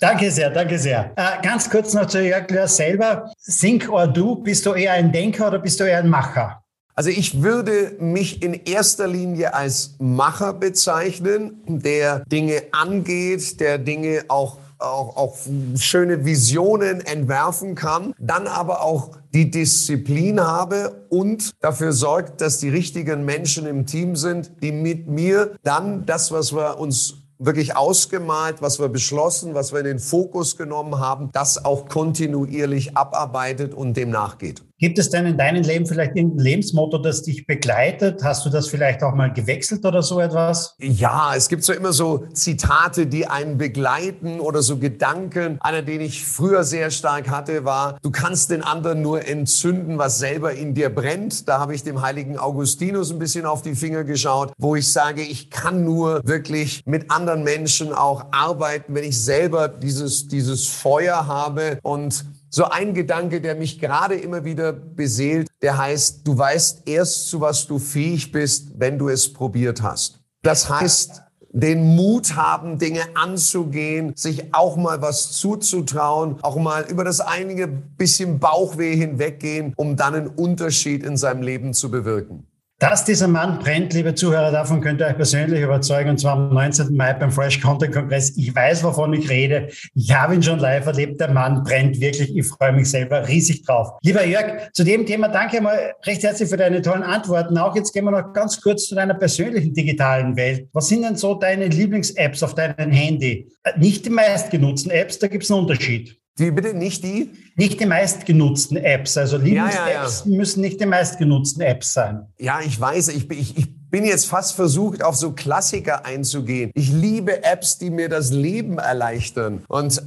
Danke 0.00 0.30
sehr, 0.30 0.48
danke 0.48 0.78
sehr. 0.78 1.12
Äh, 1.16 1.42
ganz 1.42 1.68
kurz 1.68 1.92
noch 1.92 2.06
zu 2.06 2.24
Jörg 2.24 2.50
Löhr 2.50 2.66
selber. 2.66 3.30
Think 3.60 3.90
or 3.90 4.06
do, 4.06 4.36
bist 4.36 4.64
du 4.64 4.72
eher 4.72 4.94
ein 4.94 5.12
Denker 5.12 5.48
oder 5.48 5.58
bist 5.58 5.80
du 5.80 5.84
eher 5.84 5.98
ein 5.98 6.08
Macher? 6.08 6.62
Also 6.94 7.10
ich 7.10 7.42
würde 7.42 7.96
mich 7.98 8.42
in 8.42 8.54
erster 8.54 9.06
Linie 9.06 9.52
als 9.52 9.96
Macher 9.98 10.54
bezeichnen, 10.54 11.60
der 11.66 12.20
Dinge 12.20 12.62
angeht, 12.72 13.60
der 13.60 13.76
Dinge 13.76 14.24
auch 14.28 14.58
auch, 14.78 15.16
auch 15.16 15.36
schöne 15.76 16.24
Visionen 16.24 17.00
entwerfen 17.00 17.74
kann, 17.74 18.14
dann 18.18 18.46
aber 18.46 18.82
auch 18.82 19.10
die 19.32 19.50
Disziplin 19.50 20.40
habe 20.40 21.06
und 21.08 21.52
dafür 21.60 21.92
sorgt, 21.92 22.40
dass 22.40 22.58
die 22.58 22.68
richtigen 22.68 23.24
Menschen 23.24 23.66
im 23.66 23.86
Team 23.86 24.16
sind, 24.16 24.52
die 24.62 24.72
mit 24.72 25.08
mir 25.08 25.56
dann 25.62 26.06
das, 26.06 26.32
was 26.32 26.52
wir 26.52 26.78
uns 26.78 27.14
wirklich 27.38 27.76
ausgemalt, 27.76 28.62
was 28.62 28.78
wir 28.78 28.88
beschlossen, 28.88 29.54
was 29.54 29.72
wir 29.72 29.80
in 29.80 29.86
den 29.86 29.98
Fokus 29.98 30.56
genommen 30.56 30.98
haben, 30.98 31.30
das 31.32 31.64
auch 31.64 31.88
kontinuierlich 31.88 32.96
abarbeitet 32.96 33.74
und 33.74 33.96
dem 33.96 34.10
nachgeht. 34.10 34.63
Gibt 34.78 34.98
es 34.98 35.08
denn 35.08 35.24
in 35.24 35.38
deinem 35.38 35.62
Leben 35.62 35.86
vielleicht 35.86 36.16
irgendein 36.16 36.44
Lebensmotto, 36.44 36.98
das 36.98 37.22
dich 37.22 37.46
begleitet? 37.46 38.24
Hast 38.24 38.44
du 38.44 38.50
das 38.50 38.66
vielleicht 38.66 39.04
auch 39.04 39.14
mal 39.14 39.32
gewechselt 39.32 39.84
oder 39.84 40.02
so 40.02 40.18
etwas? 40.18 40.74
Ja, 40.80 41.32
es 41.36 41.48
gibt 41.48 41.62
so 41.62 41.72
immer 41.72 41.92
so 41.92 42.26
Zitate, 42.32 43.06
die 43.06 43.28
einen 43.28 43.56
begleiten 43.56 44.40
oder 44.40 44.62
so 44.62 44.78
Gedanken. 44.78 45.58
Einer, 45.60 45.82
den 45.82 46.00
ich 46.00 46.24
früher 46.24 46.64
sehr 46.64 46.90
stark 46.90 47.30
hatte, 47.30 47.64
war, 47.64 47.98
du 48.02 48.10
kannst 48.10 48.50
den 48.50 48.62
anderen 48.62 49.00
nur 49.00 49.24
entzünden, 49.24 49.96
was 49.98 50.18
selber 50.18 50.52
in 50.54 50.74
dir 50.74 50.92
brennt. 50.92 51.48
Da 51.48 51.60
habe 51.60 51.74
ich 51.76 51.84
dem 51.84 52.02
heiligen 52.02 52.36
Augustinus 52.36 53.12
ein 53.12 53.20
bisschen 53.20 53.46
auf 53.46 53.62
die 53.62 53.76
Finger 53.76 54.02
geschaut, 54.02 54.52
wo 54.58 54.74
ich 54.74 54.90
sage, 54.90 55.22
ich 55.22 55.50
kann 55.50 55.84
nur 55.84 56.20
wirklich 56.24 56.82
mit 56.84 57.12
anderen 57.12 57.44
Menschen 57.44 57.92
auch 57.92 58.26
arbeiten, 58.32 58.96
wenn 58.96 59.04
ich 59.04 59.22
selber 59.22 59.68
dieses, 59.68 60.26
dieses 60.26 60.66
Feuer 60.66 61.28
habe 61.28 61.78
und 61.82 62.24
so 62.54 62.66
ein 62.66 62.94
Gedanke, 62.94 63.40
der 63.40 63.56
mich 63.56 63.80
gerade 63.80 64.14
immer 64.14 64.44
wieder 64.44 64.72
beseelt, 64.72 65.48
der 65.60 65.76
heißt, 65.76 66.24
du 66.24 66.38
weißt 66.38 66.88
erst, 66.88 67.28
zu 67.28 67.40
was 67.40 67.66
du 67.66 67.80
fähig 67.80 68.30
bist, 68.30 68.78
wenn 68.78 68.96
du 68.96 69.08
es 69.08 69.32
probiert 69.32 69.82
hast. 69.82 70.20
Das 70.42 70.70
heißt, 70.70 71.22
den 71.50 71.96
Mut 71.96 72.36
haben, 72.36 72.78
Dinge 72.78 73.00
anzugehen, 73.16 74.12
sich 74.14 74.54
auch 74.54 74.76
mal 74.76 75.02
was 75.02 75.32
zuzutrauen, 75.32 76.36
auch 76.42 76.54
mal 76.54 76.84
über 76.88 77.02
das 77.02 77.20
einige 77.20 77.66
bisschen 77.66 78.38
Bauchweh 78.38 78.94
hinweggehen, 78.94 79.72
um 79.74 79.96
dann 79.96 80.14
einen 80.14 80.26
Unterschied 80.28 81.02
in 81.02 81.16
seinem 81.16 81.42
Leben 81.42 81.74
zu 81.74 81.90
bewirken. 81.90 82.46
Dass 82.80 83.04
dieser 83.04 83.28
Mann 83.28 83.60
brennt, 83.60 83.92
liebe 83.92 84.16
Zuhörer, 84.16 84.50
davon 84.50 84.80
könnt 84.80 85.00
ihr 85.00 85.06
euch 85.06 85.16
persönlich 85.16 85.60
überzeugen, 85.60 86.10
und 86.10 86.18
zwar 86.18 86.32
am 86.32 86.52
19. 86.52 86.96
Mai 86.96 87.12
beim 87.12 87.30
Fresh 87.30 87.60
Content 87.60 87.94
Kongress. 87.94 88.36
Ich 88.36 88.54
weiß, 88.54 88.82
wovon 88.82 89.12
ich 89.14 89.30
rede. 89.30 89.68
Ich 89.94 90.12
habe 90.12 90.34
ihn 90.34 90.42
schon 90.42 90.58
live 90.58 90.84
erlebt. 90.84 91.20
Der 91.20 91.30
Mann 91.30 91.62
brennt 91.62 92.00
wirklich. 92.00 92.36
Ich 92.36 92.46
freue 92.48 92.72
mich 92.72 92.90
selber 92.90 93.28
riesig 93.28 93.64
drauf. 93.64 93.92
Lieber 94.02 94.26
Jörg, 94.26 94.72
zu 94.72 94.82
dem 94.82 95.06
Thema 95.06 95.28
danke 95.28 95.60
mal 95.60 95.94
recht 96.04 96.24
herzlich 96.24 96.50
für 96.50 96.56
deine 96.56 96.82
tollen 96.82 97.04
Antworten. 97.04 97.56
Auch 97.58 97.76
jetzt 97.76 97.92
gehen 97.92 98.04
wir 98.06 98.10
noch 98.10 98.32
ganz 98.32 98.60
kurz 98.60 98.88
zu 98.88 98.96
deiner 98.96 99.14
persönlichen 99.14 99.72
digitalen 99.72 100.36
Welt. 100.36 100.68
Was 100.72 100.88
sind 100.88 101.02
denn 101.02 101.14
so 101.14 101.34
deine 101.34 101.68
Lieblings-Apps 101.68 102.42
auf 102.42 102.56
deinem 102.56 102.90
Handy? 102.90 103.48
Nicht 103.76 104.04
die 104.04 104.10
meistgenutzten 104.10 104.90
Apps, 104.90 105.20
da 105.20 105.28
gibt 105.28 105.44
es 105.44 105.50
einen 105.50 105.60
Unterschied. 105.60 106.18
Die 106.38 106.50
bitte 106.50 106.74
nicht 106.74 107.04
die? 107.04 107.30
Nicht 107.54 107.80
die 107.80 107.86
meistgenutzten 107.86 108.76
Apps. 108.76 109.16
Also 109.16 109.36
Lieblings-Apps 109.36 109.76
ja, 109.76 109.88
ja, 109.88 110.32
ja. 110.32 110.36
müssen 110.36 110.62
nicht 110.62 110.80
die 110.80 110.86
meistgenutzten 110.86 111.62
Apps 111.62 111.92
sein. 111.92 112.26
Ja, 112.38 112.60
ich 112.60 112.80
weiß. 112.80 113.08
Ich, 113.08 113.30
ich, 113.30 113.56
ich 113.56 113.68
bin 113.94 114.04
jetzt 114.04 114.26
fast 114.26 114.56
versucht, 114.56 115.04
auf 115.04 115.14
so 115.14 115.30
Klassiker 115.30 116.04
einzugehen. 116.04 116.72
Ich 116.74 116.90
liebe 116.90 117.44
Apps, 117.44 117.78
die 117.78 117.90
mir 117.90 118.08
das 118.08 118.32
Leben 118.32 118.78
erleichtern. 118.78 119.62
Und 119.68 120.02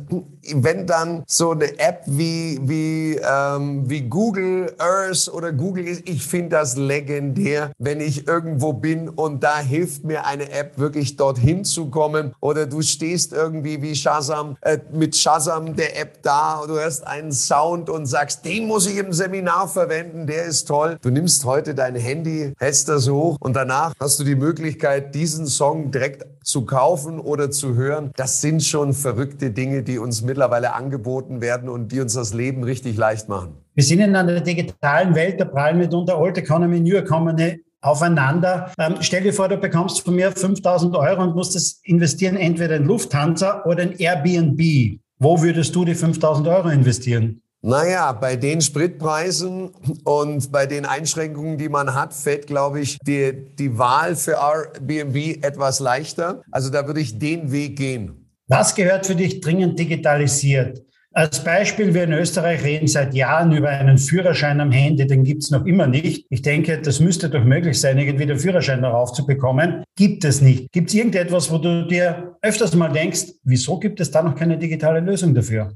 wenn 0.54 0.86
dann 0.86 1.24
so 1.26 1.52
eine 1.52 1.80
App 1.80 2.04
wie, 2.06 2.60
wie, 2.64 3.16
ähm, 3.16 3.90
wie 3.90 4.02
Google 4.02 4.76
Earth 4.78 5.30
oder 5.34 5.54
Google 5.54 5.88
ist, 5.88 6.10
ich 6.10 6.26
finde 6.26 6.50
das 6.58 6.76
legendär, 6.76 7.72
wenn 7.78 8.02
ich 8.02 8.28
irgendwo 8.28 8.74
bin 8.74 9.08
und 9.08 9.42
da 9.42 9.60
hilft 9.60 10.04
mir 10.04 10.26
eine 10.26 10.52
App 10.52 10.78
wirklich 10.78 11.16
dorthin 11.16 11.64
zu 11.64 11.90
kommen. 11.90 12.34
Oder 12.42 12.66
du 12.66 12.82
stehst 12.82 13.32
irgendwie 13.32 13.82
wie 13.82 13.96
Shazam, 13.96 14.58
äh, 14.64 14.80
mit 14.92 15.16
Shazam 15.16 15.78
der 15.78 15.98
App 15.98 16.22
da, 16.24 16.62
du 16.68 16.74
hörst 16.74 17.08
einen 17.08 17.32
Sound 17.32 17.90
und 17.90 18.06
sagst, 18.06 18.44
den 18.44 18.68
muss 18.68 18.86
ich 18.86 18.98
im 18.98 19.14
Seminar 19.14 19.70
verwenden, 19.70 20.28
der 20.28 20.44
ist 20.44 20.68
toll. 20.68 20.98
Du 21.02 21.10
nimmst 21.10 21.46
heute 21.46 21.74
dein 21.74 21.96
Handy, 21.96 22.54
hältst 22.60 22.90
das 22.90 23.08
hoch 23.08 23.38
und 23.40 23.56
danach 23.56 23.77
danach 23.78 23.94
hast 24.00 24.20
du 24.20 24.24
die 24.24 24.36
Möglichkeit, 24.36 25.14
diesen 25.14 25.46
Song 25.46 25.92
direkt 25.92 26.26
zu 26.44 26.66
kaufen 26.66 27.20
oder 27.20 27.52
zu 27.52 27.76
hören. 27.76 28.12
Das 28.16 28.42
sind 28.42 28.64
schon 28.64 28.94
verrückte 28.94 29.52
Dinge, 29.52 29.84
die 29.84 30.00
uns 30.00 30.22
mittlerweile 30.22 30.74
angeboten 30.74 31.42
werden 31.42 31.70
und 31.70 31.92
die 31.92 32.00
uns 32.00 32.14
das 32.14 32.34
Leben 32.34 32.64
richtig 32.64 32.98
leicht 32.98 33.30
machen. 33.30 33.58
Wir 33.76 33.84
sind 33.84 34.00
in 34.00 34.16
einer 34.16 34.42
digitalen 34.42 35.14
Welt, 35.14 35.40
da 35.40 35.46
prallen 35.46 35.78
mitunter 35.78 36.20
Old 36.20 36.38
Economy, 36.38 36.80
New 36.80 36.96
Economy 36.96 37.60
aufeinander. 37.82 38.72
Ähm, 38.80 38.96
stell 39.02 39.24
dir 39.24 39.34
vor, 39.34 39.48
du 39.48 39.58
bekommst 39.58 40.02
von 40.02 40.16
mir 40.16 40.32
5000 40.32 40.96
Euro 40.96 41.24
und 41.24 41.36
musst 41.36 41.56
es 41.56 41.80
investieren, 41.84 42.36
entweder 42.36 42.78
in 42.78 42.86
Lufthansa 42.86 43.64
oder 43.66 43.84
in 43.84 43.94
Airbnb. 44.00 45.00
Wo 45.20 45.42
würdest 45.42 45.76
du 45.76 45.86
die 45.86 45.96
5000 45.96 46.48
Euro 46.48 46.70
investieren? 46.70 47.42
Naja, 47.62 48.12
bei 48.12 48.36
den 48.36 48.62
Spritpreisen 48.62 49.72
und 50.04 50.52
bei 50.52 50.68
den 50.68 50.86
Einschränkungen, 50.86 51.58
die 51.58 51.70
man 51.70 51.96
hat, 51.96 52.14
fällt, 52.14 52.48
glaube 52.48 52.82
ich, 52.82 53.00
die, 53.00 53.34
die 53.56 53.78
Wahl 53.78 54.16
für 54.16 54.38
Airbnb 54.38 55.44
etwas 55.44 55.80
leichter. 55.80 56.44
Also 56.52 56.70
da 56.70 56.86
würde 56.86 57.02
ich 57.02 57.18
den 57.18 57.52
Weg 57.52 57.78
gehen. 57.78 58.30
Was 58.48 58.76
gehört 58.76 59.08
für 59.08 59.16
dich 59.16 59.42
dringend 59.42 59.78
digitalisiert? 59.78 60.84
Als 61.18 61.44
Beispiel, 61.44 61.96
wir 61.96 62.04
in 62.04 62.14
Österreich 62.14 62.64
reden 62.64 62.88
seit 62.88 63.16
Jahren 63.16 63.52
über 63.52 63.70
einen 63.70 63.98
Führerschein 63.98 64.62
am 64.62 64.72
Handy, 64.72 65.08
den 65.08 65.24
gibt 65.24 65.42
es 65.42 65.50
noch 65.50 65.66
immer 65.66 65.88
nicht. 65.88 66.28
Ich 66.30 66.44
denke, 66.44 66.80
das 66.80 67.00
müsste 67.00 67.28
doch 67.28 67.44
möglich 67.44 67.82
sein, 67.82 67.98
irgendwie 67.98 68.28
den 68.28 68.38
Führerschein 68.38 68.84
darauf 68.84 69.14
zu 69.14 69.26
bekommen. 69.26 69.84
Gibt 69.96 70.24
es 70.26 70.42
nicht. 70.42 70.72
Gibt 70.72 70.90
es 70.90 70.96
irgendetwas, 70.96 71.50
wo 71.50 71.58
du 71.58 71.88
dir 71.88 72.38
öfters 72.44 72.76
mal 72.76 72.90
denkst, 72.90 73.34
wieso 73.44 73.80
gibt 73.80 74.00
es 74.00 74.12
da 74.12 74.22
noch 74.22 74.36
keine 74.36 74.60
digitale 74.60 75.00
Lösung 75.00 75.34
dafür? 75.34 75.74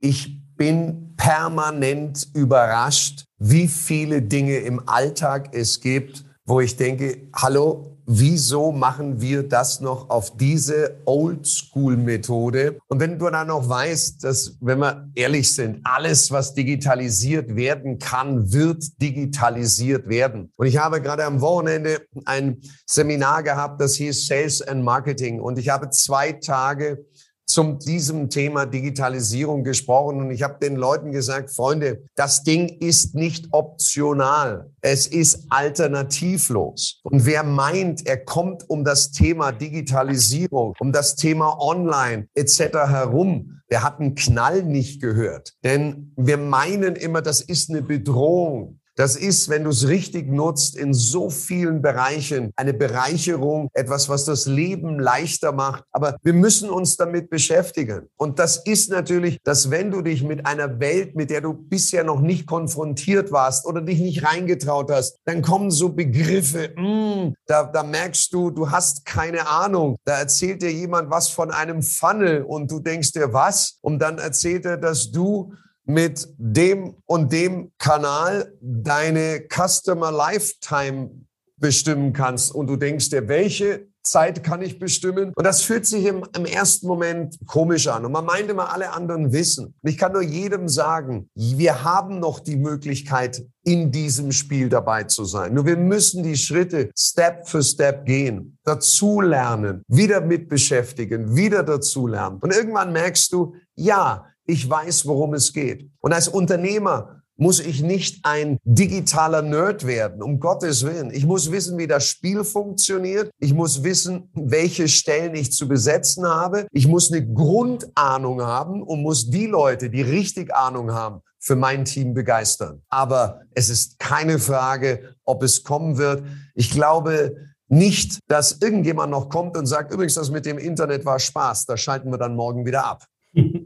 Ich 0.00 0.38
bin 0.56 1.03
permanent 1.16 2.28
überrascht, 2.34 3.24
wie 3.38 3.68
viele 3.68 4.22
Dinge 4.22 4.58
im 4.58 4.88
Alltag 4.88 5.50
es 5.52 5.80
gibt, 5.80 6.24
wo 6.44 6.60
ich 6.60 6.76
denke, 6.76 7.28
hallo, 7.34 7.94
wieso 8.06 8.72
machen 8.72 9.20
wir 9.20 9.48
das 9.48 9.80
noch 9.80 10.10
auf 10.10 10.36
diese 10.36 11.00
Oldschool-Methode? 11.06 12.78
Und 12.88 13.00
wenn 13.00 13.18
du 13.18 13.30
dann 13.30 13.48
noch 13.48 13.68
weißt, 13.68 14.22
dass, 14.24 14.56
wenn 14.60 14.78
wir 14.78 15.08
ehrlich 15.14 15.52
sind, 15.52 15.80
alles, 15.84 16.30
was 16.30 16.54
digitalisiert 16.54 17.56
werden 17.56 17.98
kann, 17.98 18.52
wird 18.52 19.00
digitalisiert 19.00 20.08
werden. 20.08 20.52
Und 20.56 20.66
ich 20.66 20.76
habe 20.76 21.00
gerade 21.00 21.24
am 21.24 21.40
Wochenende 21.40 22.02
ein 22.26 22.60
Seminar 22.86 23.42
gehabt, 23.42 23.80
das 23.80 23.94
hieß 23.94 24.26
Sales 24.26 24.60
and 24.62 24.84
Marketing. 24.84 25.40
Und 25.40 25.58
ich 25.58 25.68
habe 25.70 25.90
zwei 25.90 26.32
Tage 26.32 27.04
zum 27.46 27.78
diesem 27.78 28.30
Thema 28.30 28.66
Digitalisierung 28.66 29.64
gesprochen 29.64 30.20
und 30.20 30.30
ich 30.30 30.42
habe 30.42 30.58
den 30.60 30.76
Leuten 30.76 31.12
gesagt, 31.12 31.50
Freunde, 31.50 32.02
das 32.14 32.42
Ding 32.42 32.68
ist 32.68 33.14
nicht 33.14 33.48
optional. 33.52 34.70
Es 34.80 35.06
ist 35.06 35.46
alternativlos. 35.50 37.00
Und 37.02 37.26
wer 37.26 37.42
meint, 37.42 38.06
er 38.06 38.24
kommt 38.24 38.68
um 38.68 38.84
das 38.84 39.10
Thema 39.10 39.52
Digitalisierung, 39.52 40.74
um 40.78 40.92
das 40.92 41.16
Thema 41.16 41.58
Online 41.60 42.28
etc. 42.34 42.60
herum, 42.88 43.60
der 43.70 43.82
hat 43.82 44.00
einen 44.00 44.14
Knall 44.14 44.62
nicht 44.62 45.00
gehört. 45.00 45.54
Denn 45.64 46.12
wir 46.16 46.36
meinen 46.36 46.96
immer, 46.96 47.22
das 47.22 47.40
ist 47.40 47.70
eine 47.70 47.82
Bedrohung. 47.82 48.80
Das 48.96 49.16
ist, 49.16 49.48
wenn 49.48 49.64
du 49.64 49.70
es 49.70 49.88
richtig 49.88 50.30
nutzt, 50.30 50.76
in 50.76 50.94
so 50.94 51.30
vielen 51.30 51.82
Bereichen 51.82 52.52
eine 52.56 52.72
Bereicherung, 52.72 53.68
etwas, 53.72 54.08
was 54.08 54.24
das 54.24 54.46
Leben 54.46 55.00
leichter 55.00 55.52
macht. 55.52 55.84
Aber 55.90 56.16
wir 56.22 56.32
müssen 56.32 56.70
uns 56.70 56.96
damit 56.96 57.28
beschäftigen. 57.28 58.08
Und 58.16 58.38
das 58.38 58.58
ist 58.64 58.90
natürlich, 58.90 59.38
dass 59.42 59.70
wenn 59.70 59.90
du 59.90 60.00
dich 60.00 60.22
mit 60.22 60.46
einer 60.46 60.78
Welt, 60.78 61.16
mit 61.16 61.30
der 61.30 61.40
du 61.40 61.54
bisher 61.54 62.04
noch 62.04 62.20
nicht 62.20 62.46
konfrontiert 62.46 63.32
warst 63.32 63.66
oder 63.66 63.80
dich 63.80 63.98
nicht 63.98 64.24
reingetraut 64.24 64.90
hast, 64.90 65.18
dann 65.24 65.42
kommen 65.42 65.70
so 65.70 65.88
Begriffe, 65.88 66.70
mm, 66.76 67.34
da, 67.46 67.64
da 67.64 67.82
merkst 67.82 68.32
du, 68.32 68.50
du 68.50 68.70
hast 68.70 69.04
keine 69.04 69.48
Ahnung. 69.48 69.96
Da 70.04 70.18
erzählt 70.18 70.62
dir 70.62 70.72
jemand 70.72 71.10
was 71.10 71.28
von 71.28 71.50
einem 71.50 71.82
Funnel 71.82 72.42
und 72.42 72.70
du 72.70 72.78
denkst 72.78 73.12
dir 73.12 73.32
was? 73.32 73.78
Und 73.80 73.98
dann 73.98 74.18
erzählt 74.18 74.64
er, 74.64 74.76
dass 74.76 75.10
du 75.10 75.52
mit 75.84 76.28
dem 76.38 76.94
und 77.06 77.32
dem 77.32 77.72
Kanal 77.78 78.52
deine 78.60 79.46
Customer 79.48 80.10
Lifetime 80.10 81.10
bestimmen 81.56 82.12
kannst 82.12 82.54
und 82.54 82.66
du 82.66 82.76
denkst 82.76 83.10
dir, 83.10 83.28
welche 83.28 83.86
Zeit 84.04 84.44
kann 84.44 84.60
ich 84.62 84.78
bestimmen? 84.78 85.32
Und 85.34 85.44
das 85.44 85.62
fühlt 85.62 85.86
sich 85.86 86.04
im, 86.04 86.24
im, 86.36 86.44
ersten 86.44 86.86
Moment 86.86 87.38
komisch 87.46 87.88
an. 87.88 88.04
Und 88.04 88.12
man 88.12 88.26
meint 88.26 88.50
immer, 88.50 88.70
alle 88.72 88.92
anderen 88.92 89.32
wissen. 89.32 89.74
Und 89.82 89.90
ich 89.90 89.96
kann 89.96 90.12
nur 90.12 90.22
jedem 90.22 90.68
sagen, 90.68 91.30
wir 91.34 91.82
haben 91.82 92.20
noch 92.20 92.40
die 92.40 92.56
Möglichkeit, 92.56 93.44
in 93.64 93.90
diesem 93.90 94.30
Spiel 94.30 94.68
dabei 94.68 95.04
zu 95.04 95.24
sein. 95.24 95.54
Nur 95.54 95.64
wir 95.64 95.78
müssen 95.78 96.22
die 96.22 96.36
Schritte 96.36 96.90
Step 96.96 97.48
für 97.48 97.62
Step 97.62 98.04
gehen, 98.04 98.58
dazulernen, 98.64 99.82
wieder 99.88 100.20
mit 100.20 100.50
beschäftigen, 100.50 101.34
wieder 101.34 101.62
dazulernen. 101.62 102.38
Und 102.42 102.54
irgendwann 102.54 102.92
merkst 102.92 103.32
du, 103.32 103.54
ja, 103.74 104.26
ich 104.46 104.68
weiß, 104.68 105.06
worum 105.06 105.34
es 105.34 105.52
geht. 105.52 105.90
Und 106.00 106.12
als 106.12 106.28
Unternehmer 106.28 107.22
muss 107.36 107.60
ich 107.60 107.82
nicht 107.82 108.24
ein 108.24 108.58
digitaler 108.64 109.42
Nerd 109.42 109.86
werden, 109.86 110.22
um 110.22 110.38
Gottes 110.38 110.84
Willen. 110.84 111.10
Ich 111.12 111.26
muss 111.26 111.50
wissen, 111.50 111.78
wie 111.78 111.86
das 111.86 112.06
Spiel 112.06 112.44
funktioniert. 112.44 113.30
Ich 113.40 113.52
muss 113.52 113.82
wissen, 113.82 114.30
welche 114.34 114.86
Stellen 114.88 115.34
ich 115.34 115.52
zu 115.52 115.66
besetzen 115.66 116.26
habe. 116.26 116.66
Ich 116.70 116.86
muss 116.86 117.12
eine 117.12 117.26
Grundahnung 117.26 118.42
haben 118.42 118.82
und 118.82 119.02
muss 119.02 119.30
die 119.30 119.46
Leute, 119.46 119.90
die 119.90 120.02
richtig 120.02 120.54
Ahnung 120.54 120.92
haben, 120.92 121.22
für 121.40 121.56
mein 121.56 121.84
Team 121.84 122.14
begeistern. 122.14 122.82
Aber 122.88 123.40
es 123.52 123.68
ist 123.68 123.98
keine 123.98 124.38
Frage, 124.38 125.16
ob 125.24 125.42
es 125.42 125.64
kommen 125.64 125.98
wird. 125.98 126.22
Ich 126.54 126.70
glaube, 126.70 127.36
nicht, 127.68 128.20
dass 128.28 128.60
irgendjemand 128.60 129.10
noch 129.10 129.28
kommt 129.28 129.56
und 129.56 129.66
sagt, 129.66 129.92
übrigens, 129.92 130.14
das 130.14 130.30
mit 130.30 130.46
dem 130.46 130.58
Internet 130.58 131.04
war 131.04 131.18
Spaß, 131.18 131.66
da 131.66 131.76
schalten 131.76 132.10
wir 132.10 132.18
dann 132.18 132.36
morgen 132.36 132.64
wieder 132.64 132.84
ab. 132.84 133.04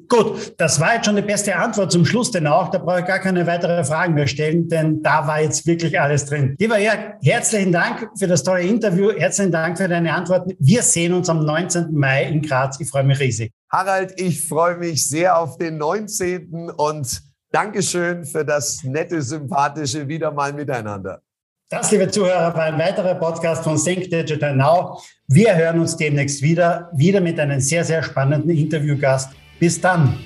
Gut, 0.09 0.55
das 0.57 0.81
war 0.81 0.95
jetzt 0.95 1.05
schon 1.05 1.17
die 1.17 1.23
beste 1.23 1.55
Antwort 1.55 1.93
zum 1.93 2.07
Schluss, 2.07 2.31
denn 2.31 2.47
auch, 2.47 2.71
da 2.71 2.79
brauche 2.79 3.01
ich 3.01 3.05
gar 3.05 3.19
keine 3.19 3.47
weiteren 3.47 3.85
Fragen 3.85 4.15
mehr 4.15 4.27
stellen, 4.27 4.67
denn 4.67 5.03
da 5.03 5.27
war 5.27 5.43
jetzt 5.43 5.67
wirklich 5.67 6.01
alles 6.01 6.25
drin. 6.25 6.57
Lieber 6.59 6.79
Jörg, 6.79 7.17
herzlichen 7.23 7.73
Dank 7.73 8.09
für 8.19 8.27
das 8.27 8.43
tolle 8.43 8.63
Interview, 8.63 9.11
herzlichen 9.11 9.53
Dank 9.53 9.77
für 9.77 9.87
deine 9.87 10.15
Antworten. 10.15 10.55
Wir 10.59 10.83
sehen 10.83 11.13
uns 11.13 11.29
am 11.29 11.45
19. 11.45 11.93
Mai 11.93 12.25
in 12.25 12.41
Graz. 12.41 12.81
Ich 12.81 12.89
freue 12.89 13.05
mich 13.05 13.21
riesig. 13.21 13.53
Harald, 13.71 14.19
ich 14.19 14.49
freue 14.49 14.79
mich 14.79 15.07
sehr 15.07 15.39
auf 15.39 15.59
den 15.59 15.77
19. 15.77 16.71
und 16.75 17.21
Dankeschön 17.51 18.25
für 18.25 18.47
das 18.47 18.83
nette, 18.85 19.21
sympathische 19.21 20.09
wieder 20.09 20.31
mal 20.31 20.55
miteinander. 20.55 21.21
Das, 21.71 21.91
liebe 21.91 22.09
Zuhörer, 22.09 22.55
war 22.55 22.65
ein 22.65 22.79
weiterer 22.79 23.15
Podcast 23.15 23.63
von 23.63 23.77
Think 23.77 24.09
Digital 24.09 24.57
Now. 24.57 25.03
Wir 25.27 25.55
hören 25.55 25.81
uns 25.81 25.99
demnächst 25.99 26.41
wieder, 26.41 26.91
wieder 26.95 27.21
mit 27.21 27.39
einem 27.39 27.61
sehr, 27.61 27.85
sehr 27.85 28.03
spannenden 28.03 28.51
Interviewgast. 28.51 29.31
Bis 29.59 29.81
dann. 29.81 30.19